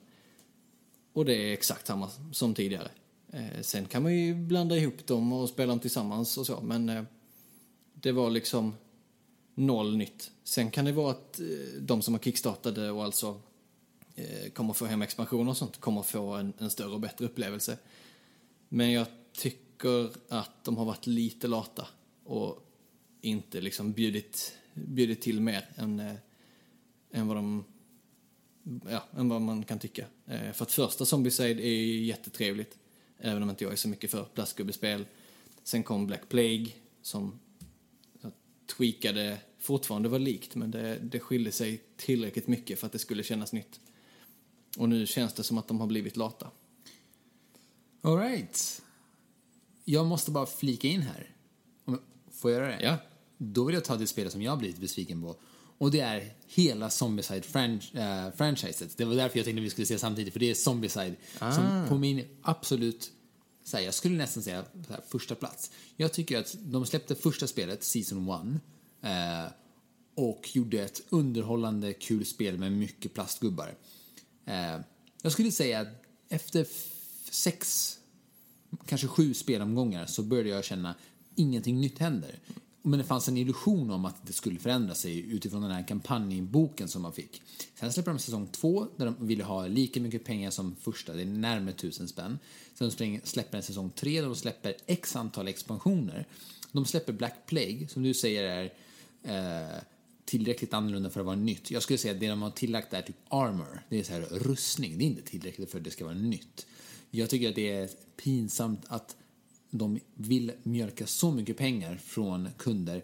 Och 1.19 1.25
det 1.25 1.49
är 1.49 1.53
exakt 1.53 1.87
samma 1.87 2.09
som 2.31 2.53
tidigare. 2.53 2.91
Eh, 3.33 3.61
sen 3.61 3.85
kan 3.85 4.03
man 4.03 4.15
ju 4.15 4.33
blanda 4.33 4.77
ihop 4.77 5.07
dem 5.07 5.33
och 5.33 5.49
spela 5.49 5.71
dem 5.71 5.79
tillsammans 5.79 6.37
och 6.37 6.45
så, 6.45 6.61
men 6.61 6.89
eh, 6.89 7.03
det 7.93 8.11
var 8.11 8.29
liksom 8.29 8.75
noll 9.55 9.97
nytt. 9.97 10.31
Sen 10.43 10.71
kan 10.71 10.85
det 10.85 10.91
vara 10.91 11.11
att 11.11 11.39
eh, 11.39 11.45
de 11.81 12.01
som 12.01 12.13
har 12.13 12.19
kickstartade 12.21 12.91
och 12.91 13.03
alltså 13.03 13.41
eh, 14.15 14.51
kommer 14.53 14.73
få 14.73 14.85
hem 14.85 15.01
expansioner 15.01 15.51
och 15.51 15.57
sånt 15.57 15.79
kommer 15.79 16.01
få 16.01 16.33
en, 16.33 16.53
en 16.57 16.69
större 16.69 16.93
och 16.93 16.99
bättre 16.99 17.25
upplevelse. 17.25 17.77
Men 18.69 18.91
jag 18.91 19.07
tycker 19.33 20.09
att 20.29 20.63
de 20.63 20.77
har 20.77 20.85
varit 20.85 21.07
lite 21.07 21.47
lata 21.47 21.87
och 22.23 22.65
inte 23.21 23.61
liksom 23.61 23.91
bjudit, 23.91 24.53
bjudit 24.73 25.21
till 25.21 25.41
mer 25.41 25.69
än, 25.75 25.99
eh, 25.99 26.15
än 27.11 27.27
vad 27.27 27.37
de 27.37 27.63
ja, 28.89 29.03
än 29.17 29.29
vad 29.29 29.41
man 29.41 29.63
kan 29.63 29.79
tycka. 29.79 30.05
Eh, 30.25 30.51
för 30.51 30.65
att 30.65 30.71
första 30.71 31.05
Zombicide 31.05 31.59
är 31.59 31.69
ju 31.69 32.03
jättetrevligt, 32.03 32.77
även 33.17 33.43
om 33.43 33.49
inte 33.49 33.63
jag 33.63 33.73
är 33.73 33.77
så 33.77 33.89
mycket 33.89 34.11
för 34.11 34.23
plastgubbespel. 34.23 35.05
Sen 35.63 35.83
kom 35.83 36.07
Black 36.07 36.29
Plague 36.29 36.71
som 37.01 37.39
jag 38.21 38.31
tweakade, 38.77 39.37
fortfarande 39.59 40.09
var 40.09 40.19
likt, 40.19 40.55
men 40.55 40.71
det, 40.71 40.99
det 40.99 41.19
skilde 41.19 41.51
sig 41.51 41.81
tillräckligt 41.97 42.47
mycket 42.47 42.79
för 42.79 42.85
att 42.85 42.91
det 42.93 42.99
skulle 42.99 43.23
kännas 43.23 43.53
nytt. 43.53 43.79
Och 44.77 44.89
nu 44.89 45.05
känns 45.05 45.33
det 45.33 45.43
som 45.43 45.57
att 45.57 45.67
de 45.67 45.79
har 45.79 45.87
blivit 45.87 46.17
lata. 46.17 46.51
All 48.01 48.17
right. 48.17 48.81
Jag 49.83 50.05
måste 50.05 50.31
bara 50.31 50.45
flika 50.45 50.87
in 50.87 51.01
här. 51.01 51.35
Om 51.85 51.93
jag 51.93 52.33
får 52.33 52.51
göra 52.51 52.67
det? 52.67 52.79
Ja. 52.81 52.97
Då 53.37 53.63
vill 53.63 53.73
jag 53.73 53.85
ta 53.85 53.95
det 53.95 54.07
spelet 54.07 54.31
som 54.31 54.41
jag 54.41 54.51
har 54.51 54.57
blivit 54.57 54.77
besviken 54.77 55.21
på. 55.21 55.35
Och 55.79 55.91
det 55.91 55.99
är 55.99 56.33
hela 56.47 56.89
Zombicide 56.89 57.45
fran 57.45 57.79
äh. 57.93 58.87
Det 58.97 59.05
var 59.05 59.15
därför 59.15 59.37
jag 59.37 59.45
tänkte 59.45 59.61
att 59.61 59.65
vi 59.65 59.69
skulle 59.69 59.85
se 59.85 59.99
samtidigt, 59.99 60.33
för 60.33 60.39
det 60.39 60.49
är 60.49 60.55
Zombicide 60.55 61.15
som 61.39 61.85
på 61.89 61.97
min 61.97 62.25
absolut, 62.41 63.11
så 63.63 63.77
här, 63.77 63.83
jag 63.83 63.93
skulle 63.93 64.17
nästan 64.17 64.43
säga 64.43 64.65
här, 64.89 65.01
första 65.07 65.35
plats. 65.35 65.71
Jag 65.95 66.13
tycker 66.13 66.39
att 66.39 66.55
de 66.59 66.85
släppte 66.85 67.15
första 67.15 67.47
spelet, 67.47 67.83
Season 67.83 68.29
1, 69.01 69.09
eh, 69.09 69.51
och 70.15 70.55
gjorde 70.55 70.81
ett 70.81 71.01
underhållande, 71.09 71.93
kul 71.93 72.25
spel 72.25 72.57
med 72.57 72.71
mycket 72.71 73.13
plastgubbar. 73.13 73.75
Eh, 74.45 74.79
jag 75.21 75.31
skulle 75.31 75.51
säga 75.51 75.79
att 75.79 75.87
efter 76.29 76.67
sex 77.31 77.95
kanske 78.85 79.07
sju 79.07 79.33
spelomgångar 79.33 80.05
så 80.05 80.23
började 80.23 80.49
jag 80.49 80.65
känna 80.65 80.95
ingenting 81.35 81.81
nytt 81.81 81.99
händer. 81.99 82.39
Men 82.81 82.99
det 82.99 83.05
fanns 83.05 83.27
en 83.27 83.37
illusion 83.37 83.91
om 83.91 84.05
att 84.05 84.27
det 84.27 84.33
skulle 84.33 84.59
förändra 84.59 84.95
sig 84.95 85.31
utifrån 85.31 85.61
den 85.61 85.71
här 85.71 85.87
kampanjboken 85.87 86.87
som 86.87 87.01
man 87.01 87.13
fick. 87.13 87.41
Sen 87.75 87.93
släpper 87.93 88.11
de 88.11 88.19
säsong 88.19 88.47
två 88.51 88.87
där 88.97 89.05
de 89.05 89.27
ville 89.27 89.43
ha 89.43 89.67
lika 89.67 90.01
mycket 90.01 90.23
pengar 90.23 90.51
som 90.51 90.75
första, 90.75 91.13
det 91.13 91.21
är 91.21 91.25
närmare 91.25 91.73
tusen 91.73 92.07
spänn. 92.07 92.39
Sen 92.73 92.91
släpper 93.23 93.57
de 93.57 93.61
säsong 93.63 93.89
tre 93.89 94.21
där 94.21 94.27
de 94.27 94.35
släpper 94.35 94.75
x 94.85 95.15
antal 95.15 95.47
expansioner. 95.47 96.27
De 96.71 96.85
släpper 96.85 97.13
Black 97.13 97.35
Plague, 97.45 97.87
som 97.87 98.03
du 98.03 98.13
säger 98.13 98.43
är 98.43 98.73
eh, 99.23 99.81
tillräckligt 100.25 100.73
annorlunda 100.73 101.09
för 101.09 101.19
att 101.19 101.25
vara 101.25 101.35
nytt. 101.35 101.71
Jag 101.71 101.83
skulle 101.83 101.99
säga 101.99 102.13
att 102.13 102.19
det 102.19 102.27
de 102.27 102.41
har 102.41 102.51
tillagt 102.51 102.93
är 102.93 103.01
typ 103.01 103.15
armor, 103.29 103.83
det 103.89 103.99
är 103.99 104.03
så 104.03 104.13
här 104.13 104.21
rustning, 104.21 104.97
det 104.97 105.03
är 105.03 105.05
inte 105.05 105.21
tillräckligt 105.21 105.71
för 105.71 105.77
att 105.77 105.83
det 105.83 105.91
ska 105.91 106.05
vara 106.05 106.15
nytt. 106.15 106.65
Jag 107.11 107.29
tycker 107.29 107.49
att 107.49 107.55
det 107.55 107.71
är 107.71 107.89
pinsamt 108.23 108.81
att 108.87 109.15
de 109.69 109.99
vill 110.13 110.51
mjölka 110.63 111.07
så 111.07 111.31
mycket 111.31 111.57
pengar 111.57 111.97
från 111.97 112.49
kunder 112.57 113.03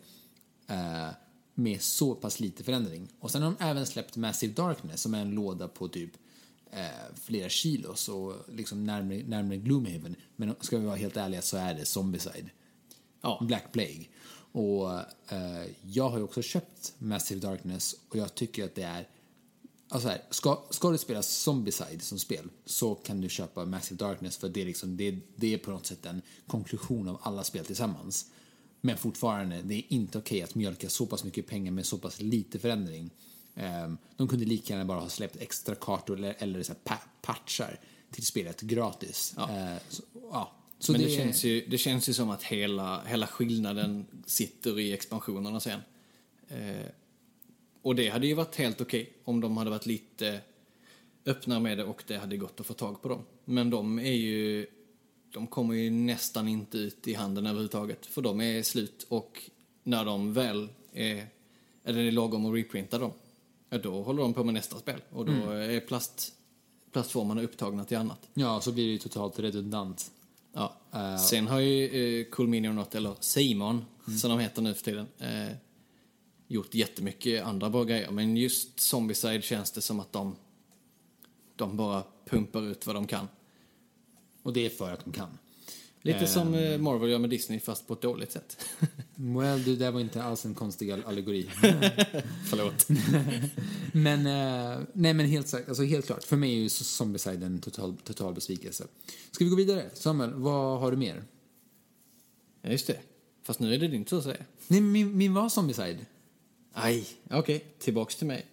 eh, 0.67 1.09
med 1.53 1.81
så 1.81 2.15
pass 2.15 2.39
lite 2.39 2.63
förändring. 2.63 3.07
Och 3.19 3.31
sen 3.31 3.41
har 3.41 3.55
de 3.59 3.65
även 3.65 3.85
släppt 3.85 4.17
Massive 4.17 4.53
Darkness 4.53 5.01
som 5.01 5.13
är 5.13 5.21
en 5.21 5.31
låda 5.31 5.67
på 5.67 5.87
typ 5.87 6.11
eh, 6.71 7.15
flera 7.15 7.49
kilos 7.49 8.09
och 8.09 8.33
liksom 8.53 8.83
närmare, 8.83 9.23
närmare 9.27 9.57
Gloomhaven. 9.57 10.15
Men 10.35 10.55
ska 10.61 10.77
vi 10.77 10.85
vara 10.85 10.95
helt 10.95 11.17
ärliga 11.17 11.41
så 11.41 11.57
är 11.57 11.73
det 11.73 11.85
Zombicide. 11.85 12.49
Ja. 13.21 13.39
Black 13.41 13.71
Plague. 13.71 14.05
Och 14.51 14.93
eh, 15.33 15.65
jag 15.81 16.09
har 16.09 16.17
ju 16.17 16.23
också 16.23 16.41
köpt 16.41 16.93
Massive 16.97 17.41
Darkness 17.41 17.95
och 18.09 18.15
jag 18.15 18.35
tycker 18.35 18.65
att 18.65 18.75
det 18.75 18.83
är 18.83 19.07
Alltså 19.89 20.09
här, 20.09 20.21
ska, 20.29 20.63
ska 20.69 20.91
du 20.91 20.97
spela 20.97 21.21
Zombicide 21.21 22.01
som 22.01 22.19
spel 22.19 22.49
så 22.65 22.95
kan 22.95 23.21
du 23.21 23.29
köpa 23.29 23.65
Massive 23.65 23.97
Darkness 23.97 24.37
för 24.37 24.49
det 24.49 24.61
är, 24.61 24.65
liksom, 24.65 24.97
det, 24.97 25.19
det 25.35 25.53
är 25.53 25.57
på 25.57 25.71
något 25.71 25.85
sätt 25.85 26.05
en 26.05 26.21
konklusion 26.47 27.07
av 27.09 27.19
alla 27.21 27.43
spel 27.43 27.65
tillsammans. 27.65 28.25
Men 28.81 28.97
fortfarande, 28.97 29.61
det 29.61 29.75
är 29.75 29.83
inte 29.89 30.17
okej 30.17 30.41
att 30.41 30.55
mjölka 30.55 30.89
så 30.89 31.05
pass 31.05 31.23
mycket 31.23 31.47
pengar 31.47 31.71
med 31.71 31.85
så 31.85 31.97
pass 31.97 32.21
lite 32.21 32.59
förändring. 32.59 33.09
Ehm, 33.55 33.97
de 34.17 34.27
kunde 34.27 34.45
lika 34.45 34.73
gärna 34.73 34.85
bara 34.85 34.99
ha 34.99 35.09
släppt 35.09 35.35
extra 35.35 35.75
kartor 35.75 36.17
eller, 36.17 36.35
eller 36.39 36.63
så 36.63 36.71
här 36.73 36.79
pa 36.83 36.99
patchar 37.21 37.79
till 38.11 38.25
spelet 38.25 38.61
gratis. 38.61 39.33
Ja. 39.37 39.49
Eh, 39.57 39.77
så, 39.89 40.03
ja. 40.31 40.51
Så 40.79 40.91
men 40.91 41.01
det, 41.01 41.07
det- 41.07 41.15
känns 41.15 41.43
ju, 41.43 41.65
det 41.65 41.77
känns 41.77 42.09
ju 42.09 42.13
som 42.13 42.29
att 42.29 42.43
hela, 42.43 43.03
hela 43.05 43.27
skillnaden 43.27 44.05
sitter 44.25 44.79
i 44.79 44.93
expansionerna 44.93 45.59
sen. 45.59 45.79
Och 47.85 47.95
det 47.95 48.09
hade 48.09 48.27
ju 48.27 48.33
varit 48.33 48.55
helt 48.55 48.81
okej 48.81 49.13
om 49.23 49.41
de 49.41 49.57
hade 49.57 49.69
varit 49.69 49.85
lite 49.85 50.41
öppnare 51.25 51.59
med 51.59 51.77
det 51.77 51.83
och 51.83 52.03
det 52.07 52.17
hade 52.17 52.37
gått 52.37 52.59
att 52.59 52.65
få 52.65 52.73
tag 52.73 53.01
på 53.01 53.09
dem. 53.09 53.21
Men 53.45 53.69
de 53.69 53.99
är 53.99 54.13
ju, 54.13 54.67
de 55.33 55.47
kommer 55.47 55.73
ju 55.73 55.89
nästan 55.89 56.47
inte 56.47 56.77
ut 56.77 57.07
i 57.07 57.13
handeln 57.13 57.47
överhuvudtaget. 57.47 58.05
För 58.05 58.21
de 58.21 58.41
är 58.41 58.63
slut 58.63 59.05
och 59.09 59.41
när 59.83 60.05
de 60.05 60.33
väl 60.33 60.69
är, 60.93 61.27
eller 61.83 62.01
det 62.01 62.07
är 62.07 62.11
lagom 62.11 62.45
att 62.45 62.55
reprinta 62.55 62.97
dem, 62.97 63.11
ja, 63.69 63.77
då 63.77 64.03
håller 64.03 64.21
de 64.21 64.33
på 64.33 64.43
med 64.43 64.53
nästa 64.53 64.77
spel. 64.79 65.01
Och 65.09 65.25
då 65.25 65.51
är 65.51 65.79
plast, 65.79 66.33
plastformarna 66.91 67.41
upptagna 67.41 67.85
till 67.85 67.97
annat. 67.97 68.29
Ja, 68.33 68.61
så 68.61 68.71
blir 68.71 68.85
det 68.85 68.91
ju 68.91 68.97
totalt 68.97 69.39
redundant. 69.39 70.11
Ja. 70.53 70.75
Eh, 70.93 71.17
Sen 71.17 71.47
har 71.47 71.59
ju 71.59 72.19
eh, 72.19 72.25
Cool 72.29 72.47
Mini 72.47 72.67
or 72.69 72.73
Not, 72.73 72.95
eller 72.95 73.15
Simon, 73.19 73.85
som 74.21 74.29
de 74.29 74.39
heter 74.39 74.61
nu 74.61 74.73
för 74.73 74.83
tiden, 74.83 75.07
eh, 75.19 75.55
gjort 76.47 76.73
jättemycket 76.73 77.43
andra 77.43 77.69
bra 77.69 77.83
grejer. 77.83 78.11
Men 78.11 78.37
just 78.37 78.79
Zombieside 78.79 79.43
känns 79.43 79.71
det 79.71 79.81
som 79.81 79.99
att 79.99 80.13
de, 80.13 80.35
de 81.55 81.77
bara 81.77 82.03
pumpar 82.25 82.61
ut 82.61 82.87
vad 82.87 82.95
de 82.95 83.07
kan. 83.07 83.27
Och 84.43 84.53
det 84.53 84.65
är 84.65 84.69
för 84.69 84.91
att 84.91 85.05
de 85.05 85.13
kan. 85.13 85.37
Lite 86.05 86.27
som 86.27 86.53
eh, 86.53 86.77
Marvel 86.77 87.09
gör 87.09 87.19
med 87.19 87.29
Disney, 87.29 87.59
fast 87.59 87.87
på 87.87 87.93
ett 87.93 88.01
dåligt 88.01 88.31
sätt. 88.31 88.65
Well, 89.15 89.63
det 89.63 89.75
där 89.75 89.91
var 89.91 89.99
inte 89.99 90.23
alls 90.23 90.45
en 90.45 90.53
konstig 90.53 90.91
allegori. 90.91 91.49
Förlåt. 92.49 92.87
men, 93.93 94.19
eh, 94.27 94.79
nej 94.93 95.13
men 95.13 95.25
helt, 95.25 95.53
alltså 95.53 95.83
helt 95.83 96.05
klart. 96.05 96.23
För 96.23 96.35
mig 96.35 96.53
är 96.53 96.57
ju 96.57 96.69
Zombieside 96.69 97.43
en 97.43 97.59
total, 97.59 97.97
total 98.03 98.33
besvikelse. 98.33 98.87
Ska 99.31 99.43
vi 99.43 99.49
gå 99.49 99.55
vidare? 99.55 99.89
Samuel, 99.93 100.33
vad 100.33 100.79
har 100.79 100.91
du 100.91 100.97
mer? 100.97 101.23
Ja, 102.61 102.69
just 102.69 102.87
det. 102.87 102.99
Fast 103.43 103.59
nu 103.59 103.73
är 103.73 103.77
det 103.77 103.87
din 103.87 104.05
tur 104.05 104.17
att 104.17 104.23
säga. 104.23 104.45
Nej, 104.67 104.81
min, 104.81 105.17
min 105.17 105.33
var 105.33 105.49
Zombieside. 105.49 106.05
Aj, 106.77 107.05
okej. 107.29 107.65
Tillbaks 107.79 108.15
till 108.15 108.27
mig. 108.27 108.45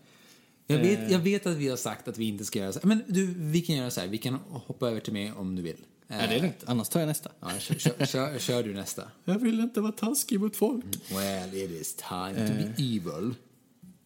Jag 0.67 0.79
vet, 0.79 0.99
Eh. 0.99 1.13
jag 1.13 1.19
vet 1.19 1.47
att 1.47 1.57
vi 1.57 1.69
har 1.69 1.77
sagt 1.77 2.09
att 2.09 2.19
vi 2.19 2.25
inte 2.25 2.45
ska 2.45 2.59
göra 2.59 2.73
så 2.73 2.79
här. 2.81 2.87
Men 2.87 3.03
du, 3.09 3.35
vi 3.37 3.61
kan 3.61 3.77
göra 3.77 3.91
så 3.91 4.01
här. 4.01 4.09
Vi 4.09 4.19
kan 4.19 4.35
hoppa 4.35 4.89
över 4.91 5.01
till 5.01 5.13
mig 5.13 5.33
om 5.33 5.57
du 5.57 5.63
vill. 5.63 5.77
Ja, 6.07 6.17
det 6.17 6.23
är 6.35 6.41
lugnt. 6.41 6.65
Annars 6.67 6.89
tar 6.89 7.01
jag 7.01 7.07
nästa. 7.07 7.31
Ja, 7.41 7.51
kör, 7.59 7.75
kör, 7.75 8.07
kör, 8.07 8.39
kör 8.39 8.63
du 8.63 8.75
nästa. 8.75 9.11
Jag 9.25 9.39
vill 9.39 9.61
inte 9.61 9.81
vara 9.81 9.93
taskig 9.93 10.41
mot 10.41 10.57
folk. 10.57 10.85
Well, 11.11 11.55
it 11.55 11.71
is 11.71 11.95
time 11.95 12.35
to 12.49 12.55
be 12.55 12.75
evil. 12.83 13.35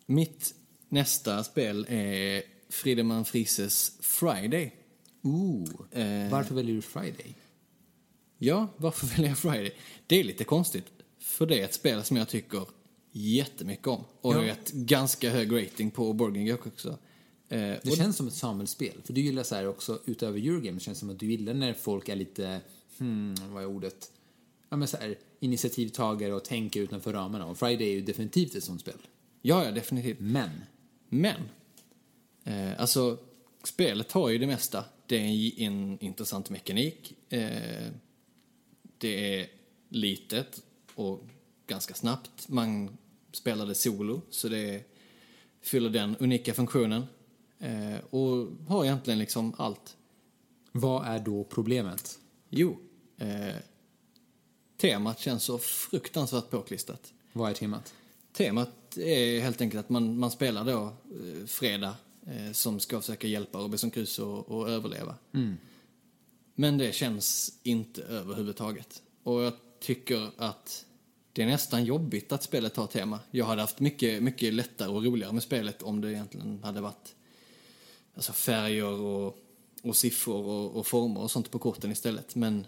Mitt 0.06 0.54
nästa 0.88 1.44
spel 1.44 1.86
är 1.88 2.42
Friedemann 2.68 3.24
Frises 3.24 3.92
Friday. 4.00 4.74
Ooh. 5.22 5.68
Eh. 5.92 6.30
Varför 6.30 6.54
väljer 6.54 6.74
du 6.74 6.82
Friday? 6.82 7.34
Ja, 8.38 8.68
varför 8.76 9.06
väljer 9.06 9.28
jag 9.28 9.38
Friday? 9.38 9.72
Det 10.06 10.20
är 10.20 10.24
lite 10.24 10.44
konstigt, 10.44 10.84
för 11.18 11.46
det 11.46 11.60
är 11.60 11.64
ett 11.64 11.74
spel 11.74 12.04
som 12.04 12.16
jag 12.16 12.28
tycker 12.28 12.66
jättemycket 13.16 13.86
om. 13.86 14.04
Och 14.20 14.34
Ja. 14.34 14.44
ett 14.44 14.72
ganska 14.72 15.30
hög 15.30 15.52
rating 15.62 15.90
på 15.90 16.12
Board 16.12 16.34
Game 16.34 16.46
Geek 16.46 16.66
också. 16.66 16.88
Eh, 17.48 17.58
Det 17.58 17.80
och, 17.90 17.96
känns 17.96 18.16
som 18.16 18.26
ett 18.26 18.34
Samuel-spel. 18.34 19.00
För 19.04 19.12
du 19.12 19.20
gillar 19.20 19.42
så 19.42 19.54
här 19.54 19.68
också, 19.68 20.00
utöver 20.04 20.38
Eurogame, 20.38 20.78
det 20.78 20.80
känns 20.84 20.98
som 20.98 21.10
att 21.10 21.18
du 21.18 21.26
gillar 21.30 21.54
när 21.54 21.72
folk 21.74 22.08
är 22.08 22.16
lite, 22.16 22.60
hmm, 22.98 23.34
vad 23.52 23.62
är 23.62 23.66
ordet? 23.66 24.10
Ja 24.68 24.76
men 24.76 24.88
så 24.88 24.96
här, 24.96 25.16
initiativtagare 25.40 26.34
och 26.34 26.44
tänker 26.44 26.80
utanför 26.80 27.12
ramarna. 27.12 27.46
Och 27.46 27.58
Friday 27.58 27.86
är 27.88 27.92
ju 27.94 28.00
definitivt 28.00 28.54
ett 28.54 28.64
sånt 28.64 28.80
spel. 28.80 28.98
ja, 29.42 29.64
ja, 29.64 29.70
definitivt. 29.70 30.20
Men, 30.20 30.50
Men, 31.08 31.40
eh, 32.44 32.80
alltså, 32.80 33.18
spelet 33.64 34.12
har 34.12 34.28
ju 34.30 34.38
det 34.38 34.46
mesta. 34.46 34.84
Det 35.06 35.16
är 35.16 35.60
en 35.62 35.98
intressant 36.00 36.50
mekanik. 36.50 37.14
Eh, 37.28 37.86
det 38.98 39.40
är 39.40 39.46
litet 39.88 40.62
och 40.94 41.24
ganska 41.66 41.94
snabbt. 41.94 42.48
Man 42.48 42.96
spelar 43.36 43.66
det 43.66 43.74
solo, 43.74 44.22
så 44.30 44.48
det 44.48 44.84
fyller 45.62 45.90
den 45.90 46.16
unika 46.16 46.54
funktionen. 46.54 47.04
Eh, 47.58 47.96
och 48.10 48.48
har 48.68 48.84
egentligen 48.84 49.18
liksom 49.18 49.54
allt. 49.58 49.96
vad 50.72 51.06
är 51.06 51.18
då 51.18 51.44
problemet? 51.44 52.18
Jo, 52.50 52.78
eh, 53.18 53.54
temat 54.76 55.18
känns 55.18 55.42
så 55.42 55.58
fruktansvärt 55.58 56.50
påklistrat. 56.50 57.12
Vad 57.32 57.50
är 57.50 57.54
temat? 57.54 57.94
Temat 58.32 58.96
är 58.96 59.40
helt 59.40 59.60
enkelt 59.60 59.80
att 59.80 59.90
man, 59.90 60.18
man 60.18 60.30
spelar 60.30 60.64
då 60.64 60.82
eh, 60.84 61.46
fredag 61.46 61.94
eh, 62.26 62.52
som 62.52 62.80
ska 62.80 63.00
försöka 63.00 63.26
hjälpa 63.26 63.58
Robinson 63.58 63.90
Crusoe 63.90 64.40
att 64.40 64.68
överleva. 64.68 65.14
Men 66.54 66.78
det 66.78 66.94
känns 66.94 67.58
inte 67.62 68.02
överhuvudtaget. 68.02 69.02
Och 69.22 69.42
jag 69.42 69.52
tycker 69.80 70.30
att 70.36 70.85
det 71.36 71.42
är 71.42 71.46
nästan 71.46 71.84
jobbigt 71.84 72.32
att 72.32 72.42
spelet 72.42 72.76
har 72.76 72.86
tema. 72.86 73.20
Jag 73.30 73.44
hade 73.44 73.60
haft 73.60 73.80
mycket, 73.80 74.22
mycket 74.22 74.54
lättare 74.54 74.88
och 74.88 75.04
roligare 75.04 75.32
med 75.32 75.42
spelet 75.42 75.82
om 75.82 76.00
det 76.00 76.12
egentligen 76.12 76.64
hade 76.64 76.80
varit 76.80 77.14
alltså 78.14 78.32
färger 78.32 79.00
och, 79.00 79.38
och 79.82 79.96
siffror 79.96 80.46
och, 80.46 80.76
och 80.76 80.86
former 80.86 81.20
och 81.20 81.30
sånt 81.30 81.50
på 81.50 81.58
korten 81.58 81.92
istället. 81.92 82.34
Men 82.34 82.66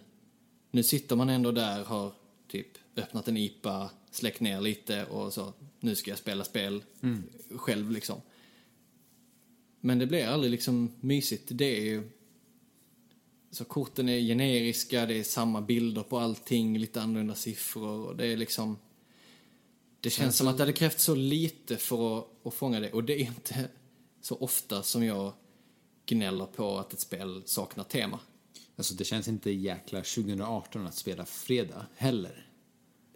nu 0.71 0.83
sitter 0.83 1.17
man 1.17 1.29
ändå 1.29 1.53
där, 1.53 1.85
har 1.85 2.13
typ 2.49 2.69
öppnat 2.97 3.29
en 3.29 3.37
IPA, 3.37 3.91
släckt 4.11 4.41
ner 4.41 4.61
lite 4.61 5.05
och 5.05 5.33
så, 5.33 5.53
nu 5.81 5.95
ska 5.95 6.11
jag 6.11 6.19
spela 6.19 6.45
spel 6.45 6.83
själv 7.57 7.91
liksom. 7.91 8.21
Men 9.81 9.99
det 9.99 10.07
blir 10.07 10.27
aldrig 10.27 10.51
liksom 10.51 10.93
mysigt. 11.01 11.49
Det 11.49 11.79
är 11.79 11.85
ju... 11.85 12.11
Så 13.51 13.65
korten 13.65 14.09
är 14.09 14.21
generiska, 14.21 15.07
det 15.07 15.15
är 15.15 15.25
samma 15.25 15.61
bilder 15.61 16.03
på 16.03 16.19
allting, 16.19 16.79
lite 16.79 17.03
annorlunda 17.03 17.35
siffror 17.35 18.07
och 18.07 18.17
det 18.17 18.27
är 18.27 18.37
liksom... 18.37 18.79
Det 20.01 20.11
känns 20.11 20.37
som 20.37 20.49
att 20.49 20.57
det 20.57 20.63
hade 20.63 20.73
krävt 20.73 21.01
så 21.01 21.15
lite 21.15 21.77
för 21.77 22.19
att, 22.19 22.47
att 22.47 22.55
fånga 22.55 22.81
det 22.81 22.93
och 22.93 23.05
det 23.05 23.13
är 23.13 23.27
inte 23.27 23.69
så 24.21 24.37
ofta 24.37 24.83
som 24.83 25.05
jag 25.05 25.33
gnäller 26.07 26.47
på 26.47 26.79
att 26.79 26.93
ett 26.93 27.01
spel 27.01 27.43
saknar 27.47 27.85
tema. 27.85 28.21
Alltså 28.77 28.95
det 28.95 29.05
känns 29.05 29.29
inte 29.29 29.51
jäkla 29.51 29.99
2018 29.99 30.87
att 30.87 30.95
spela 30.95 31.25
fredag 31.25 31.87
heller. 31.97 32.47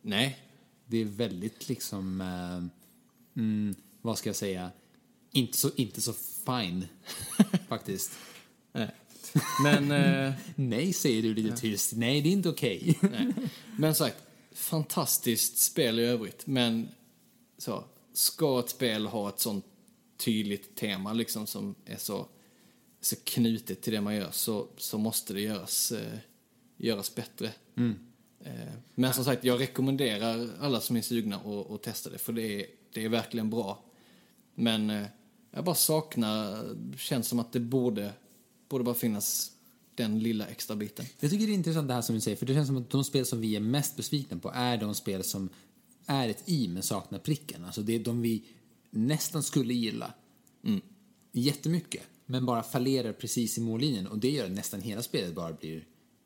Nej, 0.02 0.38
Det 0.86 0.96
är 0.96 1.04
väldigt 1.04 1.68
liksom, 1.68 2.20
eh, 2.20 3.42
mm, 3.42 3.74
vad 4.02 4.18
ska 4.18 4.28
jag 4.28 4.36
säga, 4.36 4.70
inte 5.30 5.58
så, 5.58 5.70
inte 5.76 6.00
så 6.00 6.12
fine 6.46 6.86
faktiskt. 7.68 8.12
nej. 8.72 8.90
Men... 9.62 9.90
eh, 9.90 10.32
Nej, 10.54 10.92
säger 10.92 11.22
du 11.22 11.34
lite 11.34 11.56
tyst. 11.56 11.92
Nej, 11.96 12.20
det 12.20 12.28
är 12.28 12.32
inte 12.32 12.48
okej. 12.48 12.98
Nej. 13.00 13.32
Men 13.78 13.94
sagt, 13.94 14.16
fantastiskt 14.54 15.58
spel 15.58 15.98
i 15.98 16.04
övrigt. 16.04 16.46
Men 16.46 16.88
så, 17.58 17.84
ska 18.12 18.60
ett 18.60 18.68
spel 18.68 19.06
ha 19.06 19.28
ett 19.28 19.40
sånt 19.40 19.64
tydligt 20.16 20.76
tema 20.76 21.12
liksom 21.12 21.46
som 21.46 21.74
är 21.84 21.96
så, 21.96 22.26
så 23.00 23.16
knutet 23.24 23.82
till 23.82 23.92
det 23.92 24.00
man 24.00 24.16
gör 24.16 24.30
så, 24.30 24.66
så 24.76 24.98
måste 24.98 25.34
det 25.34 25.40
göras, 25.40 25.92
eh, 25.92 26.18
göras 26.76 27.14
bättre. 27.14 27.50
Eh, 28.44 28.72
men 28.94 29.12
som 29.12 29.24
sagt, 29.24 29.44
jag 29.44 29.60
rekommenderar 29.60 30.48
alla 30.60 30.80
som 30.80 30.96
är 30.96 31.00
sugna 31.02 31.36
att, 31.36 31.70
att 31.70 31.82
testa 31.82 32.10
det 32.10 32.18
för 32.18 32.32
det 32.32 32.60
är, 32.60 32.66
det 32.92 33.04
är 33.04 33.08
verkligen 33.08 33.50
bra. 33.50 33.84
Men 34.54 34.90
eh, 34.90 35.06
jag 35.50 35.64
bara 35.64 35.74
saknar, 35.74 36.68
känns 36.96 37.28
som 37.28 37.38
att 37.38 37.52
det 37.52 37.60
borde, 37.60 38.12
borde 38.72 38.84
bara 38.84 38.94
finnas 38.94 39.52
den 39.94 40.18
lilla 40.18 40.46
extra 40.46 40.76
biten. 40.76 41.04
Jag 41.20 41.30
tycker 41.30 41.46
det 41.46 41.52
är 41.52 41.54
intressant 41.54 41.88
det 41.88 41.94
här 41.94 42.02
som 42.02 42.14
du 42.14 42.20
säger, 42.20 42.36
för 42.36 42.46
det 42.46 42.54
känns 42.54 42.66
som 42.66 42.76
att 42.76 42.90
de 42.90 43.04
spel 43.04 43.26
som 43.26 43.40
vi 43.40 43.56
är 43.56 43.60
mest 43.60 43.96
besvikna 43.96 44.38
på 44.38 44.50
är 44.54 44.76
de 44.76 44.94
spel 44.94 45.24
som 45.24 45.48
är 46.06 46.28
ett 46.28 46.42
i 46.48 46.68
men 46.68 46.82
saknar 46.82 47.18
pricken. 47.18 47.64
Alltså 47.64 47.82
det 47.82 47.94
är 47.94 47.98
de 47.98 48.22
vi 48.22 48.44
nästan 48.90 49.42
skulle 49.42 49.74
gilla 49.74 50.14
jättemycket, 51.32 52.02
men 52.26 52.46
bara 52.46 52.62
fallerar 52.62 53.12
precis 53.12 53.58
i 53.58 53.60
mållinjen 53.60 54.06
och 54.06 54.18
det 54.18 54.30
gör 54.30 54.44
att 54.44 54.52
nästan 54.52 54.80
hela 54.80 55.02
spelet 55.02 55.34
bara 55.34 55.52
blir 55.52 55.84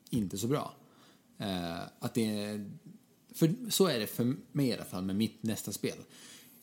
inte 0.09 0.37
så 0.37 0.47
bra. 0.47 0.75
Eh, 1.37 1.79
att 1.99 2.13
det 2.13 2.65
för 3.33 3.55
så 3.69 3.87
är 3.87 3.99
det 3.99 4.07
för 4.07 4.35
mig 4.51 4.67
i 4.67 4.73
alla 4.73 4.85
fall 4.85 5.03
med 5.03 5.15
mitt 5.15 5.43
nästa 5.43 5.71
spel. 5.71 5.97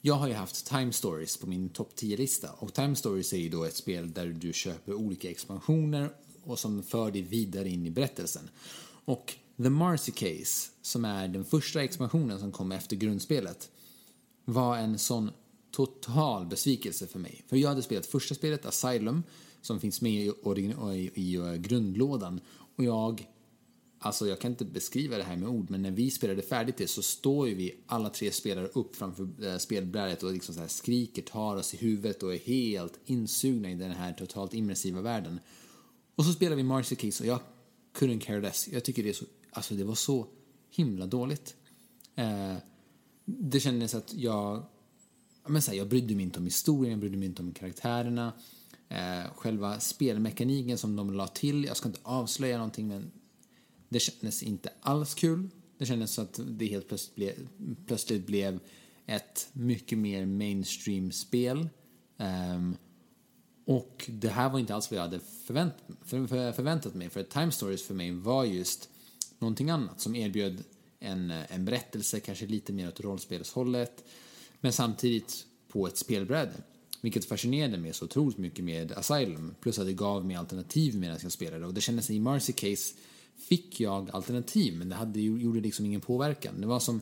Jag 0.06 0.14
har 0.14 0.28
ju 0.28 0.34
haft 0.34 0.66
Time 0.66 0.92
Stories 0.92 1.36
på 1.36 1.46
min 1.46 1.68
topp 1.68 1.92
10-lista 1.96 2.50
och 2.58 2.74
Time 2.74 2.96
Stories 2.96 3.32
är 3.32 3.36
ju 3.36 3.48
då 3.48 3.64
ett 3.64 3.76
spel 3.76 4.12
där 4.12 4.26
du 4.26 4.52
köper 4.52 4.94
olika 4.94 5.30
expansioner 5.30 6.10
och 6.42 6.58
som 6.58 6.82
för 6.82 7.10
dig 7.10 7.22
vidare 7.22 7.68
in 7.68 7.86
i 7.86 7.90
berättelsen. 7.90 8.50
Och 9.04 9.34
The 9.56 9.70
Marcy 9.70 10.12
Case, 10.12 10.70
som 10.82 11.04
är 11.04 11.28
den 11.28 11.44
första 11.44 11.82
expansionen 11.82 12.40
som 12.40 12.52
kom 12.52 12.72
efter 12.72 12.96
grundspelet, 12.96 13.70
var 14.44 14.76
en 14.76 14.98
sån 14.98 15.30
total 15.70 16.46
besvikelse 16.46 17.06
för 17.06 17.18
mig. 17.18 17.42
För 17.48 17.56
jag 17.56 17.68
hade 17.68 17.82
spelat 17.82 18.06
första 18.06 18.34
spelet, 18.34 18.66
Asylum, 18.66 19.22
som 19.60 19.80
finns 19.80 20.00
med 20.00 20.12
i, 20.12 20.32
i, 20.56 21.10
i, 21.14 21.36
i 21.36 21.58
grundlådan. 21.58 22.40
Och 22.76 22.84
jag, 22.84 23.28
alltså 24.04 24.28
jag 24.28 24.38
kan 24.40 24.50
inte 24.50 24.64
beskriva 24.64 25.16
det 25.16 25.24
här 25.24 25.36
med 25.36 25.48
ord, 25.48 25.70
men 25.70 25.82
när 25.82 25.90
vi 25.90 26.10
spelade 26.10 26.42
färdigt 26.42 26.76
det 26.76 26.86
så 26.86 27.02
står 27.02 27.48
ju 27.48 27.54
vi 27.54 27.74
alla 27.86 28.10
tre 28.10 28.32
spelare 28.32 28.66
upp 28.66 28.96
framför 28.96 29.46
eh, 29.46 29.58
spelbrädet 29.58 30.22
och 30.22 30.32
liksom 30.32 30.54
så 30.54 30.60
här 30.60 30.68
skriker, 30.68 31.22
tar 31.22 31.56
oss 31.56 31.74
i 31.74 31.76
huvudet 31.76 32.22
och 32.22 32.34
är 32.34 32.38
helt 32.38 32.98
insugna 33.04 33.70
i 33.70 33.74
den 33.74 33.90
här 33.90 34.12
totalt 34.12 34.54
immersiva 34.54 35.00
världen. 35.00 35.40
Och 36.14 36.24
så 36.24 36.32
spelar 36.32 36.56
vi 36.56 36.62
Marcy 36.62 36.96
Keys, 36.96 37.20
och 37.20 37.26
jag 37.26 37.40
couldn't 37.94 38.20
care 38.20 38.40
less. 38.40 38.68
Jag 38.68 38.84
tycker 38.84 39.02
det 39.02 39.08
är 39.08 39.12
så, 39.12 39.24
alltså 39.50 39.74
det 39.74 39.84
var 39.84 39.94
så 39.94 40.26
himla 40.70 41.06
dåligt. 41.06 41.54
Eh, 42.14 42.54
det 43.24 43.60
kändes 43.60 43.94
att 43.94 44.14
jag, 44.14 44.64
men 45.46 45.62
så 45.62 45.70
här, 45.70 45.78
jag 45.78 45.88
brydde 45.88 46.14
mig 46.14 46.22
inte 46.22 46.38
om 46.38 46.44
historien, 46.44 46.90
jag 46.90 47.00
brydde 47.00 47.16
mig 47.16 47.28
inte 47.28 47.42
om 47.42 47.52
karaktärerna. 47.52 48.32
Eh, 48.88 49.34
själva 49.36 49.80
spelmekaniken 49.80 50.78
som 50.78 50.96
de 50.96 51.12
la 51.12 51.26
till, 51.26 51.64
jag 51.64 51.76
ska 51.76 51.88
inte 51.88 52.00
avslöja 52.02 52.56
någonting 52.56 52.88
men 52.88 53.10
det 53.94 54.00
kändes 54.00 54.42
inte 54.42 54.70
alls 54.80 55.14
kul. 55.14 55.48
Det 55.78 55.86
kändes 55.86 56.10
så 56.10 56.22
att 56.22 56.40
det 56.46 56.66
helt 56.66 56.88
plötsligt 56.88 57.14
blev, 57.14 57.48
plötsligt 57.86 58.26
blev 58.26 58.60
ett 59.06 59.48
mycket 59.52 59.98
mer 59.98 60.26
mainstream-spel. 60.26 61.58
Um, 61.58 61.68
ehm, 62.18 62.76
och 63.66 64.10
det 64.12 64.28
här 64.28 64.50
var 64.50 64.58
inte 64.58 64.74
alls 64.74 64.90
vad 64.90 64.98
jag 64.98 65.04
hade 65.04 65.20
förvänt, 65.20 65.74
för, 66.04 66.26
för, 66.26 66.52
förväntat 66.52 66.94
mig. 66.94 67.10
För 67.10 67.22
Time 67.22 67.52
Stories 67.52 67.82
för 67.82 67.94
mig 67.94 68.12
var 68.12 68.44
just 68.44 68.88
någonting 69.38 69.70
annat 69.70 70.00
som 70.00 70.16
erbjöd 70.16 70.64
en, 71.00 71.30
en 71.30 71.64
berättelse, 71.64 72.20
kanske 72.20 72.46
lite 72.46 72.72
mer 72.72 72.88
åt 72.88 73.00
rollspelshållet. 73.00 74.04
Men 74.60 74.72
samtidigt 74.72 75.46
på 75.68 75.86
ett 75.86 75.96
spelbräde. 75.96 76.52
Vilket 77.00 77.24
fascinerade 77.24 77.78
mig 77.78 77.92
så 77.92 78.04
otroligt 78.04 78.38
mycket 78.38 78.64
med 78.64 78.92
Asylum. 78.92 79.54
Plus 79.60 79.78
att 79.78 79.86
det 79.86 79.92
gav 79.92 80.26
mig 80.26 80.36
alternativ 80.36 80.94
medan 80.94 81.18
jag 81.22 81.32
spelade. 81.32 81.66
Och 81.66 81.74
det 81.74 81.80
kändes 81.80 82.10
i 82.10 82.20
Marcy 82.20 82.52
Case 82.52 82.94
fick 83.38 83.80
jag 83.80 84.10
alternativ 84.10 84.76
men 84.78 84.88
det 84.88 84.94
hade, 84.94 85.20
gjorde 85.20 85.60
liksom 85.60 85.86
ingen 85.86 86.00
påverkan. 86.00 86.60
Det 86.60 86.66
var 86.66 86.80
som 86.80 87.00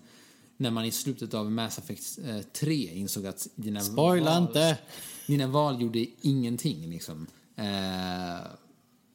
när 0.57 0.71
man 0.71 0.85
i 0.85 0.91
slutet 0.91 1.35
av 1.35 1.53
Mass 1.53 1.79
Effect 1.79 2.19
3 2.53 2.89
eh, 2.89 2.99
insåg 2.99 3.27
att 3.27 3.49
dina 3.55 3.81
Spoila 3.81 4.31
val, 4.31 4.43
inte! 4.43 4.79
Dina 5.27 5.47
val 5.47 5.83
gjorde 5.83 6.07
ingenting 6.21 6.91
liksom. 6.91 7.27
Eh, 7.57 8.47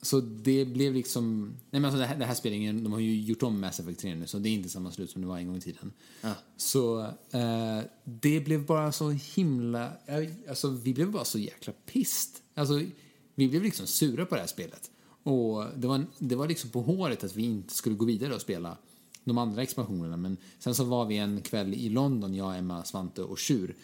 så 0.02 0.20
det 0.22 0.66
blev 0.66 0.94
liksom... 0.94 1.54
Nej 1.70 1.82
men 1.82 1.86
alltså 1.86 2.00
det 2.00 2.06
här, 2.06 2.16
det 2.16 2.26
här 2.26 2.34
spelningen, 2.34 2.84
de 2.84 2.94
har 2.94 3.00
ju 3.00 3.22
gjort 3.22 3.44
om 3.44 3.62
Mass 3.62 3.80
Effect 3.80 4.00
3 4.00 4.16
nu 4.16 4.28
så 4.28 4.40
det 4.40 4.50
är 4.50 4.54
inte 4.54 4.70
samma 4.70 4.92
slut 4.92 5.12
som 5.12 5.22
det 5.22 5.28
var 5.28 5.38
en 5.38 5.48
gång 5.48 5.58
i 5.58 5.62
tiden. 5.62 5.92
Ja. 6.22 6.34
Så 6.58 7.02
eh, 7.32 7.82
det 8.04 8.40
blev 8.40 8.66
bara 8.66 8.92
så 8.92 9.10
himla... 9.10 9.92
Alltså 10.50 10.70
vi 10.70 10.94
blev 10.94 11.12
bara 11.12 11.26
så 11.26 11.40
jäkla 11.40 11.74
pist. 11.86 12.42
Alltså 12.56 12.82
vi 13.36 13.48
blev 13.48 13.64
liksom 13.64 13.88
sura 13.88 14.26
på 14.26 14.36
det 14.36 14.42
här 14.42 14.48
spelet. 14.48 14.92
Och 15.28 15.66
det 15.76 15.88
var, 15.88 16.06
det 16.20 16.36
var 16.36 16.48
liksom 16.48 16.70
på 16.70 16.82
håret 16.82 17.24
att 17.24 17.36
vi 17.36 17.44
inte 17.44 17.74
skulle 17.74 17.96
gå 17.96 18.06
vidare 18.06 18.36
och 18.36 18.42
spela 18.42 18.78
de 19.24 19.38
andra 19.38 19.64
expansionerna. 19.64 20.18
Men 20.18 20.38
sen 20.60 20.76
så 20.76 20.84
var 20.84 21.06
vi 21.06 21.18
en 21.18 21.42
kväll 21.42 21.74
i 21.74 21.90
London, 21.90 22.36
jag, 22.36 22.58
Emma, 22.58 22.84
Svante 22.84 23.24
och 23.24 23.38
Tjur. 23.38 23.76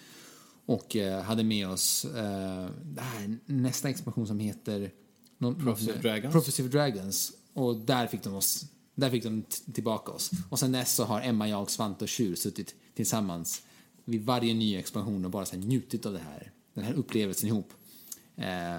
Och 0.66 0.96
eh, 0.96 1.22
hade 1.22 1.44
med 1.44 1.70
oss 1.70 2.06
eh, 2.06 2.70
här, 2.98 3.38
nästa 3.46 3.90
expansion 3.90 4.28
som 4.28 4.40
heter... 4.40 4.92
Någon, 5.38 5.56
Prophecy 5.56 5.92
Dragons. 6.02 6.34
Prophecy 6.34 6.64
Dragons. 6.64 7.32
Och 7.54 7.76
där 7.76 8.08
fick 8.08 8.24
de 8.24 8.34
oss 8.34 8.66
där 8.96 9.10
fick 9.10 9.24
de 9.24 9.44
tillbaka 9.74 10.12
oss. 10.12 10.32
Och 10.50 10.60
sen 10.60 10.72
dess 10.72 10.96
så 10.96 11.04
har 11.04 11.22
Emma, 11.22 11.50
jag, 11.50 11.70
Svante 11.70 12.04
och 12.04 12.10
Tjur 12.10 12.36
suttit 12.36 12.76
tillsammans 12.96 13.62
vid 14.06 14.26
varje 14.26 14.54
ny 14.54 14.76
expansion 14.76 15.26
och 15.26 15.32
bara 15.32 15.46
så 15.46 15.56
njutit 15.56 16.06
av 16.06 16.14
det 16.14 16.20
här, 16.20 16.52
den 16.74 16.84
här 16.84 16.94
upplevelsen 16.94 17.50
ihop. 17.50 17.74
Eh, 18.36 18.78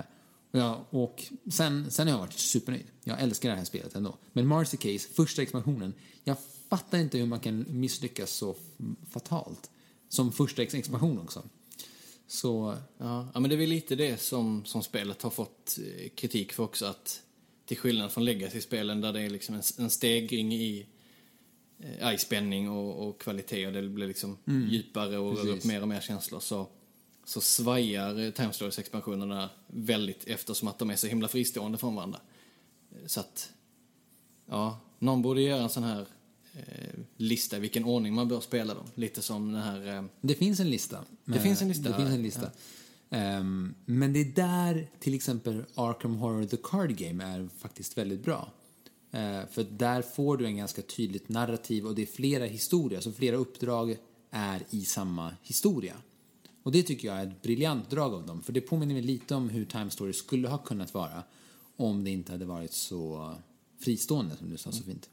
Ja, 0.57 0.87
och 0.90 1.25
sen, 1.51 1.90
sen 1.90 2.07
har 2.07 2.14
jag 2.14 2.19
varit 2.19 2.33
supernöjd. 2.33 2.85
Jag 3.05 3.21
älskar 3.21 3.51
det 3.51 3.57
här 3.57 3.64
spelet 3.64 3.95
ändå. 3.95 4.19
Men 4.33 4.47
Marcy 4.47 4.77
Case, 4.77 5.09
första 5.14 5.43
expansionen, 5.43 5.95
jag 6.25 6.37
fattar 6.69 6.99
inte 6.99 7.19
hur 7.19 7.27
man 7.27 7.40
kan 7.40 7.67
misslyckas 7.69 8.31
så 8.31 8.57
fatalt. 9.11 9.71
Som 10.09 10.33
första 10.33 10.62
expansion 10.62 11.19
också. 11.19 11.43
Så... 12.27 12.77
Ja, 12.99 13.31
men 13.35 13.43
det 13.43 13.55
är 13.55 13.57
väl 13.57 13.69
lite 13.69 13.97
det 13.97 14.21
som, 14.21 14.64
som 14.64 14.83
spelet 14.83 15.23
har 15.23 15.31
fått 15.31 15.79
eh, 15.79 16.09
kritik 16.09 16.53
för 16.53 16.62
också. 16.62 16.87
Att 16.87 17.23
till 17.67 17.79
skillnad 17.79 18.12
från 18.12 18.25
Legacy-spelen 18.25 19.01
där 19.01 19.12
det 19.12 19.21
är 19.21 19.31
liksom 19.31 19.55
en, 19.55 19.62
en 19.79 19.90
stegring 19.90 20.55
i, 20.55 20.87
eh, 21.79 22.14
i 22.14 22.19
spänning 22.19 22.71
och, 22.71 23.09
och 23.09 23.21
kvalitet 23.21 23.67
och 23.67 23.73
det 23.73 23.83
blir 23.83 24.07
liksom 24.07 24.38
mm. 24.47 24.69
djupare 24.69 25.19
och 25.19 25.38
rör 25.38 25.49
upp 25.49 25.64
mer 25.64 25.83
och 25.83 25.88
mer 25.88 26.01
känslor. 26.01 26.40
Så 26.40 26.69
så 27.25 27.41
svajar 27.41 28.31
Time 28.31 28.53
Stories-expansionerna 28.53 29.51
väldigt 29.67 30.25
eftersom 30.27 30.69
att 30.69 30.79
de 30.79 30.91
är 30.91 30.97
så 30.97 31.07
himla 31.07 31.29
fristående 31.29 31.79
från 31.79 31.95
varandra. 31.95 32.21
Så 33.07 33.21
att, 33.21 33.53
ja, 34.47 34.81
någon 34.99 35.23
borde 35.23 35.41
göra 35.41 35.63
en 35.63 35.71
sån 35.71 35.83
här 35.83 36.07
eh, 36.55 37.01
lista 37.17 37.57
i 37.57 37.61
vilken 37.61 37.85
ordning 37.85 38.15
man 38.15 38.29
bör 38.29 38.41
spela 38.41 38.75
dem. 38.75 38.87
Lite 38.95 39.23
som 39.23 39.53
den 39.53 39.63
här... 39.63 39.97
Eh... 39.97 40.05
Det 40.21 40.35
finns 40.35 40.61
en 40.61 40.71
lista. 40.71 41.05
Det 41.25 41.41
finns 41.41 41.63
en 41.63 41.69
lista. 41.69 41.89
Det 41.89 41.97
finns 41.97 42.11
en 42.11 42.23
lista. 42.23 42.51
Ja. 43.09 43.39
Um, 43.39 43.75
men 43.85 44.13
det 44.13 44.21
är 44.21 44.25
där 44.25 44.91
till 44.99 45.15
exempel 45.15 45.65
Arkham 45.75 46.17
Horror 46.17 46.45
The 46.45 46.57
Card 46.63 46.97
Game 46.97 47.25
är 47.25 47.49
faktiskt 47.59 47.99
väldigt 47.99 48.25
bra. 48.25 48.53
Uh, 49.15 49.47
för 49.51 49.65
där 49.71 50.03
får 50.03 50.37
du 50.37 50.47
en 50.47 50.57
ganska 50.57 50.83
tydligt 50.83 51.29
narrativ 51.29 51.87
och 51.87 51.95
det 51.95 52.03
är 52.03 52.07
flera 52.07 52.45
historier, 52.45 53.01
så 53.01 53.13
flera 53.13 53.37
uppdrag 53.37 53.97
är 54.31 54.63
i 54.71 54.85
samma 54.85 55.35
historia. 55.43 55.95
Och 56.64 56.72
det 56.72 56.83
tycker 56.83 57.09
jag 57.09 57.16
är 57.16 57.27
ett 57.27 57.42
briljant 57.42 57.90
drag 57.90 58.14
av 58.14 58.27
dem, 58.27 58.42
för 58.42 58.53
det 58.53 58.61
påminner 58.61 58.94
mig 58.94 59.03
lite 59.03 59.35
om 59.35 59.48
hur 59.48 59.64
Time 59.64 59.90
Story 59.90 60.12
skulle 60.12 60.48
ha 60.48 60.59
kunnat 60.59 60.94
vara 60.94 61.22
om 61.77 62.05
det 62.05 62.11
inte 62.11 62.33
hade 62.33 62.44
varit 62.44 62.72
så 62.72 63.35
fristående, 63.79 64.37
som 64.37 64.50
du 64.50 64.57
sa 64.57 64.72
så 64.72 64.83
mm. 64.83 64.87
fint. 64.87 65.11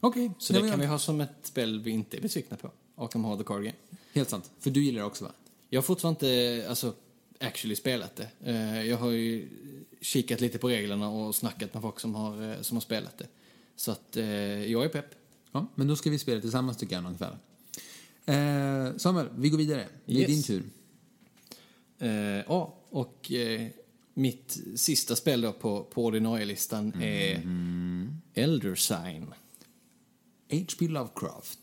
Okej. 0.00 0.26
Okay, 0.26 0.34
så 0.38 0.52
det 0.52 0.58
kan 0.58 0.68
jag... 0.68 0.76
vi 0.76 0.86
ha 0.86 0.98
som 0.98 1.20
ett 1.20 1.36
spel 1.42 1.80
vi 1.80 1.90
inte 1.90 2.16
är 2.16 2.20
besvikna 2.20 2.56
på? 2.56 2.70
Arkham 2.96 3.24
Horror 3.24 3.38
the 3.38 3.44
Card 3.44 3.62
Game. 3.62 3.76
Helt 4.12 4.30
sant. 4.30 4.50
För 4.60 4.70
du 4.70 4.84
gillar 4.84 5.00
det 5.00 5.06
också, 5.06 5.24
va? 5.24 5.32
Jag 5.70 5.80
har 5.80 5.82
fortfarande 5.82 6.26
inte, 6.26 6.68
alltså, 6.68 6.94
actually 7.40 7.76
spelat 7.76 8.16
det. 8.16 8.28
Eh, 8.44 8.82
jag 8.82 8.96
har 8.96 9.10
ju 9.10 9.48
kikat 10.00 10.40
lite 10.40 10.58
på 10.58 10.68
reglerna 10.68 11.08
och 11.08 11.34
snackat 11.34 11.74
med 11.74 11.82
folk 11.82 12.00
som 12.00 12.14
har, 12.14 12.50
eh, 12.50 12.60
som 12.60 12.76
har 12.76 12.82
spelat 12.82 13.18
det. 13.18 13.26
Så 13.76 13.92
att 13.92 14.16
eh, 14.16 14.72
jag 14.72 14.84
är 14.84 14.88
pepp. 14.88 15.14
Ja, 15.52 15.66
men 15.74 15.88
då 15.88 15.96
ska 15.96 16.10
vi 16.10 16.18
spela 16.18 16.40
tillsammans 16.40 16.76
tycker 16.76 16.94
jag 16.94 17.02
någon 17.02 17.18
kväll. 17.18 17.36
Eh, 18.26 18.96
Samuel, 18.96 19.28
vi 19.36 19.48
går 19.48 19.58
vidare. 19.58 19.88
Det 20.06 20.14
är 20.14 20.18
yes. 20.18 20.28
din 20.28 20.42
tur. 20.42 20.64
Eh, 21.98 22.10
ja, 22.46 22.78
och 22.90 23.32
eh, 23.32 23.66
mitt 24.14 24.58
sista 24.74 25.16
spel 25.16 25.40
då 25.40 25.52
på, 25.52 25.84
på 25.84 26.04
ordinarie-listan 26.04 26.92
mm. 26.92 27.02
är 27.02 28.42
Elder 28.42 28.74
Sign. 28.74 29.26
H.P. 30.50 30.88
Lovecraft, 30.88 31.58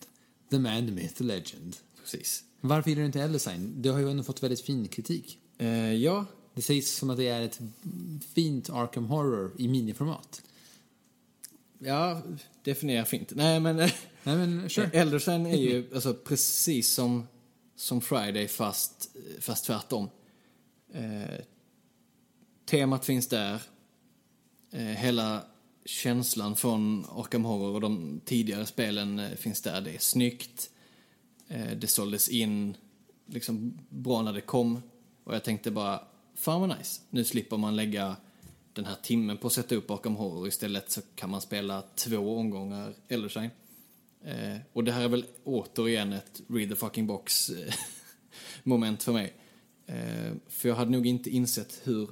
The 0.50 0.60
Man, 0.60 0.86
The 0.86 0.92
Myth, 0.92 1.14
The 1.14 1.24
Legend. 1.24 1.76
Precis. 2.02 2.44
Varför 2.62 2.90
gillar 2.90 3.02
du 3.02 3.06
inte 3.06 3.22
Elder 3.22 3.40
Sign? 3.40 3.74
Det 3.78 3.90
har 3.90 4.00
ju 4.00 4.12
ändå 4.12 4.24
fått 4.24 4.44
väldigt 4.44 4.62
fin 4.62 4.88
kritik. 4.88 5.40
Eh, 5.58 5.94
ja. 5.94 6.26
Det 6.54 6.62
sägs 6.62 6.96
som 6.96 7.10
att 7.10 7.18
det 7.18 7.28
är 7.28 7.42
ett 7.42 7.60
fint 8.34 8.70
Arkham 8.70 9.06
Horror 9.06 9.52
i 9.58 9.68
miniformat. 9.68 10.42
Ja, 11.86 12.22
definiera 12.64 13.06
fint. 13.06 13.32
Nej, 13.36 13.60
men... 13.60 13.76
Nej, 14.24 14.38
men 14.38 14.70
sure. 14.70 14.90
Eldersen 14.94 15.46
är 15.46 15.58
ju 15.58 15.90
alltså, 15.94 16.14
precis 16.14 16.94
som, 16.94 17.28
som 17.76 18.02
Friday, 18.02 18.48
fast, 18.48 19.10
fast 19.40 19.66
tvärtom. 19.66 20.10
Eh, 20.94 21.40
temat 22.66 23.06
finns 23.06 23.28
där. 23.28 23.62
Eh, 24.72 24.80
hela 24.80 25.46
känslan 25.86 26.56
från 26.56 27.06
Arkham 27.10 27.46
Horror 27.46 27.74
och 27.74 27.82
de 27.82 28.22
tidigare 28.26 28.66
spelen 28.66 29.20
eh, 29.20 29.32
finns 29.32 29.62
där. 29.62 29.82
Det 29.82 29.96
är 29.96 30.00
snyggt. 30.00 30.70
Eh, 31.48 31.72
det 31.72 31.88
såldes 31.88 32.30
in 32.30 32.78
liksom 33.26 33.80
bra 33.90 34.22
när 34.22 34.34
det 34.34 34.42
kom. 34.42 34.82
Och 35.24 35.36
jag 35.36 35.44
tänkte 35.44 35.72
bara, 35.72 36.02
fan 36.36 36.62
vad 36.62 36.78
nice. 36.78 37.02
Nu 37.10 37.24
slipper 37.24 37.58
man 37.58 37.76
lägga 37.76 38.16
den 38.74 38.86
här 38.86 38.96
timmen 39.04 39.38
på 39.38 39.48
att 39.48 39.54
sätta 39.54 39.76
upp 39.76 39.88
bakom 39.88 40.16
horror. 40.16 40.48
Istället 40.48 40.92
så 40.92 41.02
kan 41.16 41.30
man 41.30 41.42
spela 41.42 41.84
två 41.96 42.38
omgångar 42.38 42.94
Eldershine. 43.08 43.50
Eh, 44.24 44.58
och 44.74 44.84
det 44.84 44.92
här 44.92 45.04
är 45.04 45.08
väl 45.08 45.26
återigen 45.44 46.14
ett 46.14 46.42
read 46.48 46.70
the 46.70 46.76
fucking 46.76 47.08
box 47.08 47.50
eh, 47.50 47.74
moment 48.64 49.04
för 49.04 49.14
mig. 49.14 49.34
Eh, 49.86 50.34
för 50.48 50.70
jag 50.70 50.76
hade 50.76 50.92
nog 50.92 51.08
inte 51.08 51.30
insett 51.30 51.82
hur 51.84 52.10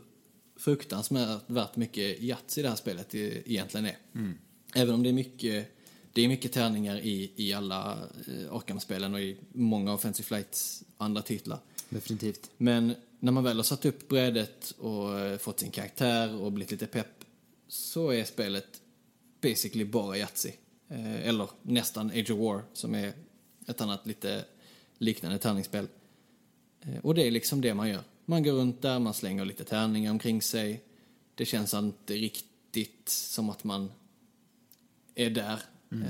fruktansvärt 0.59 1.75
mycket 1.75 2.19
i 2.19 2.35
det 2.55 2.69
här 2.69 2.75
spelet 2.75 3.15
egentligen 3.15 3.85
är. 3.85 3.97
Mm. 4.15 4.37
Även 4.75 4.95
om 4.95 5.03
det 5.03 5.09
är 5.09 5.13
mycket, 5.13 5.67
det 6.13 6.21
är 6.21 6.27
mycket 6.27 6.51
tärningar 6.51 6.99
i, 6.99 7.31
i 7.35 7.53
alla 7.53 7.91
eh, 8.27 8.55
Arkham-spelen 8.55 9.13
och 9.13 9.21
i 9.21 9.37
många 9.53 9.93
Offensive 9.93 10.27
Flights 10.27 10.83
andra 10.97 11.21
titlar. 11.21 11.59
Definitivt. 11.91 12.51
Men 12.57 12.95
när 13.19 13.31
man 13.31 13.43
väl 13.43 13.57
har 13.57 13.63
satt 13.63 13.85
upp 13.85 14.07
brädet 14.07 14.71
och 14.71 15.19
eh, 15.19 15.37
fått 15.37 15.59
sin 15.59 15.71
karaktär 15.71 16.35
och 16.35 16.51
blivit 16.51 16.71
lite 16.71 16.87
pepp 16.87 17.25
så 17.67 18.09
är 18.09 18.23
spelet 18.23 18.81
basically 19.41 19.85
bara 19.85 20.17
Yatzy. 20.17 20.51
Eh, 20.87 21.27
eller 21.27 21.49
nästan 21.61 22.09
Age 22.09 22.31
of 22.31 22.39
War 22.39 22.63
som 22.73 22.95
är 22.95 23.13
ett 23.67 23.81
annat 23.81 24.07
lite 24.07 24.45
liknande 24.97 25.37
tärningsspel. 25.37 25.87
Eh, 26.81 27.05
och 27.05 27.15
det 27.15 27.27
är 27.27 27.31
liksom 27.31 27.61
det 27.61 27.73
man 27.73 27.89
gör. 27.89 28.03
Man 28.25 28.43
går 28.43 28.51
runt 28.51 28.81
där, 28.81 28.99
man 28.99 29.13
slänger 29.13 29.45
lite 29.45 29.63
tärningar 29.63 30.11
omkring 30.11 30.41
sig. 30.41 30.83
Det 31.35 31.45
känns 31.45 31.73
inte 31.73 32.13
riktigt 32.13 33.09
som 33.09 33.49
att 33.49 33.63
man 33.63 33.91
är 35.15 35.29
där. 35.29 35.59
Mm. 35.91 36.07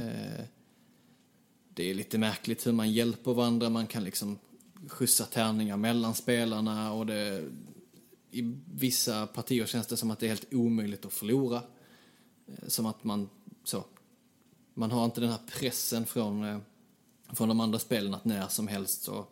Det 1.74 1.90
är 1.90 1.94
lite 1.94 2.18
märkligt 2.18 2.68
hur 2.68 2.72
man 2.72 2.92
hjälper 2.92 3.34
varandra, 3.34 3.70
man 3.70 3.88
kan 3.88 4.04
liksom 4.04 4.40
skjutsa 4.88 5.26
tärningar 5.26 5.78
mellan 5.78 6.16
spelarna 6.16 6.94
och 6.94 7.06
det, 7.06 7.44
i 8.32 8.56
vissa 8.74 9.28
partier 9.28 9.66
känns 9.66 9.88
det 9.88 9.98
som 9.98 10.12
att 10.12 10.20
det 10.20 10.26
är 10.26 10.30
helt 10.30 10.54
omöjligt 10.54 11.06
att 11.06 11.14
förlora. 11.14 11.62
Eh, 12.48 12.68
som 12.68 12.86
att 12.86 13.04
man 13.04 13.30
så, 13.64 13.86
man 14.74 14.92
har 14.92 15.06
inte 15.06 15.22
den 15.22 15.30
här 15.30 15.42
pressen 15.48 16.06
från, 16.06 16.44
eh, 16.44 16.58
från 17.34 17.48
de 17.48 17.60
andra 17.60 17.80
spelen 17.80 18.14
att 18.14 18.26
när 18.26 18.48
som 18.48 18.68
helst 18.68 19.04
så, 19.04 19.26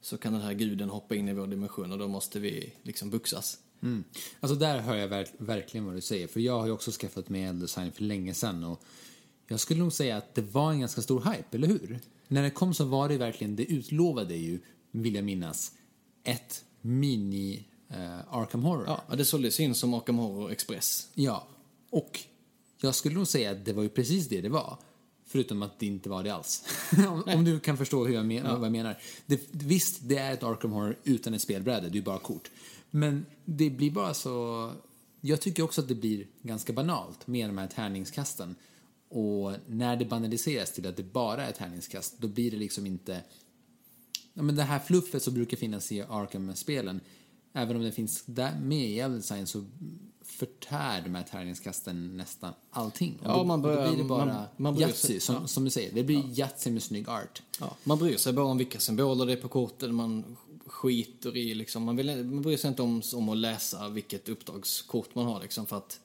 så 0.00 0.18
kan 0.18 0.32
den 0.32 0.42
här 0.42 0.52
guden 0.52 0.90
hoppa 0.90 1.14
in 1.14 1.28
i 1.28 1.32
vår 1.32 1.46
dimension 1.46 1.92
och 1.92 1.98
då 1.98 2.08
måste 2.08 2.40
vi 2.40 2.72
liksom 2.82 3.10
buxas. 3.10 3.58
Mm. 3.82 4.04
Alltså 4.40 4.56
där 4.56 4.80
hör 4.80 4.96
jag 4.96 5.08
verk 5.08 5.30
verkligen 5.38 5.86
vad 5.86 5.94
du 5.94 6.00
säger, 6.00 6.26
för 6.26 6.40
jag 6.40 6.58
har 6.58 6.66
ju 6.66 6.72
också 6.72 6.90
skaffat 6.90 7.28
mig 7.28 7.42
Eldesign 7.44 7.92
för 7.92 8.02
länge 8.02 8.34
sedan 8.34 8.64
och 8.64 8.82
jag 9.46 9.60
skulle 9.60 9.80
nog 9.80 9.92
säga 9.92 10.16
att 10.16 10.34
det 10.34 10.42
var 10.42 10.72
en 10.72 10.80
ganska 10.80 11.02
stor 11.02 11.20
hype, 11.20 11.56
eller 11.56 11.68
hur? 11.68 12.00
När 12.28 12.42
det 12.42 12.50
kom 12.50 12.74
så 12.74 12.84
var 12.84 13.08
det 13.08 13.18
verkligen, 13.18 13.56
det 13.56 13.64
utlovade 13.64 14.36
ju, 14.36 14.60
vill 15.02 15.14
jag 15.14 15.24
minnas, 15.24 15.72
ett 16.24 16.64
mini 16.80 17.64
uh, 17.90 18.34
Arkham 18.34 18.62
Horror. 18.62 18.84
Ja, 18.86 19.16
det 19.16 19.24
såldes 19.24 19.60
in 19.60 19.74
som 19.74 19.94
Arkham 19.94 20.18
Horror 20.18 20.50
Express. 20.50 21.08
Ja, 21.14 21.46
och 21.90 22.20
jag 22.80 22.94
skulle 22.94 23.14
nog 23.14 23.26
säga 23.26 23.50
att 23.50 23.64
det 23.64 23.72
var 23.72 23.82
ju 23.82 23.88
precis 23.88 24.28
det 24.28 24.40
det 24.40 24.48
var. 24.48 24.78
Förutom 25.26 25.62
att 25.62 25.78
det 25.78 25.86
inte 25.86 26.08
var 26.08 26.22
det 26.22 26.30
alls. 26.30 26.64
om, 27.08 27.22
om, 27.26 27.44
du 27.44 27.60
kan 27.60 27.76
förstå 27.76 28.06
hur 28.06 28.14
jag 28.14 28.26
men, 28.26 28.36
ja. 28.36 28.56
vad 28.56 28.64
jag 28.64 28.72
menar. 28.72 28.98
Det, 29.26 29.40
visst, 29.50 29.98
det 30.02 30.16
är 30.16 30.32
ett 30.32 30.42
Arkham 30.42 30.72
Horror 30.72 30.98
utan 31.04 31.34
ett 31.34 31.42
spelbräde, 31.42 31.80
det 31.80 31.92
är 31.92 31.94
ju 31.94 32.02
bara 32.02 32.18
kort. 32.18 32.50
Men 32.90 33.26
det 33.44 33.70
blir 33.70 33.90
bara 33.90 34.14
så... 34.14 34.72
Jag 35.20 35.40
tycker 35.40 35.62
också 35.62 35.80
att 35.80 35.88
det 35.88 35.94
blir 35.94 36.26
ganska 36.42 36.72
banalt 36.72 37.26
med 37.26 37.48
de 37.48 37.58
här 37.58 37.66
tärningskasten. 37.66 38.56
Och 39.08 39.52
när 39.66 39.96
det 39.96 40.04
banaliseras 40.04 40.72
till 40.72 40.86
att 40.86 40.96
det 40.96 41.02
bara 41.02 41.46
är 41.46 41.52
tärningskast, 41.52 42.14
då 42.18 42.28
blir 42.28 42.50
det 42.50 42.56
liksom 42.56 42.86
inte... 42.86 43.22
Ja, 44.34 44.42
men 44.42 44.56
det 44.56 44.62
här 44.62 44.78
fluffet 44.78 45.22
som 45.22 45.34
brukar 45.34 45.56
finnas 45.56 45.92
i 45.92 46.02
Arkham-spelen, 46.02 47.00
även 47.52 47.76
om 47.76 47.82
det 47.82 47.92
finns 47.92 48.22
där 48.26 48.60
med 48.60 48.88
i 48.88 48.98
Eldesign 48.98 49.46
så 49.46 49.64
förtär 50.24 51.02
de 51.02 51.14
här 51.14 51.22
tärningskasten 51.22 52.16
nästan 52.16 52.52
allting. 52.70 53.18
Ja, 53.22 53.36
då, 53.36 53.44
man 53.44 53.62
börjar, 53.62 53.84
då 53.84 53.92
blir 53.92 54.02
det 54.02 54.08
bara 54.08 54.26
man, 54.26 54.46
man 54.56 54.78
Yatzy, 54.78 55.20
som, 55.20 55.34
ja. 55.34 55.46
som 55.46 55.64
du 55.64 55.70
säger. 55.70 55.94
Det 55.94 56.04
blir 56.04 56.16
ja. 56.16 56.46
Yatzy 56.46 56.70
med 56.70 56.82
snygg 56.82 57.08
art. 57.08 57.42
Ja, 57.60 57.76
man 57.84 57.98
bryr 57.98 58.16
sig 58.16 58.32
bara 58.32 58.46
om 58.46 58.58
vilka 58.58 58.80
symboler 58.80 59.26
det 59.26 59.32
är 59.32 59.36
på 59.36 59.48
korten, 59.48 59.94
man 59.94 60.36
skiter 60.66 61.36
i 61.36 61.54
liksom, 61.54 61.82
man, 61.82 61.96
vill, 61.96 62.24
man 62.24 62.42
bryr 62.42 62.56
sig 62.56 62.68
inte 62.68 62.82
om, 62.82 63.02
om 63.14 63.28
att 63.28 63.36
läsa 63.36 63.88
vilket 63.88 64.28
uppdragskort 64.28 65.14
man 65.14 65.26
har 65.26 65.40
liksom 65.40 65.66
för 65.66 65.76
att 65.76 66.00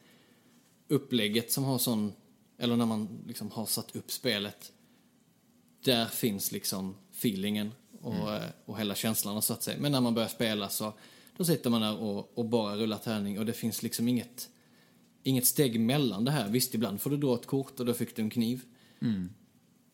upplägget 0.87 1.51
som 1.51 1.63
har 1.63 1.77
sån, 1.77 2.13
eller 2.57 2.75
när 2.75 2.85
man 2.85 3.07
liksom 3.27 3.51
har 3.51 3.65
satt 3.65 3.95
upp 3.95 4.11
spelet, 4.11 4.71
där 5.83 6.05
finns 6.05 6.51
liksom 6.51 6.95
feelingen 7.11 7.71
och, 8.01 8.29
mm. 8.29 8.49
och 8.65 8.79
hela 8.79 8.95
känslan 8.95 9.41
så 9.41 9.53
att 9.53 9.63
säga. 9.63 9.77
Men 9.79 9.91
när 9.91 10.01
man 10.01 10.13
börjar 10.13 10.29
spela 10.29 10.69
så 10.69 10.93
då 11.37 11.45
sitter 11.45 11.69
man 11.69 11.81
där 11.81 11.97
och, 11.97 12.37
och 12.37 12.45
bara 12.45 12.75
rullar 12.75 12.97
tärning 12.97 13.39
och 13.39 13.45
det 13.45 13.53
finns 13.53 13.83
liksom 13.83 14.07
inget, 14.07 14.49
inget 15.23 15.45
steg 15.45 15.79
mellan 15.79 16.25
det 16.25 16.31
här. 16.31 16.49
Visst, 16.49 16.75
ibland 16.75 17.01
får 17.01 17.09
du 17.09 17.17
dra 17.17 17.35
ett 17.35 17.45
kort 17.45 17.79
och 17.79 17.85
då 17.85 17.93
fick 17.93 18.15
du 18.15 18.21
en 18.21 18.29
kniv. 18.29 18.61
Mm. 19.01 19.29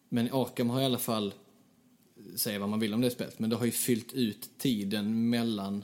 Men 0.09 0.29
Arkham 0.33 0.69
har 0.69 0.81
i 0.81 0.85
alla 0.85 0.97
fall, 0.97 1.33
säga 2.35 2.59
vad 2.59 2.69
man 2.69 2.79
vill 2.79 2.93
om 2.93 3.01
det 3.01 3.11
spelet, 3.11 3.39
men 3.39 3.49
det 3.49 3.55
har 3.55 3.65
ju 3.65 3.71
fyllt 3.71 4.13
ut 4.13 4.49
tiden 4.57 5.29
mellan 5.29 5.83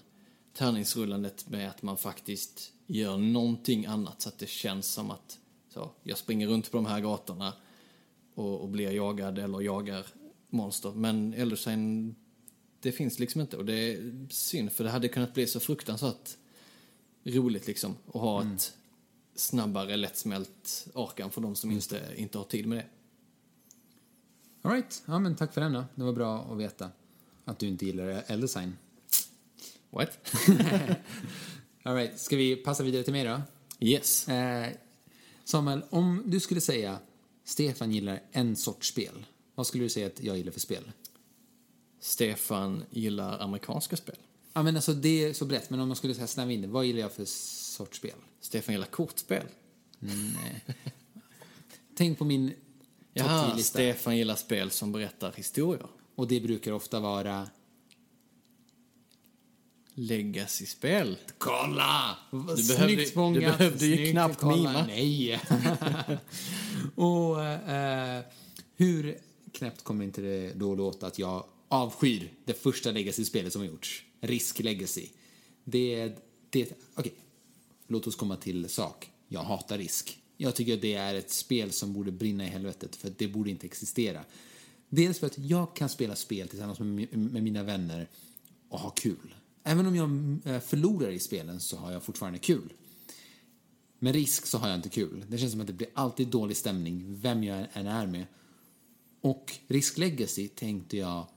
tärningsrullandet 0.53 1.49
med 1.49 1.69
att 1.69 1.81
man 1.81 1.97
faktiskt 1.97 2.73
gör 2.87 3.17
någonting 3.17 3.85
annat 3.85 4.21
så 4.21 4.29
att 4.29 4.39
det 4.39 4.49
känns 4.49 4.87
som 4.87 5.11
att 5.11 5.37
så, 5.73 5.91
jag 6.03 6.17
springer 6.17 6.47
runt 6.47 6.71
på 6.71 6.77
de 6.77 6.85
här 6.85 6.99
gatorna 6.99 7.53
och, 8.35 8.61
och 8.61 8.69
blir 8.69 8.91
jagad 8.91 9.39
eller 9.39 9.61
jagar 9.61 10.05
monster. 10.51 10.91
Men 10.91 11.33
Eldersign 11.33 12.15
det 12.81 12.91
finns 12.91 13.19
liksom 13.19 13.41
inte 13.41 13.57
och 13.57 13.65
det 13.65 13.73
är 13.73 14.13
synd 14.29 14.71
för 14.71 14.83
det 14.83 14.89
hade 14.89 15.07
kunnat 15.07 15.33
bli 15.33 15.47
så 15.47 15.59
fruktansvärt 15.59 16.37
roligt 17.23 17.67
liksom 17.67 17.95
att 18.07 18.21
ha 18.21 18.41
mm. 18.41 18.55
ett 18.55 18.77
snabbare 19.35 19.97
lättsmält 19.97 20.87
Arkan 20.95 21.31
för 21.31 21.41
de 21.41 21.55
som 21.55 21.71
inte, 21.71 22.01
inte 22.15 22.37
har 22.37 22.45
tid 22.45 22.65
med 22.67 22.77
det. 22.77 22.85
Alright, 24.61 25.03
ja 25.05 25.19
men 25.19 25.35
tack 25.35 25.53
för 25.53 25.61
den 25.61 25.73
då. 25.73 25.85
Det 25.95 26.03
var 26.03 26.13
bra 26.13 26.47
att 26.51 26.57
veta 26.57 26.91
att 27.45 27.59
du 27.59 27.67
inte 27.67 27.85
gillar 27.85 28.23
Eldesign. 28.27 28.77
What? 29.89 30.19
Alright, 31.83 32.19
ska 32.19 32.35
vi 32.35 32.55
passa 32.55 32.83
vidare 32.83 33.03
till 33.03 33.13
mig 33.13 33.23
då? 33.23 33.41
Yes. 33.79 34.27
Eh, 34.27 34.69
Samuel, 35.43 35.83
om 35.89 36.23
du 36.25 36.39
skulle 36.39 36.61
säga 36.61 36.99
Stefan 37.43 37.91
gillar 37.91 38.21
en 38.31 38.55
sorts 38.55 38.87
spel, 38.87 39.25
vad 39.55 39.67
skulle 39.67 39.83
du 39.83 39.89
säga 39.89 40.07
att 40.07 40.23
jag 40.23 40.37
gillar 40.37 40.51
för 40.51 40.59
spel? 40.59 40.91
Stefan 41.99 42.83
gillar 42.89 43.39
amerikanska 43.39 43.97
spel. 43.97 44.15
Ja, 44.53 44.63
men 44.63 44.75
alltså 44.75 44.93
det 44.93 45.23
är 45.23 45.33
så 45.33 45.45
brett, 45.45 45.69
men 45.69 45.79
om 45.79 45.87
man 45.87 45.97
skulle 45.97 46.15
säga 46.15 46.27
snäva 46.27 46.51
in 46.51 46.61
det, 46.61 46.67
vad 46.67 46.85
gillar 46.85 46.99
jag 46.99 47.11
för 47.11 47.25
sorts 47.25 47.97
spel? 47.97 48.15
Stefan 48.41 48.75
gillar 48.75 48.87
kortspel. 48.87 49.45
Nej. 49.99 50.65
Tänk 51.95 52.17
på 52.17 52.25
min 52.25 52.53
Ja, 53.13 53.57
Stefan 53.57 54.17
gillar 54.17 54.35
spel 54.35 54.71
som 54.71 54.91
berättar 54.91 55.33
historier. 55.35 55.87
Och 56.15 56.27
det 56.27 56.39
brukar 56.39 56.71
ofta 56.71 56.99
vara... 56.99 57.47
Legacy-spel. 59.93 61.17
Kolla! 61.37 62.17
Du 62.31 62.37
behövde, 62.67 63.39
du 63.39 63.39
behövde 63.39 63.85
ju 63.85 64.11
knappt 64.11 64.39
kolla. 64.39 64.55
mima. 64.55 64.85
Nej. 64.87 65.39
och 66.95 67.37
uh, 67.37 68.25
hur 68.75 69.17
knäppt 69.51 69.83
kommer 69.83 70.05
inte 70.05 70.21
det 70.21 70.53
då 70.53 70.75
låta 70.75 71.07
att 71.07 71.19
jag 71.19 71.45
avskyr 71.67 72.33
det 72.45 72.53
första 72.53 72.91
Legacy-spelet 72.91 73.53
som 73.53 73.61
har 73.61 73.69
gjorts. 73.69 74.05
Risk 74.21 74.59
Legacy. 74.59 75.07
Det 75.63 75.95
är... 75.95 76.15
Det, 76.49 76.63
Okej, 76.63 76.77
okay. 76.95 77.11
låt 77.87 78.07
oss 78.07 78.15
komma 78.15 78.35
till 78.35 78.69
sak. 78.69 79.11
Jag 79.27 79.43
hatar 79.43 79.77
Risk. 79.77 80.19
Jag 80.37 80.55
tycker 80.55 80.73
att 80.73 80.81
det 80.81 80.93
är 80.93 81.15
ett 81.15 81.31
spel 81.31 81.71
som 81.71 81.93
borde 81.93 82.11
brinna 82.11 82.43
i 82.43 82.47
helvetet, 82.47 82.95
för 82.95 83.13
det 83.17 83.27
borde 83.27 83.49
inte 83.49 83.65
existera. 83.65 84.23
Dels 84.89 85.19
för 85.19 85.27
att 85.27 85.37
jag 85.37 85.75
kan 85.75 85.89
spela 85.89 86.15
spel 86.15 86.47
tillsammans 86.47 86.79
med, 86.79 87.17
med 87.17 87.43
mina 87.43 87.63
vänner 87.63 88.07
och 88.69 88.79
ha 88.79 88.89
kul. 88.89 89.35
Även 89.63 89.87
om 89.87 89.95
jag 89.95 90.09
eh, 90.53 90.61
förlorar 90.61 91.09
i 91.09 91.19
spelen 91.19 91.59
så 91.59 91.77
har 91.77 91.91
jag 91.91 92.03
fortfarande 92.03 92.39
kul. 92.39 92.73
Med 93.99 94.15
risk 94.15 94.45
så 94.45 94.57
har 94.57 94.67
jag 94.69 94.77
inte 94.77 94.89
kul. 94.89 95.25
Det 95.27 95.37
känns 95.37 95.51
som 95.51 95.61
att 95.61 95.67
det 95.67 95.73
blir 95.73 95.89
alltid 95.93 96.27
dålig 96.27 96.57
stämning, 96.57 97.03
vem 97.07 97.43
jag 97.43 97.67
än 97.73 97.87
är 97.87 98.07
med. 98.07 98.25
Och 99.21 99.59
Risk 99.67 99.97
Legacy 99.97 100.47
tänkte 100.47 100.97
jag 100.97 101.27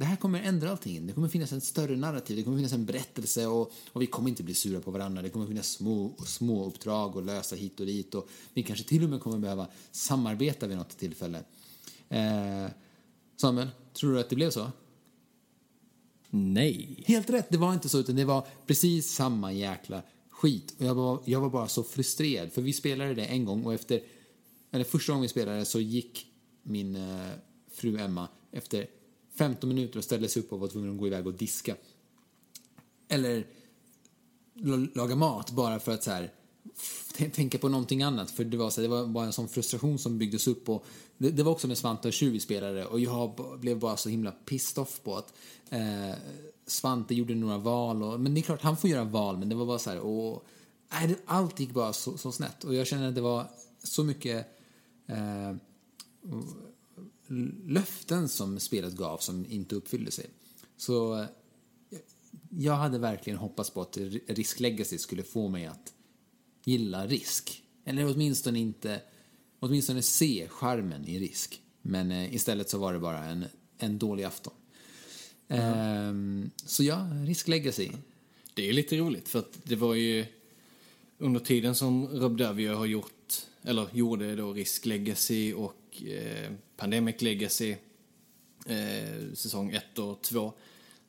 det 0.00 0.06
här 0.06 0.16
kommer 0.16 0.42
ändra 0.42 0.70
allting. 0.70 1.06
Det 1.06 1.12
kommer 1.12 1.28
finnas 1.28 1.52
en 1.52 1.60
större 1.60 1.96
narrativ, 1.96 2.36
det 2.36 2.42
kommer 2.42 2.56
finnas 2.56 2.72
en 2.72 2.84
berättelse 2.84 3.46
och, 3.46 3.72
och 3.92 4.02
vi 4.02 4.06
kommer 4.06 4.28
inte 4.28 4.42
bli 4.42 4.54
sura 4.54 4.80
på 4.80 4.90
varandra. 4.90 5.22
Det 5.22 5.28
kommer 5.28 5.46
finnas 5.46 5.68
små, 5.68 6.14
små 6.26 6.66
uppdrag 6.66 7.16
och 7.16 7.22
lösa 7.22 7.56
hit 7.56 7.80
och 7.80 7.86
dit 7.86 8.14
och 8.14 8.28
vi 8.54 8.62
kanske 8.62 8.84
till 8.84 9.04
och 9.04 9.10
med 9.10 9.20
kommer 9.20 9.38
behöva 9.38 9.66
samarbeta 9.90 10.66
vid 10.66 10.76
något 10.76 10.98
tillfälle. 10.98 11.44
Eh, 12.08 12.66
Samuel, 13.36 13.68
tror 13.94 14.12
du 14.12 14.20
att 14.20 14.30
det 14.30 14.36
blev 14.36 14.50
så? 14.50 14.70
Nej. 16.30 17.04
Helt 17.06 17.30
rätt, 17.30 17.46
det 17.50 17.58
var 17.58 17.74
inte 17.74 17.88
så 17.88 17.98
utan 17.98 18.16
det 18.16 18.24
var 18.24 18.46
precis 18.66 19.12
samma 19.12 19.52
jäkla 19.52 20.02
skit. 20.30 20.74
Och 20.78 20.84
jag 20.84 20.94
var, 20.94 21.22
jag 21.24 21.40
var 21.40 21.50
bara 21.50 21.68
så 21.68 21.82
frustrerad 21.82 22.52
för 22.52 22.62
vi 22.62 22.72
spelade 22.72 23.14
det 23.14 23.24
en 23.24 23.44
gång 23.44 23.64
och 23.64 23.74
efter, 23.74 24.02
eller 24.70 24.84
första 24.84 25.12
gången 25.12 25.22
vi 25.22 25.28
spelade 25.28 25.64
så 25.64 25.80
gick 25.80 26.29
min 26.62 26.96
eh, 26.96 27.26
fru 27.72 27.98
Emma 27.98 28.28
efter 28.52 28.86
15 29.34 29.68
minuter 29.68 29.98
och 29.98 30.04
ställde 30.04 30.28
sig 30.28 30.42
upp 30.42 30.52
och 30.52 30.60
var 30.60 30.68
tvungen 30.68 30.92
att 30.92 30.98
gå 30.98 31.06
iväg 31.06 31.26
och 31.26 31.34
diska. 31.34 31.76
Eller 33.08 33.46
laga 34.94 35.16
mat 35.16 35.50
bara 35.50 35.80
för 35.80 35.92
att 35.92 36.02
så 36.02 36.10
här, 36.10 36.32
tänka 37.32 37.58
på 37.58 37.68
någonting 37.68 38.02
annat. 38.02 38.30
För 38.30 38.44
det 38.44 38.56
var, 38.56 38.70
så 38.70 38.80
här, 38.80 38.88
det 38.88 38.94
var 38.94 39.06
bara 39.06 39.26
en 39.26 39.32
sån 39.32 39.48
frustration 39.48 39.98
som 39.98 40.18
byggdes 40.18 40.48
upp. 40.48 40.68
Och 40.68 40.86
det, 41.18 41.30
det 41.30 41.42
var 41.42 41.52
också 41.52 41.68
med 41.68 41.78
Svante 41.78 42.08
och 42.08 42.14
Tjuv 42.14 42.38
spelare 42.38 42.86
och 42.86 43.00
jag 43.00 43.56
blev 43.60 43.78
bara 43.78 43.96
så 43.96 44.08
himla 44.08 44.30
pissed 44.30 44.82
off 44.82 45.00
på 45.02 45.16
att 45.16 45.34
eh, 45.70 46.14
Svante 46.66 47.14
gjorde 47.14 47.34
några 47.34 47.58
val. 47.58 48.02
Och, 48.02 48.20
men 48.20 48.34
det 48.34 48.40
är 48.40 48.42
klart, 48.42 48.62
han 48.62 48.76
får 48.76 48.90
göra 48.90 49.04
val, 49.04 49.38
men 49.38 49.48
det 49.48 49.54
var 49.54 49.66
bara 49.66 49.78
så 49.78 49.90
här, 49.90 49.98
och, 49.98 50.44
nej, 50.92 51.16
allt 51.26 51.60
gick 51.60 51.70
bara 51.70 51.92
så, 51.92 52.18
så 52.18 52.32
snett. 52.32 52.64
Och 52.64 52.74
jag 52.74 52.86
känner 52.86 53.08
att 53.08 53.14
det 53.14 53.20
var 53.20 53.46
så 53.82 54.04
mycket 54.04 54.46
eh, 55.06 55.56
löften 57.66 58.28
som 58.28 58.60
spelet 58.60 58.94
gav 58.94 59.18
som 59.18 59.46
inte 59.48 59.74
uppfyllde 59.74 60.10
sig. 60.10 60.30
Så 60.76 61.26
jag 62.50 62.74
hade 62.74 62.98
verkligen 62.98 63.38
hoppats 63.38 63.70
på 63.70 63.82
att 63.82 63.98
Risk 64.26 64.60
Legacy 64.60 64.98
skulle 64.98 65.22
få 65.22 65.48
mig 65.48 65.66
att 65.66 65.92
gilla 66.64 67.06
risk. 67.06 67.62
Eller 67.84 68.14
åtminstone 68.14 68.58
inte, 68.58 69.02
åtminstone 69.58 70.02
se 70.02 70.48
charmen 70.48 71.08
i 71.08 71.20
risk. 71.20 71.62
Men 71.82 72.10
eh, 72.10 72.34
istället 72.34 72.70
så 72.70 72.78
var 72.78 72.92
det 72.92 72.98
bara 72.98 73.24
en, 73.24 73.44
en 73.78 73.98
dålig 73.98 74.24
afton. 74.24 74.52
Mm. 75.48 75.78
Ehm, 75.78 76.50
så 76.56 76.82
ja, 76.82 77.08
Risk 77.26 77.48
Legacy. 77.48 77.90
Det 78.54 78.68
är 78.68 78.72
lite 78.72 78.96
roligt 78.96 79.28
för 79.28 79.38
att 79.38 79.58
det 79.64 79.76
var 79.76 79.94
ju 79.94 80.26
under 81.18 81.40
tiden 81.40 81.74
som 81.74 82.06
Rob 82.06 82.36
Davio 82.36 82.74
har 82.74 82.86
gjort, 82.86 83.46
eller 83.62 83.88
gjorde 83.92 84.36
då 84.36 84.52
Risk 84.52 84.86
Legacy 84.86 85.52
och 85.52 85.89
eh, 86.02 86.50
Pandemic 86.76 87.22
Legacy, 87.22 87.76
eh, 88.66 89.32
säsong 89.34 89.70
1 89.70 89.98
och 89.98 90.22
2, 90.22 90.52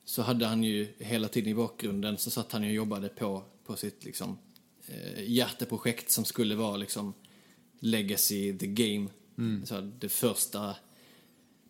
så 0.04 0.22
hade 0.22 0.46
han 0.46 0.64
ju 0.64 0.88
hela 0.98 1.28
tiden 1.28 1.52
i 1.52 1.54
bakgrunden 1.54 2.18
så 2.18 2.30
satt 2.30 2.52
han 2.52 2.62
ju 2.62 2.68
och 2.68 2.74
jobbade 2.74 3.08
på, 3.08 3.44
på 3.64 3.76
sitt 3.76 4.04
liksom, 4.04 4.38
eh, 4.86 5.30
hjärteprojekt 5.30 6.10
som 6.10 6.24
skulle 6.24 6.54
vara 6.54 6.76
liksom 6.76 7.14
Legacy 7.78 8.58
the 8.58 8.66
Game. 8.66 9.08
Så 9.64 9.80
det, 9.80 10.08
första, 10.08 10.76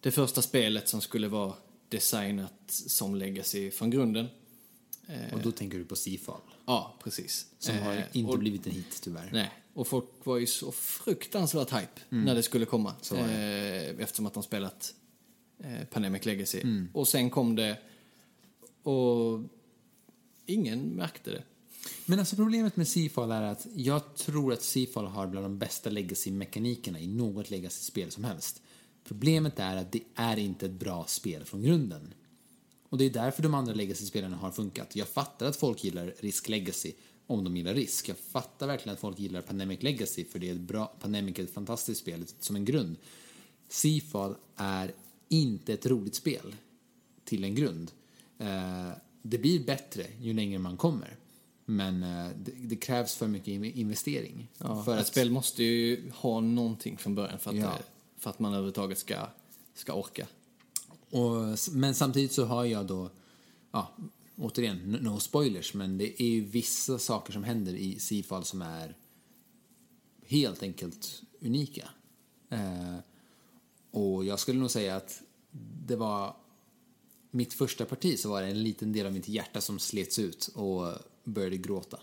det 0.00 0.10
första 0.10 0.42
spelet 0.42 0.88
som 0.88 1.00
skulle 1.00 1.28
vara 1.28 1.54
designat 1.88 2.54
som 2.66 3.14
Legacy 3.14 3.70
från 3.70 3.90
grunden. 3.90 4.26
Och 5.32 5.40
då 5.40 5.52
tänker 5.52 5.78
du 5.78 5.84
på 5.84 5.96
Seafall. 5.96 6.40
Ja, 6.66 6.98
precis. 7.02 7.46
Som 7.58 7.78
har 7.78 8.04
inte 8.12 8.32
och, 8.32 8.38
blivit 8.38 8.66
en 8.66 8.72
hit 8.72 9.00
tyvärr. 9.02 9.30
Nej, 9.32 9.61
och 9.74 9.86
folk 9.86 10.04
var 10.24 10.38
ju 10.38 10.46
så 10.46 10.72
fruktansvärt 10.72 11.72
hype 11.72 12.00
när 12.08 12.34
det 12.34 12.42
skulle 12.42 12.66
komma. 12.66 12.94
Så 13.00 13.14
var 13.14 13.22
Eh, 13.22 14.00
eftersom 14.00 14.26
att 14.26 14.34
de 14.34 14.42
spelat 14.42 14.94
eh, 15.58 15.84
Pandemic 15.90 16.24
Legacy. 16.24 16.60
Mm. 16.60 16.88
Och 16.92 17.08
sen 17.08 17.30
kom 17.30 17.56
det 17.56 17.78
och 18.82 19.40
ingen 20.46 20.80
märkte 20.80 21.30
det. 21.30 21.42
Men 22.06 22.18
alltså 22.18 22.36
problemet 22.36 22.76
med 22.76 22.88
Seafall 22.88 23.30
är 23.30 23.42
att 23.42 23.66
jag 23.74 24.14
tror 24.14 24.52
att 24.52 24.62
Seafall 24.62 25.06
har 25.06 25.26
bland 25.26 25.44
de 25.44 25.58
bästa 25.58 25.90
legacy-mekanikerna 25.90 27.00
i 27.00 27.06
något 27.06 27.50
legacy-spel 27.50 28.10
som 28.10 28.24
helst. 28.24 28.62
Problemet 29.04 29.58
är 29.58 29.76
att 29.76 29.92
det 29.92 30.02
är 30.14 30.36
inte 30.36 30.66
ett 30.66 30.72
bra 30.72 31.04
spel 31.08 31.44
från 31.44 31.62
grunden. 31.62 32.14
Och 32.88 32.98
det 32.98 33.04
är 33.04 33.10
därför 33.10 33.42
de 33.42 33.54
andra 33.54 33.74
legacy-spelarna 33.74 34.36
har 34.36 34.50
funkat. 34.50 34.96
Jag 34.96 35.08
fattar 35.08 35.46
att 35.46 35.56
folk 35.56 35.84
gillar 35.84 36.14
Risk 36.18 36.48
Legacy 36.48 36.92
om 37.32 37.44
de 37.44 37.56
gillar 37.56 37.74
Risk. 37.74 38.08
Jag 38.08 38.18
fattar 38.18 38.66
verkligen 38.66 38.94
att 38.94 39.00
folk 39.00 39.18
gillar 39.18 39.40
Pandemic 39.42 39.82
Legacy 39.82 40.24
för 40.24 40.38
det 40.38 40.48
är 40.48 40.54
ett 40.54 40.60
bra, 40.60 40.86
Pandemic 41.00 41.38
är 41.38 41.42
ett 41.42 41.54
fantastiskt 41.54 42.00
spel 42.00 42.24
som 42.40 42.56
en 42.56 42.64
grund. 42.64 42.96
Seafall 43.68 44.34
är 44.56 44.92
inte 45.28 45.72
ett 45.72 45.86
roligt 45.86 46.14
spel 46.14 46.54
till 47.24 47.44
en 47.44 47.54
grund. 47.54 47.90
Eh, 48.38 48.90
det 49.22 49.38
blir 49.38 49.64
bättre 49.64 50.06
ju 50.20 50.32
längre 50.32 50.58
man 50.58 50.76
kommer. 50.76 51.16
Men 51.64 52.02
eh, 52.02 52.28
det, 52.44 52.52
det 52.52 52.76
krävs 52.76 53.14
för 53.14 53.26
mycket 53.28 53.48
in- 53.48 53.64
investering. 53.64 54.48
Ja, 54.58 54.82
för 54.84 54.94
ett 54.94 55.00
att, 55.00 55.06
spel 55.06 55.30
måste 55.30 55.62
ju 55.64 56.10
ha 56.14 56.40
någonting 56.40 56.96
från 56.98 57.14
början 57.14 57.38
för 57.38 57.50
att, 57.50 57.56
Ja. 57.56 57.62
det, 57.78 57.82
för 58.18 58.30
att 58.30 58.38
man 58.38 58.52
överhuvudtaget 58.52 58.98
ska, 58.98 59.26
ska 59.74 59.92
orka. 59.92 60.26
och, 61.10 61.58
men 61.72 61.94
samtidigt 61.94 62.32
så 62.32 62.44
har 62.44 62.64
jag 62.64 62.86
då, 62.86 63.10
ja, 63.70 63.92
återigen, 64.36 64.96
no- 64.96 65.18
spoilers, 65.18 65.74
men 65.74 65.98
det 65.98 66.22
är 66.22 66.28
ju 66.28 66.40
vissa 66.40 66.98
saker 66.98 67.32
som 67.32 67.44
händer 67.44 67.74
i 67.74 67.98
Seafall 67.98 68.44
som 68.44 68.62
är 68.62 68.96
helt 70.26 70.62
enkelt 70.62 71.22
unika. 71.40 71.88
Eh, 72.50 72.96
och 73.90 74.24
jag 74.24 74.38
skulle 74.38 74.60
nog 74.60 74.70
säga 74.70 74.96
att 74.96 75.22
det 75.86 75.96
var 75.96 76.36
mitt 77.30 77.52
första 77.52 77.84
parti 77.84 78.18
så 78.18 78.28
var 78.28 78.42
det 78.42 78.48
en 78.48 78.62
liten 78.62 78.92
del 78.92 79.06
av 79.06 79.12
mitt 79.12 79.28
hjärta 79.28 79.60
som 79.60 79.78
slets 79.78 80.18
ut 80.18 80.50
och 80.54 80.94
började 81.24 81.56
gråta. 81.56 82.00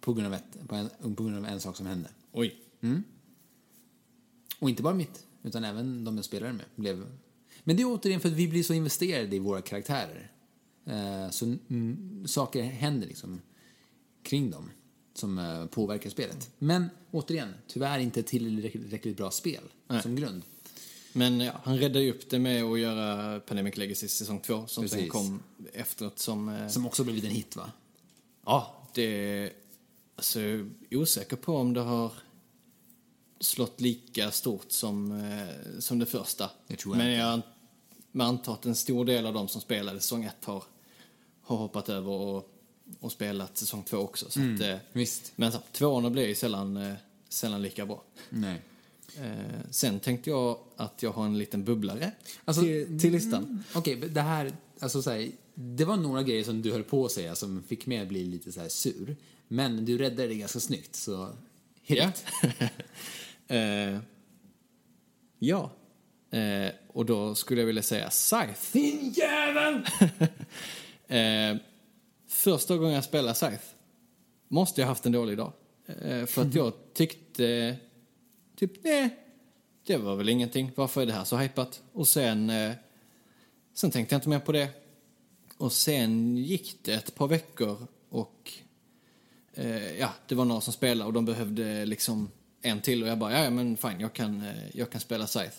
På 0.00 0.12
grund 0.12 0.26
av, 0.26 0.34
ett, 0.34 0.68
på 0.68 0.74
en, 0.74 1.14
på 1.14 1.22
grund 1.22 1.36
av 1.36 1.46
en 1.46 1.60
sak 1.60 1.76
som 1.76 1.86
hände. 1.86 2.10
Oj. 2.32 2.60
Och 4.58 4.70
inte 4.70 4.82
bara 4.82 4.94
mitt, 4.94 5.26
utan 5.42 5.64
även 5.64 6.04
de 6.04 6.16
jag 6.16 6.24
spelade 6.24 6.52
med 6.52 6.64
blev... 6.76 7.06
Men 7.64 7.76
det 7.76 7.82
är 7.82 7.86
återigen 7.86 8.20
för 8.20 8.28
att 8.28 8.34
vi 8.34 8.48
blir 8.48 8.62
så 8.62 8.74
investerade 8.74 9.36
i 9.36 9.38
våra 9.38 9.62
karaktärer. 9.62 10.32
Eh, 10.86 11.30
så 11.30 11.56
saker 12.26 12.62
händer 12.62 13.06
liksom 13.06 13.40
kring 14.22 14.50
dem 14.50 14.70
som 15.14 15.38
eh, 15.38 15.66
påverkar 15.66 16.10
spelet. 16.10 16.50
Men 16.58 16.90
återigen, 17.10 17.54
tyvärr 17.66 17.98
inte 17.98 18.22
tillräckligt 18.22 19.16
bra 19.16 19.30
spel 19.30 19.62
Nej. 19.88 20.02
som 20.02 20.16
grund. 20.16 20.42
Men 21.12 21.40
ja, 21.40 21.52
han 21.62 21.78
räddade 21.78 22.04
ju 22.04 22.10
upp 22.10 22.30
det 22.30 22.38
med 22.38 22.64
att 22.64 22.78
göra 22.80 23.40
Pandemic 23.40 23.76
Legacy 23.76 24.08
säsong 24.08 24.40
2 24.40 24.66
som 24.66 24.88
sen 24.88 24.98
Precis. 24.98 25.12
kom 25.12 25.42
efteråt 25.72 26.18
som... 26.18 26.48
eh, 26.48 26.68
Som 26.68 26.86
också 26.86 27.04
blivit 27.04 27.24
en 27.24 27.30
hit 27.30 27.56
va? 27.56 27.72
Ja, 28.44 28.88
det... 28.94 29.52
Alltså, 30.16 30.40
jag 30.40 30.60
är 30.90 30.96
osäker 30.96 31.36
på 31.36 31.56
om 31.56 31.74
det 31.74 31.80
har 31.80 32.12
slått 33.40 33.80
lika 33.80 34.30
stort 34.30 34.72
som, 34.72 35.22
som 35.78 35.98
det 35.98 36.06
första. 36.06 36.50
Tror 36.78 36.96
jag 36.96 37.04
Men 37.04 37.12
jag 37.12 37.40
men 38.16 38.26
antar 38.26 38.52
att 38.52 38.66
en 38.66 38.74
stor 38.74 39.04
del 39.04 39.26
av 39.26 39.34
de 39.34 39.48
som 39.48 39.60
spelade 39.60 40.00
säsong 40.00 40.24
1 40.24 40.44
har, 40.44 40.64
har 41.46 41.56
hoppat 41.56 41.88
över 41.88 42.10
och, 42.10 42.50
och 43.00 43.12
spelat 43.12 43.56
säsong 43.58 43.82
2 43.82 43.96
också. 43.98 44.30
Så 44.30 44.40
att, 44.40 44.60
eh, 44.60 44.76
Visst. 44.92 45.32
men 45.36 45.52
så, 45.52 45.58
tvåorna 45.72 46.10
blir 46.10 46.26
ju 46.28 46.34
sällan, 46.34 46.76
eh, 46.76 46.94
sällan 47.28 47.62
lika 47.62 47.86
bra. 47.86 48.02
Nej. 48.30 48.60
Eh, 49.16 49.60
sen 49.70 50.00
tänkte 50.00 50.30
jag 50.30 50.58
att 50.76 51.02
jag 51.02 51.10
har 51.12 51.24
en 51.26 51.38
liten 51.38 51.64
bubblare 51.64 52.12
Alltså, 52.44 52.62
till, 52.62 53.00
till 53.00 53.12
listan. 53.12 53.64
Okej, 53.74 53.96
det 53.96 54.20
här, 54.20 54.52
alltså 54.80 55.02
så 55.02 55.10
här, 55.10 55.30
det 55.54 55.84
var 55.84 55.96
några 55.96 56.22
grejer 56.22 56.44
som 56.44 56.62
du 56.62 56.72
höll 56.72 56.82
på 56.84 57.04
att 57.04 57.12
säga 57.12 57.34
som 57.34 57.62
fick 57.62 57.86
mig 57.86 57.98
att 57.98 58.08
bli 58.08 58.24
lite 58.24 58.52
så 58.52 58.60
här 58.60 58.68
sur. 58.68 59.16
Men 59.48 59.84
du 59.84 59.98
räddade 59.98 60.28
det 60.28 60.34
ganska 60.34 60.60
snyggt, 60.60 60.96
så 60.96 61.28
hit 61.82 62.24
Ja. 63.48 63.56
eh, 63.56 63.98
ja. 65.38 65.70
Eh, 66.30 66.70
och 66.88 67.06
då 67.06 67.34
skulle 67.34 67.60
jag 67.60 67.66
vilja 67.66 67.82
säga 67.82 68.10
Scythe. 68.10 68.54
Din 68.72 69.12
jävel! 69.16 69.86
Eh, 71.08 71.56
första 72.28 72.76
gången 72.76 72.94
jag 72.94 73.04
spelade 73.04 73.34
Scythe 73.34 73.76
måste 74.48 74.80
jag 74.80 74.88
haft 74.88 75.06
en 75.06 75.12
dålig 75.12 75.36
dag. 75.36 75.52
Eh, 75.86 76.26
för 76.26 76.42
att 76.42 76.54
jag 76.54 76.72
tyckte, 76.94 77.76
typ, 78.56 78.84
nej, 78.84 79.16
det 79.86 79.96
var 79.96 80.16
väl 80.16 80.28
ingenting. 80.28 80.72
Varför 80.74 81.02
är 81.02 81.06
det 81.06 81.12
här 81.12 81.24
så 81.24 81.36
hypat? 81.36 81.82
Och 81.92 82.08
sen, 82.08 82.50
eh, 82.50 82.72
sen 83.74 83.90
tänkte 83.90 84.14
jag 84.14 84.18
inte 84.18 84.28
mer 84.28 84.38
på 84.38 84.52
det. 84.52 84.68
Och 85.58 85.72
sen 85.72 86.36
gick 86.36 86.78
det 86.82 86.94
ett 86.94 87.14
par 87.14 87.28
veckor 87.28 87.86
och 88.08 88.52
eh, 89.54 89.98
ja, 89.98 90.10
det 90.26 90.34
var 90.34 90.44
några 90.44 90.60
som 90.60 90.72
spelade 90.72 91.06
och 91.06 91.12
de 91.12 91.24
behövde 91.24 91.86
liksom 91.86 92.30
en 92.62 92.80
till 92.80 93.02
och 93.02 93.08
jag 93.08 93.18
bara, 93.18 93.44
ja 93.44 93.50
men 93.50 93.76
fine, 93.76 94.00
jag 94.00 94.12
kan, 94.12 94.42
eh, 94.42 94.76
jag 94.76 94.90
kan 94.90 95.00
spela 95.00 95.26
Scythe. 95.26 95.56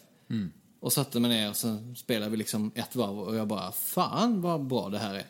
Och 0.80 0.94
satte 0.94 1.20
mig 1.20 1.30
ner 1.30 1.50
och 1.50 1.56
sen 1.56 1.96
spelade 1.96 2.32
vi 2.32 2.38
liksom 2.38 2.72
ett 2.76 2.96
varv 2.96 3.20
och 3.20 3.36
jag 3.36 3.48
bara, 3.48 3.72
fan 3.72 4.42
vad 4.42 4.66
bra 4.66 4.90
det 4.90 5.00
här 5.00 5.16
är. 5.16 5.26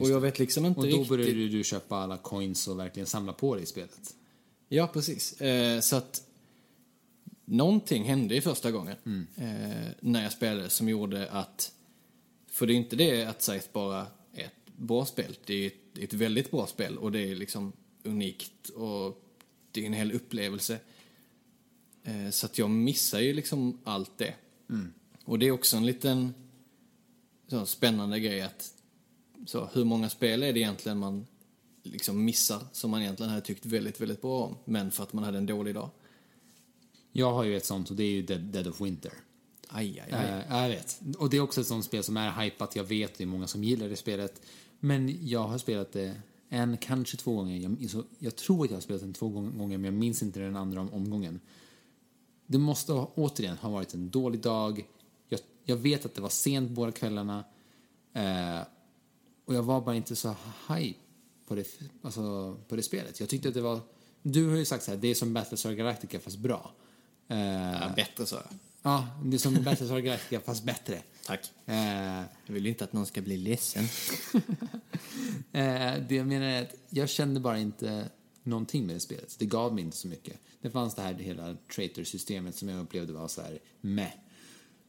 Och 0.00 0.10
jag 0.10 0.20
vet 0.20 0.38
liksom 0.38 0.66
inte 0.66 0.80
Och 0.80 0.86
då 0.86 0.92
riktigt... 0.92 1.08
började 1.08 1.48
du 1.48 1.64
köpa 1.64 1.96
alla 1.96 2.16
coins 2.16 2.68
och 2.68 2.78
verkligen 2.78 3.06
samla 3.06 3.32
på 3.32 3.54
dig 3.54 3.64
i 3.64 3.66
spelet. 3.66 4.14
Ja, 4.68 4.86
precis. 4.86 5.40
Eh, 5.40 5.80
så 5.80 5.96
att 5.96 6.22
någonting 7.44 8.04
hände 8.04 8.36
i 8.36 8.40
första 8.40 8.70
gången 8.70 8.96
eh, 9.36 9.92
när 10.00 10.22
jag 10.22 10.32
spelade 10.32 10.70
som 10.70 10.88
gjorde 10.88 11.30
att... 11.30 11.72
För 12.46 12.66
det 12.66 12.72
är 12.72 12.76
inte 12.76 12.96
det 12.96 13.24
att 13.24 13.42
Scythe 13.42 13.68
bara 13.72 14.06
är 14.32 14.44
ett 14.44 14.76
bra 14.76 15.06
spel. 15.06 15.36
Det 15.44 15.54
är 15.54 15.66
ett, 15.66 15.98
ett 15.98 16.12
väldigt 16.12 16.50
bra 16.50 16.66
spel 16.66 16.98
och 16.98 17.12
det 17.12 17.30
är 17.30 17.36
liksom 17.36 17.72
unikt 18.02 18.68
och 18.68 19.22
det 19.72 19.82
är 19.82 19.86
en 19.86 19.92
hel 19.92 20.12
upplevelse. 20.12 20.78
Eh, 22.04 22.30
så 22.30 22.46
att 22.46 22.58
jag 22.58 22.70
missar 22.70 23.20
ju 23.20 23.32
liksom 23.32 23.78
allt 23.84 24.18
det. 24.18 24.34
Och 25.24 25.38
det 25.38 25.46
är 25.46 25.50
också 25.50 25.76
en 25.76 25.86
liten 25.86 26.34
spännande 27.66 28.20
grej 28.20 28.40
att 28.40 28.74
så, 29.46 29.68
hur 29.72 29.84
många 29.84 30.08
spel 30.10 30.42
är 30.42 30.52
det 30.52 30.58
egentligen 30.60 30.98
man 30.98 31.26
liksom 31.82 32.24
missar 32.24 32.60
som 32.72 32.90
man 32.90 33.02
egentligen 33.02 33.30
hade 33.30 33.42
tyckt 33.46 33.66
väldigt, 33.66 34.00
väldigt 34.00 34.22
bra 34.22 34.44
om, 34.44 34.56
men 34.64 34.90
för 34.90 35.02
att 35.02 35.12
man 35.12 35.24
hade 35.24 35.38
en 35.38 35.46
dålig 35.46 35.74
dag. 35.74 35.90
Jag 37.12 37.32
har 37.32 37.44
ju 37.44 37.56
ett 37.56 37.64
sånt 37.66 37.90
och 37.90 37.96
det 37.96 38.02
är 38.04 38.10
ju 38.10 38.22
Dead, 38.22 38.40
Dead 38.40 38.66
of 38.68 38.80
Winter. 38.80 39.12
Aj, 39.68 40.00
aj, 40.00 40.12
aj. 40.12 40.24
Eh, 40.48 40.62
jag 40.62 40.68
vet. 40.68 41.00
Och 41.18 41.30
det 41.30 41.36
är 41.36 41.40
också 41.40 41.60
ett 41.60 41.66
sånt 41.66 41.84
spel 41.84 42.02
som 42.02 42.16
är 42.16 42.42
hypat. 42.42 42.76
Jag 42.76 42.84
vet 42.84 43.18
det 43.18 43.24
är 43.24 43.26
många 43.26 43.46
som 43.46 43.64
gillar 43.64 43.88
det 43.88 43.96
spelet. 43.96 44.42
Men 44.80 45.28
jag 45.28 45.48
har 45.48 45.58
spelat 45.58 45.92
det 45.92 46.14
en, 46.48 46.76
kanske 46.76 47.16
två 47.16 47.34
gånger. 47.36 47.56
Jag, 47.56 47.90
så, 47.90 48.04
jag 48.18 48.36
tror 48.36 48.64
att 48.64 48.70
jag 48.70 48.76
har 48.76 48.82
spelat 48.82 49.02
den 49.02 49.12
två 49.12 49.28
gång- 49.28 49.58
gånger, 49.58 49.78
men 49.78 49.84
jag 49.84 49.94
minns 49.94 50.22
inte 50.22 50.40
den 50.40 50.56
andra 50.56 50.80
om, 50.80 50.92
omgången. 50.92 51.40
Det 52.46 52.58
måste 52.58 52.92
ha, 52.92 53.12
återigen 53.14 53.56
ha 53.56 53.70
varit 53.70 53.94
en 53.94 54.10
dålig 54.10 54.40
dag. 54.40 54.86
Jag, 55.28 55.40
jag 55.64 55.76
vet 55.76 56.04
att 56.04 56.14
det 56.14 56.20
var 56.20 56.28
sent 56.28 56.70
båda 56.70 56.92
kvällarna. 56.92 57.44
Eh, 58.12 58.60
och 59.48 59.54
jag 59.54 59.62
var 59.62 59.80
bara 59.80 59.94
inte 59.96 60.16
så 60.16 60.36
hype 60.68 60.98
på 61.46 61.54
det, 61.54 61.66
alltså, 62.02 62.56
på 62.68 62.76
det 62.76 62.82
spelet. 62.82 63.20
Jag 63.20 63.28
tyckte 63.28 63.48
att 63.48 63.54
det 63.54 63.60
var... 63.60 63.80
Du 64.22 64.48
har 64.48 64.56
ju 64.56 64.64
sagt 64.64 64.84
så 64.84 64.90
här, 64.90 64.98
det 64.98 65.08
är 65.08 65.14
som 65.14 65.32
Battlestar 65.34 65.72
Galactica 65.72 66.20
fast 66.20 66.38
bra. 66.38 66.72
Eh, 67.28 67.38
Ja, 67.72 67.92
bättre 67.96 68.26
så. 68.26 68.36
Ja, 68.82 69.08
det 69.24 69.36
är 69.36 69.38
som 69.38 69.54
Battlestar 69.54 69.98
Galactica 70.00 70.40
fast 70.40 70.64
bättre. 70.64 71.02
Tack. 71.26 71.50
Eh, 71.66 72.22
Jag 72.46 72.54
vill 72.54 72.66
inte 72.66 72.84
att 72.84 72.92
någon 72.92 73.06
ska 73.06 73.20
bli 73.20 73.36
ledsen. 73.36 73.84
eh, 75.52 75.94
det 76.08 76.14
jag 76.14 76.26
menar 76.26 76.46
är 76.46 76.62
att 76.62 76.74
jag 76.90 77.08
kände 77.08 77.40
bara 77.40 77.58
inte 77.58 78.08
någonting 78.42 78.86
med 78.86 78.96
det 78.96 79.00
spelet. 79.00 79.36
Det 79.38 79.46
gav 79.46 79.74
mig 79.74 79.84
inte 79.84 79.96
så 79.96 80.08
mycket. 80.08 80.36
Det 80.60 80.70
fanns 80.70 80.94
det 80.94 81.02
här 81.02 81.14
hela 81.14 81.56
traitor-systemet 81.74 82.56
som 82.56 82.68
jag 82.68 82.80
upplevde 82.80 83.12
var 83.12 83.28
så 83.28 83.42
här 83.42 83.58
meh. 83.80 84.12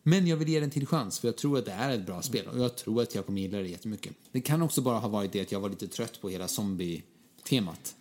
Men 0.04 0.28
jag 0.28 0.38
vill 0.38 0.50
ge 0.50 0.60
den 0.60 0.70
till 0.70 0.88
chans 0.88 1.20
för 1.20 1.28
jag 1.28 1.38
tror 1.38 1.58
att 1.58 1.66
det 1.66 1.72
är 1.72 1.91
ett 1.91 2.06
bra 2.06 2.22
spel 2.22 2.47
och 2.47 2.60
jag 2.60 2.76
tror 2.76 3.02
att 3.02 3.16
jag 3.16 3.26
kommer 3.26 3.41
gilla 3.41 3.58
det 3.58 3.68
jättemycket. 3.68 4.16
Det 4.32 4.41
kan 4.41 4.62
också 4.62 4.82
bara 4.82 4.97
ha 5.00 5.08
varit 5.08 5.32
det 5.32 5.41
att 5.41 5.52
jag 5.52 5.60
var 5.60 5.70
lite 5.70 5.88
trött 5.88 6.22
på 6.22 6.30
hela 6.30 6.47
zombie-temat. 6.47 7.95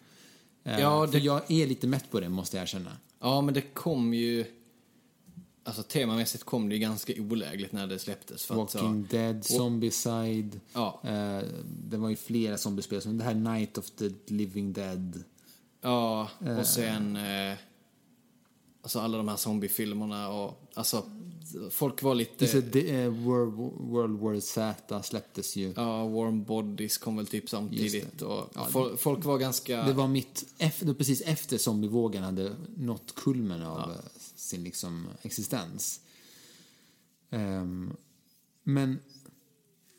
Eh, 0.64 0.80
Ja, 0.80 1.06
För 1.06 1.12
det- 1.12 1.24
jag 1.24 1.50
är 1.50 1.66
lite 1.66 1.86
mätt 1.86 2.10
på 2.10 2.20
det 2.20 2.28
måste 2.28 2.56
jag 2.56 2.62
erkänna. 2.62 2.92
Ja, 3.20 3.40
men 3.40 3.54
det 3.54 3.60
kom 3.60 4.14
ju... 4.14 4.44
Alltså 5.64 5.82
temamässigt 5.82 6.44
kom 6.44 6.68
det 6.68 6.74
ju 6.74 6.80
ganska 6.80 7.12
olägligt 7.18 7.72
när 7.72 7.86
det 7.86 7.98
släpptes. 7.98 8.44
För 8.44 8.54
att, 8.54 8.74
Walking 8.74 9.06
så, 9.10 9.16
Dead, 9.16 9.44
Zombicide. 9.44 10.60
Ja. 10.72 11.00
Eh, 11.04 11.44
det 11.88 11.96
var 11.96 12.08
ju 12.08 12.16
flera 12.16 12.58
zombiespel, 12.58 13.02
som 13.02 13.18
det 13.18 13.24
här 13.24 13.34
Night 13.34 13.78
of 13.78 13.90
the 13.90 14.10
Living 14.26 14.72
Dead. 14.72 15.24
ja, 15.80 16.28
och 16.60 16.66
sen... 16.66 17.16
Eh, 17.16 17.54
alltså 18.82 19.00
alla 19.00 19.16
de 19.16 19.28
här 19.28 19.36
zombiefilmerna 19.36 20.28
och 20.28 20.70
alltså 20.74 21.10
folk 21.70 22.02
var 22.02 22.14
lite... 22.14 22.46
Så 22.46 22.60
det, 22.60 23.08
World, 23.08 23.52
World 23.90 24.20
War 24.20 24.40
Z 24.40 25.02
släpptes 25.02 25.56
ju. 25.56 25.72
Ja, 25.76 26.08
Warm 26.08 26.44
Bodies 26.44 26.98
kom 26.98 27.16
väl 27.16 27.26
typ 27.26 27.42
Just 27.42 27.50
samtidigt 27.50 28.22
och 28.22 28.50
Ja, 28.54 28.68
fol- 28.70 28.96
folk 28.96 29.24
var 29.24 29.38
ganska... 29.38 29.82
Det 29.84 29.92
var 29.92 30.08
mitt, 30.08 30.44
efter, 30.58 30.94
precis 30.94 31.20
efter 31.20 31.58
zombievågen 31.58 32.22
hade 32.22 32.56
nått 32.76 33.14
kulmen 33.14 33.62
av 33.62 33.78
eh, 33.90 33.96
sin 34.36 34.64
liksom 34.64 35.06
existens. 35.22 36.00
Ehm, 37.30 37.96
men, 38.62 38.98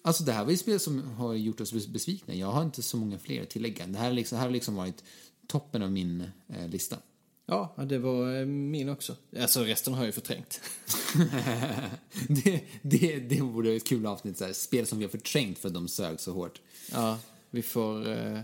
alltså 0.01 0.23
det 0.23 0.31
här 0.31 0.43
var 0.43 0.51
ju 0.51 0.57
spel 0.57 0.79
som 0.79 1.03
har 1.03 1.33
gjort 1.33 1.61
oss 1.61 1.73
bes- 1.73 1.91
besvikna. 1.91 2.33
Jag 2.33 2.51
har 2.51 2.63
inte 2.63 2.81
så 2.81 2.97
många 2.97 3.19
fler 3.19 3.43
att 3.43 3.49
tillägga. 3.49 3.87
Det 3.87 3.97
här, 3.99 4.11
liksom, 4.13 4.37
här 4.37 4.45
har 4.45 4.51
liksom 4.51 4.75
varit 4.75 5.03
toppen 5.47 5.83
av 5.83 5.91
min 5.91 6.23
eh, 6.47 6.67
lista. 6.69 6.97
Ja, 7.49 7.75
det 7.85 7.97
var 7.97 8.39
eh, 8.39 8.45
min 8.45 8.89
också. 8.89 9.15
Alltså 9.39 9.63
resten 9.63 9.93
har 9.93 10.01
jag 10.01 10.07
ju 10.07 10.11
förträngt. 10.11 10.61
det, 12.27 12.63
det, 12.81 13.19
det 13.19 13.41
vore 13.41 13.75
ett 13.75 13.87
kul 13.87 14.05
avsnitt, 14.05 14.37
så 14.37 14.45
här, 14.45 14.53
spel 14.53 14.87
som 14.87 14.97
vi 14.97 15.05
har 15.05 15.09
förträngt 15.11 15.57
för 15.57 15.67
att 15.67 15.73
de 15.73 15.87
sög 15.87 16.19
så 16.19 16.33
hårt. 16.33 16.61
Ja, 16.91 17.19
vi 17.49 17.61
får 17.61 18.11
eh, 18.11 18.39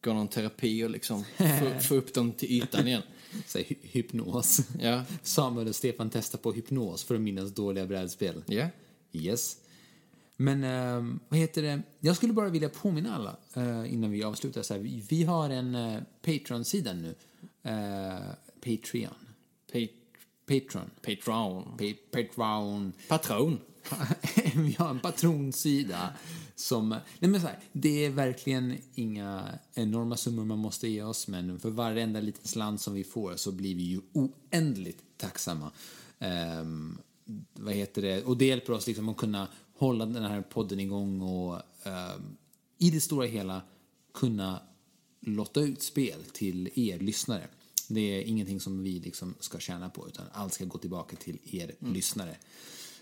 gå 0.00 0.12
någon 0.12 0.28
terapi 0.28 0.84
och 0.84 0.90
liksom 0.90 1.24
få, 1.36 1.80
få 1.80 1.94
upp 1.94 2.14
dem 2.14 2.32
till 2.32 2.52
ytan 2.52 2.88
igen. 2.88 3.02
Så 3.46 3.58
här, 3.58 3.64
hy- 3.64 3.78
hypnos. 3.82 4.60
Ja, 4.80 5.04
Samuel 5.22 5.68
och 5.68 5.76
Stefan 5.76 6.10
testar 6.10 6.38
på 6.38 6.52
hypnos 6.52 7.04
för 7.04 7.14
att 7.14 7.20
minnas 7.20 7.50
dåliga 7.54 7.86
brädspel. 7.86 8.42
ja. 8.46 8.66
Yes. 9.12 9.56
Men 10.36 10.64
ehm, 10.64 11.20
vad 11.28 11.38
heter 11.40 11.62
det? 11.62 11.82
Jag 12.00 12.16
skulle 12.16 12.32
bara 12.32 12.48
vilja 12.48 12.68
påminna 12.68 13.14
alla 13.16 13.36
eh, 13.54 13.92
innan 13.92 14.10
vi 14.10 14.22
avslutar. 14.24 14.62
Så 14.62 14.74
här, 14.74 14.80
vi, 14.80 15.04
vi 15.08 15.24
har 15.24 15.50
en 15.50 15.74
uh, 15.74 16.02
Patreon-sida 16.22 16.92
nu. 16.92 17.14
Patreon. 18.60 19.14
Pa- 19.72 19.94
Patreon. 20.46 20.90
Patreon. 21.02 21.64
Pa- 21.78 22.18
Patreon. 22.22 22.92
Patron. 23.08 23.58
vi 24.54 24.76
har 24.78 24.90
en 24.90 25.00
patronsida 25.00 26.12
som... 26.54 26.88
Nej 26.88 27.30
men 27.30 27.40
så 27.40 27.46
här, 27.46 27.58
det 27.72 28.04
är 28.04 28.10
verkligen 28.10 28.78
inga 28.94 29.58
enorma 29.74 30.16
summor 30.16 30.44
man 30.44 30.58
måste 30.58 30.88
ge 30.88 31.02
oss 31.02 31.28
men 31.28 31.60
för 31.60 31.70
varenda 31.70 32.20
liten 32.20 32.46
slant 32.48 32.80
som 32.80 32.94
vi 32.94 33.04
får 33.04 33.36
så 33.36 33.52
blir 33.52 33.74
vi 33.74 33.82
ju 33.82 34.00
oändligt 34.12 35.02
tacksamma. 35.16 35.70
Ehm, 36.18 36.98
vad 37.54 37.74
heter 37.74 38.02
det? 38.02 38.24
Och 38.24 38.36
det 38.36 38.46
hjälper 38.46 38.72
oss 38.72 38.86
liksom 38.86 39.08
att 39.08 39.16
kunna 39.16 39.48
hålla 39.78 40.06
den 40.06 40.24
här 40.24 40.42
podden 40.42 40.80
igång 40.80 41.20
och 41.22 41.56
ehm, 41.84 42.36
i 42.78 42.90
det 42.90 43.00
stora 43.00 43.26
hela 43.26 43.62
kunna 44.14 44.60
lotta 45.20 45.60
ut 45.60 45.82
spel 45.82 46.20
till 46.32 46.70
er 46.74 46.98
lyssnare. 46.98 47.48
Det 47.88 48.00
är 48.00 48.22
ingenting 48.22 48.60
som 48.60 48.82
vi 48.82 49.00
liksom 49.00 49.34
ska 49.40 49.58
tjäna 49.58 49.90
på 49.90 50.08
utan 50.08 50.26
allt 50.32 50.52
ska 50.52 50.64
gå 50.64 50.78
tillbaka 50.78 51.16
till 51.16 51.38
er 51.44 51.74
lyssnare. 51.78 52.36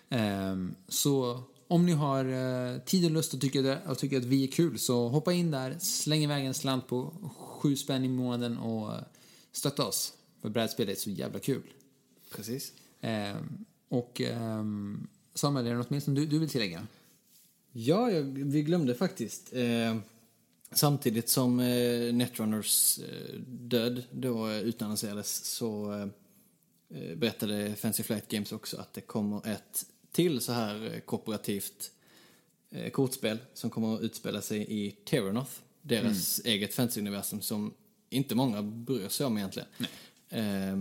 Ehm, 0.09 0.75
så 0.89 1.43
om 1.69 1.87
ni 1.87 1.93
har 1.93 2.25
eh, 2.25 2.79
tid 2.79 3.05
och 3.05 3.11
lust 3.11 3.35
och 3.35 3.41
tycker, 3.41 3.63
det, 3.63 3.83
och 3.87 3.99
tycker 3.99 4.17
att 4.17 4.25
vi 4.25 4.45
är 4.45 4.53
kul 4.53 4.79
så 4.79 5.09
hoppa 5.09 5.33
in 5.33 5.51
där, 5.51 5.77
släng 5.79 6.23
iväg 6.23 6.47
en 6.47 6.55
slant 6.55 6.89
på 6.89 7.15
sju 7.37 7.77
spänn 7.77 8.05
i 8.05 8.09
månaden 8.09 8.59
och 8.59 8.93
stötta 9.53 9.87
oss. 9.87 10.13
För 10.43 10.49
brädspel 10.49 10.89
är 10.89 10.95
så 10.95 11.11
jävla 11.11 11.39
kul. 11.39 11.63
Precis. 12.31 12.73
Ehm, 13.01 13.65
och 13.89 14.21
ehm, 14.21 15.07
Samuel, 15.35 15.67
är 15.67 15.71
det 15.71 15.77
något 15.77 15.91
mer 15.91 16.01
som 16.01 16.15
du, 16.15 16.27
du 16.27 16.39
vill 16.39 16.49
tillägga? 16.49 16.87
Ja, 17.73 18.11
jag, 18.11 18.23
vi 18.23 18.63
glömde 18.63 18.95
faktiskt. 18.95 19.53
Eh, 19.53 19.97
samtidigt 20.77 21.29
som 21.29 21.61
eh, 21.61 22.15
Netrunners 22.15 22.99
eh, 22.99 23.41
död 23.47 24.03
då 24.11 24.49
eh, 24.49 24.59
utannonserades 24.59 25.45
så 25.45 25.93
eh, 25.93 26.09
eh, 27.01 27.17
berättade 27.17 27.77
Fancy 27.77 28.03
Flight 28.03 28.29
Games 28.29 28.53
också 28.53 28.77
att 28.77 28.95
det 28.95 29.01
kommer 29.01 29.49
ett 29.49 29.87
till 30.13 30.41
så 30.41 30.53
här 30.53 30.95
eh, 30.95 31.01
kooperativt 31.01 31.91
eh, 32.71 32.91
kortspel 32.91 33.39
som 33.55 33.71
kommer 33.71 33.95
att 33.95 34.01
utspela 34.01 34.43
sig 34.43 34.67
i 34.69 34.91
Terranoth, 34.91 35.53
deras 35.83 36.41
eget 36.45 36.75
fantasy-universum 36.75 37.41
som 37.41 37.75
inte 38.11 38.35
många 38.35 38.63
bryr 38.63 39.09
sig 39.09 39.27
om 39.27 39.39
egentligen. 39.39 39.69
Eh, 40.29 40.77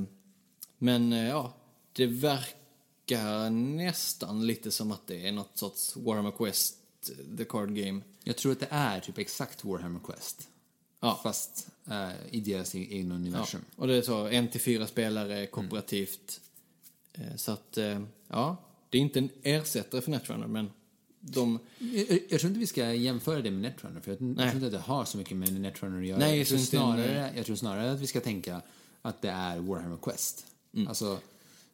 men 0.78 1.12
ja, 1.12 1.54
det 1.94 2.06
verkar 2.06 3.50
nästan 3.50 4.48
lite 4.48 4.72
som 4.72 4.92
att 4.92 5.08
det 5.08 5.28
är 5.28 5.32
något 5.32 5.58
sorts 5.58 5.96
Warhammer 5.96 6.32
Quest, 6.32 6.78
the 7.38 7.46
card 7.46 7.76
game. 7.76 8.02
Jag 8.24 8.38
tror 8.38 8.52
att 8.52 8.60
det 8.60 8.68
är 8.70 9.00
typ 9.00 9.18
exakt 9.18 9.66
Warhammer 9.66 10.00
Quest. 10.00 10.48
Ja. 11.00 11.20
Fast 11.24 11.68
eh, 11.90 12.10
i 12.32 12.40
deras 12.40 12.76
e- 12.76 12.88
egna 12.90 13.16
Ja. 13.16 13.20
universum. 13.20 13.62
Och 13.76 13.88
det 13.88 13.96
är 13.96 14.02
så, 14.02 14.28
en 14.28 14.48
till 14.48 14.62
fyra 14.62 14.88
spelare 14.88 15.48
kooperativt. 15.48 16.42
Eh, 17.14 17.36
Så 17.36 17.52
att, 17.52 17.78
eh, 17.78 18.02
ja, 18.28 18.58
det 18.90 18.98
är 18.98 19.02
inte 19.02 19.20
en 19.20 19.30
ersättare 19.44 20.02
för 20.02 20.12
Netrunner, 20.12 20.48
men 20.48 20.72
de... 21.20 21.60
Jag, 21.80 22.20
jag 22.30 22.40
tror 22.40 22.48
inte 22.50 22.60
vi 22.60 22.68
ska 22.68 22.94
jämföra 22.94 23.42
det 23.42 23.52
med 23.52 23.62
Netrunner, 23.62 24.02
för 24.02 24.12
jag, 24.12 24.22
jag 24.30 24.38
tror 24.38 24.54
inte 24.54 24.66
att 24.66 24.72
det 24.72 24.80
har 24.92 25.06
så 25.06 25.18
mycket 25.18 25.38
med 25.38 25.54
Netrunner 25.62 26.02
att 26.02 26.08
göra. 26.08 26.20
Nej, 26.20 26.38
jag, 26.38 26.48
tror 26.48 26.58
snarare, 26.58 27.34
jag 27.36 27.46
tror 27.46 27.56
snarare 27.56 27.92
att 27.92 28.00
vi 28.00 28.08
ska 28.08 28.22
tänka 28.22 28.62
att 29.02 29.22
det 29.22 29.30
är 29.30 29.60
Warhammer 29.60 29.98
Quest. 29.98 30.46
Mm. 30.74 30.88
Alltså, 30.88 31.20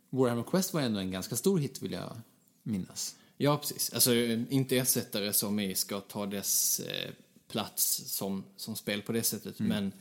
Warhammer 0.09 0.43
Quest 0.43 0.73
var 0.73 0.81
ändå 0.81 0.99
en 0.99 1.11
ganska 1.11 1.35
stor 1.35 1.59
hit, 1.59 1.81
vill 1.81 1.91
jag 1.91 2.17
minnas. 2.63 3.15
Ja, 3.41 3.57
precis. 3.57 3.93
Alltså, 3.93 4.15
inte 4.49 4.77
ersättare 4.77 5.33
som 5.33 5.59
i 5.59 5.75
ska 5.75 5.99
ta 5.99 6.25
dess 6.25 6.79
eh, 6.79 7.11
plats 7.47 8.03
som, 8.05 8.43
som 8.55 8.75
spel 8.75 9.01
på 9.01 9.11
det 9.11 9.23
sättet, 9.23 9.59
men 9.59 9.93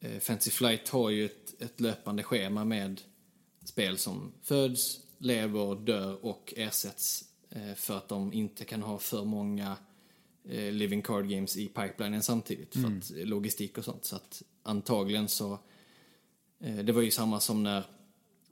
eh, 0.00 0.18
Fancy 0.18 0.50
Flight 0.50 0.88
har 0.88 1.10
ju 1.10 1.24
ett, 1.24 1.62
ett 1.62 1.80
löpande 1.80 2.22
schema 2.22 2.64
med 2.64 3.00
spel 3.64 3.98
som 3.98 4.32
föds, 4.42 5.00
lever, 5.18 5.74
dör 5.74 6.24
och 6.24 6.54
ersätts 6.56 7.24
eh, 7.50 7.74
för 7.74 7.96
att 7.96 8.08
de 8.08 8.32
inte 8.32 8.64
kan 8.64 8.82
ha 8.82 8.98
för 8.98 9.24
många 9.24 9.76
eh, 10.48 10.72
living 10.72 11.02
card 11.02 11.28
games 11.28 11.56
i 11.56 11.68
pipelinen 11.68 12.22
samtidigt 12.22 12.72
för 12.72 12.98
att 12.98 13.28
logistik 13.28 13.78
och 13.78 13.84
sånt. 13.84 14.04
Så 14.04 14.16
att 14.16 14.42
antagligen 14.62 15.28
så, 15.28 15.58
eh, 16.60 16.76
det 16.76 16.92
var 16.92 17.02
ju 17.02 17.10
samma 17.10 17.40
som 17.40 17.62
när 17.62 17.84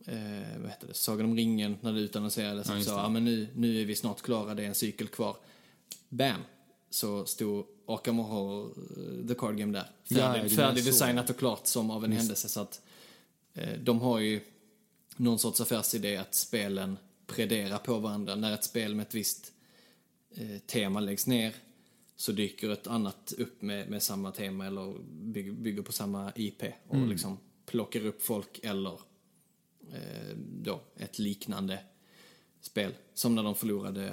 eh, 0.06 0.60
vad 0.60 0.70
heter 0.70 0.86
det, 0.88 0.94
Sagan 0.94 1.26
om 1.26 1.36
ringen 1.36 1.76
när 1.80 1.92
det 1.92 2.00
utannonserades. 2.00 2.68
Ja, 2.68 2.74
just 2.76 2.88
det. 2.88 2.94
ja, 2.94 3.08
men 3.08 3.24
nu, 3.24 3.48
nu 3.54 3.80
är 3.80 3.84
vi 3.84 3.96
snart 3.96 4.22
klara, 4.22 4.54
det 4.54 4.62
är 4.62 4.66
en 4.68 4.74
cykel 4.74 5.08
kvar. 5.08 5.36
Bam! 6.08 6.40
Så 6.90 7.24
stod 7.26 7.66
Arkham 7.86 8.18
Horror, 8.18 8.70
eh, 8.70 9.28
the 9.28 9.34
card 9.34 9.56
game 9.56 9.72
där. 9.72 10.16
Färdig, 10.18 10.52
är 10.52 10.56
färdigdesignat 10.56 11.30
och 11.30 11.36
klart 11.36 11.66
som 11.66 11.90
av 11.90 12.04
en 12.04 12.12
händelse. 12.12 12.48
Så 12.48 12.60
att 12.60 12.80
eh, 13.54 13.78
de 13.80 14.00
har 14.00 14.18
ju 14.18 14.40
någon 15.16 15.38
sorts 15.38 15.60
affärsidé 15.60 16.16
att 16.16 16.34
spelen 16.34 16.96
prederar 17.26 17.78
på 17.78 17.98
varandra. 17.98 18.34
När 18.34 18.54
ett 18.54 18.64
spel 18.64 18.94
med 18.94 19.06
ett 19.06 19.14
visst 19.14 19.52
eh, 20.34 20.58
tema 20.66 21.00
läggs 21.00 21.26
ner 21.26 21.54
så 22.16 22.32
dyker 22.32 22.70
ett 22.70 22.86
annat 22.86 23.32
upp 23.38 23.62
med, 23.62 23.90
med 23.90 24.02
samma 24.02 24.32
tema 24.32 24.66
eller 24.66 24.94
bygger, 25.10 25.52
bygger 25.52 25.82
på 25.82 25.92
samma 25.92 26.32
IP 26.36 26.62
och 26.88 26.94
Mm. 26.94 27.08
liksom 27.08 27.38
plockar 27.66 28.06
upp 28.06 28.22
folk 28.22 28.60
eller 28.62 29.00
eh, 29.92 30.36
då 30.36 30.80
ett 30.96 31.18
liknande 31.18 31.78
spel. 32.60 32.92
Som 33.14 33.34
när 33.34 33.42
de 33.42 33.54
förlorade, 33.54 34.06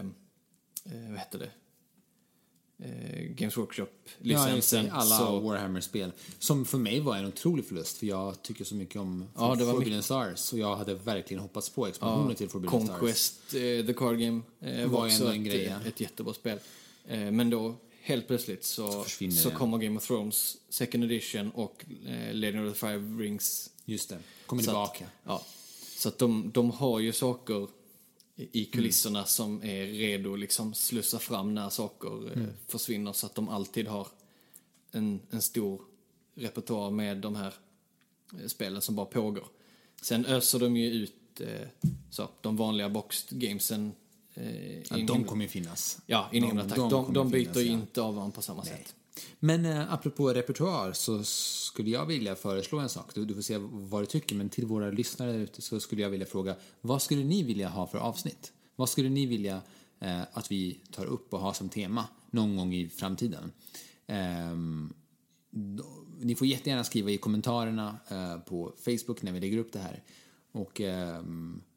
eh, 0.85 1.09
vad 1.09 1.17
hette 1.19 1.37
det, 1.37 1.49
eh, 2.79 3.23
Games 3.23 3.55
Ja, 3.57 3.61
Workshop-licensen. 3.61 4.85
det. 4.85 4.91
Alla 4.91 5.17
så, 5.17 5.39
Warhammer-spel. 5.39 6.11
Som 6.39 6.65
för 6.65 6.77
mig 6.77 6.99
var 6.99 7.17
en 7.17 7.25
otrolig 7.25 7.65
förlust, 7.65 7.97
för 7.97 8.05
jag 8.07 8.41
tycker 8.41 8.63
så 8.65 8.75
mycket 8.75 8.95
om 8.95 9.25
Ja, 9.35 9.55
det 9.55 9.65
var 9.65 9.73
Forbidden 9.73 10.03
Stars. 10.03 10.53
Och 10.53 10.59
jag 10.59 10.75
hade 10.75 10.93
verkligen 10.93 11.41
hoppats 11.41 11.69
på 11.69 11.87
expansionen 11.87 12.35
till 12.35 12.49
Forbidden 12.49 12.81
Stars. 12.85 12.89
Conquest, 12.99 13.39
eh, 13.53 13.85
the 13.85 13.93
card 13.93 14.19
game, 14.19 14.41
eh, 14.59 14.81
Var 14.81 14.87
var 14.99 15.05
också 15.05 15.25
en 15.33 15.41
ett, 15.41 15.47
grej, 15.47 15.65
eh, 15.65 15.71
ja. 15.71 15.87
ett 15.89 15.99
jättebra 15.99 16.33
spel. 16.33 16.59
Eh, 17.07 17.31
men 17.31 17.49
då, 17.49 17.75
helt 18.01 18.27
plötsligt 18.27 18.63
så, 18.63 19.03
försvinner 19.03 19.35
så 19.35 19.49
det. 19.49 19.55
kommer 19.55 19.77
Game 19.77 19.97
of 19.97 20.07
Thrones 20.07 20.57
Second 20.69 21.03
Edition 21.03 21.51
och 21.51 21.85
eh, 22.07 22.33
Legend 22.33 22.67
of 22.67 22.73
the 22.73 22.79
Five 22.87 23.23
Rings 23.23 23.69
Just 23.85 24.09
det. 24.09 24.17
Kommer 24.45 24.63
Så 24.63 24.69
att- 24.83 24.93
tillbaka. 24.93 25.13
Ja, 25.23 25.45
så 25.97 26.09
att 26.09 26.17
de, 26.17 26.51
de 26.53 26.71
har 26.71 26.99
ju 26.99 27.13
saker 27.13 27.67
i 28.35 28.59
Mm. 28.63 28.71
kulisserna 28.71 29.25
som 29.25 29.63
är 29.63 29.85
redo 29.85 30.33
att 30.33 30.39
liksom 30.39 30.73
slussa 30.73 31.19
fram 31.19 31.55
när 31.55 31.69
saker 31.69 32.27
eh, 32.27 32.33
Mm. 32.37 32.49
försvinner 32.67 33.13
så 33.13 33.25
att 33.25 33.35
de 33.35 33.49
alltid 33.49 33.87
har 33.87 34.07
en, 34.91 35.19
en 35.29 35.41
stor 35.41 35.81
repertoar 36.35 36.91
med 36.91 37.17
de 37.17 37.35
här 37.35 37.53
eh, 38.41 38.47
spelen 38.47 38.81
som 38.81 38.95
bara 38.95 39.05
pågår. 39.05 39.47
Sen 40.01 40.25
öser 40.25 40.59
de 40.59 40.77
ju 40.77 40.91
ut 40.91 41.41
eh, 41.41 41.67
så, 42.09 42.29
de 42.41 42.57
vanliga 42.57 42.89
boxed 42.89 43.39
gamesen 43.39 43.91
eh, 44.33 44.77
Ja, 44.79 44.97
de 45.07 45.23
kommer 45.23 45.43
ju 45.43 45.49
finnas. 45.49 45.99
Ja, 46.05 46.29
in 46.33 46.41
de- 46.43 46.67
de 46.67 46.89
De, 46.89 47.13
de, 47.13 47.29
byter 47.31 47.43
finnas, 47.43 47.57
ju 47.57 47.65
ja. 47.65 47.73
inte 47.73 48.01
av 48.01 48.15
varandra 48.15 48.35
på 48.35 48.41
samma 48.41 48.65
sätt. 48.65 48.95
Men 49.39 49.65
eh, 49.65 49.93
apropå 49.93 50.33
repertoar 50.33 50.93
så 50.93 51.23
skulle 51.23 51.89
jag 51.89 52.05
vilja 52.05 52.35
föreslå 52.35 52.79
en 52.79 52.89
sak. 52.89 53.11
Du, 53.15 53.25
du 53.25 53.33
får 53.35 53.41
se 53.41 53.57
vad 53.61 54.01
du 54.01 54.05
tycker, 54.05 54.35
men 54.35 54.49
till 54.49 54.65
våra 54.65 54.91
lyssnare 54.91 55.35
ute 55.35 55.61
så 55.61 55.79
skulle 55.79 56.01
jag 56.01 56.09
vilja 56.09 56.25
fråga 56.25 56.55
vad 56.81 57.01
skulle 57.01 57.23
ni 57.23 57.43
vilja 57.43 57.69
ha 57.69 57.87
för 57.87 57.97
avsnitt? 57.97 58.51
Vad 58.75 58.89
skulle 58.89 59.09
ni 59.09 59.25
vilja 59.25 59.61
eh, 59.99 60.21
att 60.33 60.51
vi 60.51 60.79
tar 60.91 61.05
upp 61.05 61.33
och 61.33 61.39
har 61.39 61.53
som 61.53 61.69
tema 61.69 62.05
någon 62.31 62.57
gång 62.57 62.73
i 62.73 62.89
framtiden? 62.89 63.51
Eh, 64.07 64.55
då- 65.51 66.03
ni 66.19 66.35
får 66.35 66.47
jättegärna 66.47 66.83
skriva 66.83 67.11
i 67.11 67.17
kommentarerna 67.17 67.97
eh, 68.09 68.37
på 68.37 68.73
Facebook 68.85 69.21
när 69.21 69.31
vi 69.31 69.39
lägger 69.39 69.57
upp 69.57 69.71
det 69.73 69.79
här. 69.79 70.03
Och 70.51 70.81
eh, 70.81 71.23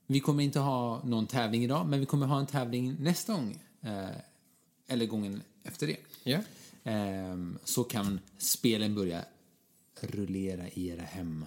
vi 0.06 0.20
kommer 0.20 0.44
inte 0.44 0.58
ha 0.60 1.04
någon 1.04 1.26
tävling 1.26 1.64
idag, 1.64 1.86
men 1.88 2.00
vi 2.00 2.06
kommer 2.06 2.26
ha 2.26 2.40
en 2.40 2.46
tävling 2.46 2.96
nästa 3.00 3.32
gång. 3.32 3.58
Eh, 3.82 4.08
eller 4.88 5.06
gången 5.06 5.42
efter 5.62 5.86
det. 5.86 5.96
Yeah. 6.24 6.42
Ehm, 6.84 7.58
så 7.64 7.84
kan 7.84 8.20
spelen 8.38 8.94
börja 8.94 9.24
rullera 10.00 10.68
i 10.68 10.88
era 10.88 11.02
hem. 11.02 11.44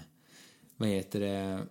Vad 0.77 0.89
heter 0.89 1.19
det? 1.19 1.67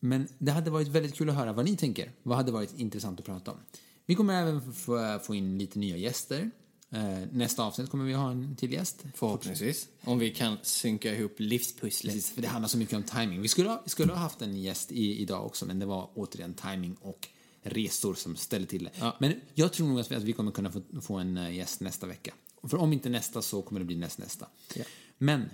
Men 0.00 0.28
det 0.38 0.52
hade 0.52 0.70
varit 0.70 0.88
väldigt 0.88 1.14
kul 1.14 1.30
att 1.30 1.36
höra 1.36 1.52
vad 1.52 1.64
ni 1.64 1.76
tänker. 1.76 2.12
Vad 2.22 2.36
hade 2.36 2.52
varit 2.52 2.78
intressant 2.78 3.20
att 3.20 3.26
prata 3.26 3.50
om? 3.50 3.58
Vi 4.06 4.14
kommer 4.14 4.42
även 4.42 4.72
få, 5.20 5.34
in 5.34 5.58
lite 5.58 5.78
nya 5.78 5.96
gäster. 5.96 6.50
Eh, 6.90 7.18
nästa 7.32 7.64
avsnitt 7.64 7.90
kommer 7.90 8.04
vi 8.04 8.12
ha 8.12 8.30
en 8.30 8.56
till 8.56 8.72
gäst. 8.72 9.04
Förhoppningsvis. 9.14 9.88
Om 10.00 10.18
vi 10.18 10.30
kan 10.30 10.56
synka 10.62 11.14
ihop 11.14 11.34
livspusslet. 11.36 12.14
Precis, 12.14 12.30
för 12.34 12.42
det 12.42 12.48
handlar 12.48 12.68
så 12.68 12.78
mycket 12.78 12.96
om 12.96 13.02
timing. 13.02 13.42
Vi 13.42 13.48
skulle 13.48 13.68
ha, 13.68 13.80
vi 13.84 13.90
skulle 13.90 14.12
ha 14.12 14.18
haft 14.18 14.42
en 14.42 14.62
gäst 14.62 14.92
i, 14.92 15.22
idag 15.22 15.46
också, 15.46 15.66
men 15.66 15.78
det 15.78 15.86
var 15.86 16.10
återigen 16.14 16.54
timing 16.54 16.94
och 17.00 17.28
resor 17.62 18.14
som 18.14 18.36
ställde 18.36 18.68
till 18.68 18.84
det. 18.84 18.90
Ja. 18.98 19.16
Men 19.20 19.40
jag 19.54 19.72
tror 19.72 19.88
nog 19.88 20.00
att 20.00 20.10
vi, 20.10 20.14
att 20.14 20.22
vi 20.22 20.32
kommer 20.32 20.52
kunna 20.52 20.70
få, 20.70 20.82
få 21.02 21.14
en 21.14 21.36
eh, 21.36 21.56
gäst 21.56 21.80
nästa 21.80 22.06
vecka. 22.06 22.34
För 22.68 22.76
om 22.76 22.92
inte 22.92 23.08
nästa 23.08 23.42
så 23.42 23.62
kommer 23.62 23.78
det 23.78 23.84
bli 23.84 23.96
näst 23.96 24.18
nästa. 24.18 24.46
Ja. 24.74 24.84
Men, 25.18 25.50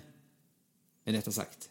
med 1.03 1.13
detta 1.13 1.31
sagt, 1.31 1.69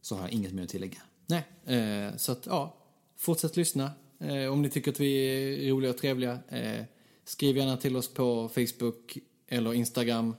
så 0.00 0.14
har 0.14 0.22
jag 0.22 0.32
inget 0.32 0.52
mer 0.52 0.62
att 0.62 0.68
tillägga. 0.68 0.98
Nej, 1.26 1.44
eh, 1.78 2.16
så 2.16 2.32
att 2.32 2.46
ja, 2.46 2.76
fortsätt 3.16 3.56
lyssna. 3.56 3.90
Eh, 4.18 4.52
om 4.52 4.62
ni 4.62 4.70
tycker 4.70 4.90
att 4.90 5.00
vi 5.00 5.14
är 5.14 5.70
roliga 5.70 5.90
och 5.90 5.98
trevliga, 5.98 6.38
eh, 6.48 6.84
skriv 7.24 7.56
gärna 7.56 7.76
till 7.76 7.96
oss 7.96 8.14
på 8.14 8.48
Facebook 8.48 9.18
eller 9.48 9.74
Instagram. 9.74 10.36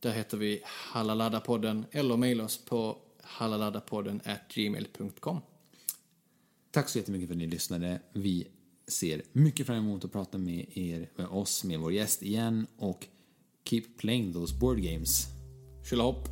Där 0.00 0.10
heter 0.10 0.36
vi 0.36 0.62
Hallaladapodden 0.64 1.84
eller 1.90 2.16
mejla 2.16 2.44
oss 2.44 2.64
på 2.64 2.98
hallaladapodden 3.22 4.20
gmail.com. 4.54 5.40
Tack 6.70 6.88
så 6.88 6.98
jättemycket 6.98 7.28
för 7.28 7.34
att 7.34 7.38
ni 7.38 7.46
lyssnade. 7.46 8.00
Vi 8.12 8.46
ser 8.86 9.22
mycket 9.32 9.66
fram 9.66 9.76
emot 9.76 10.04
att 10.04 10.12
prata 10.12 10.38
med 10.38 10.66
er, 10.74 11.10
med 11.16 11.26
oss, 11.26 11.64
med 11.64 11.80
vår 11.80 11.92
gäst 11.92 12.22
igen 12.22 12.66
och 12.76 13.06
keep 13.64 13.98
playing 13.98 14.32
those 14.32 14.52
board 14.52 14.82
games. 14.82 15.28
Tjolahopp! 15.84 16.28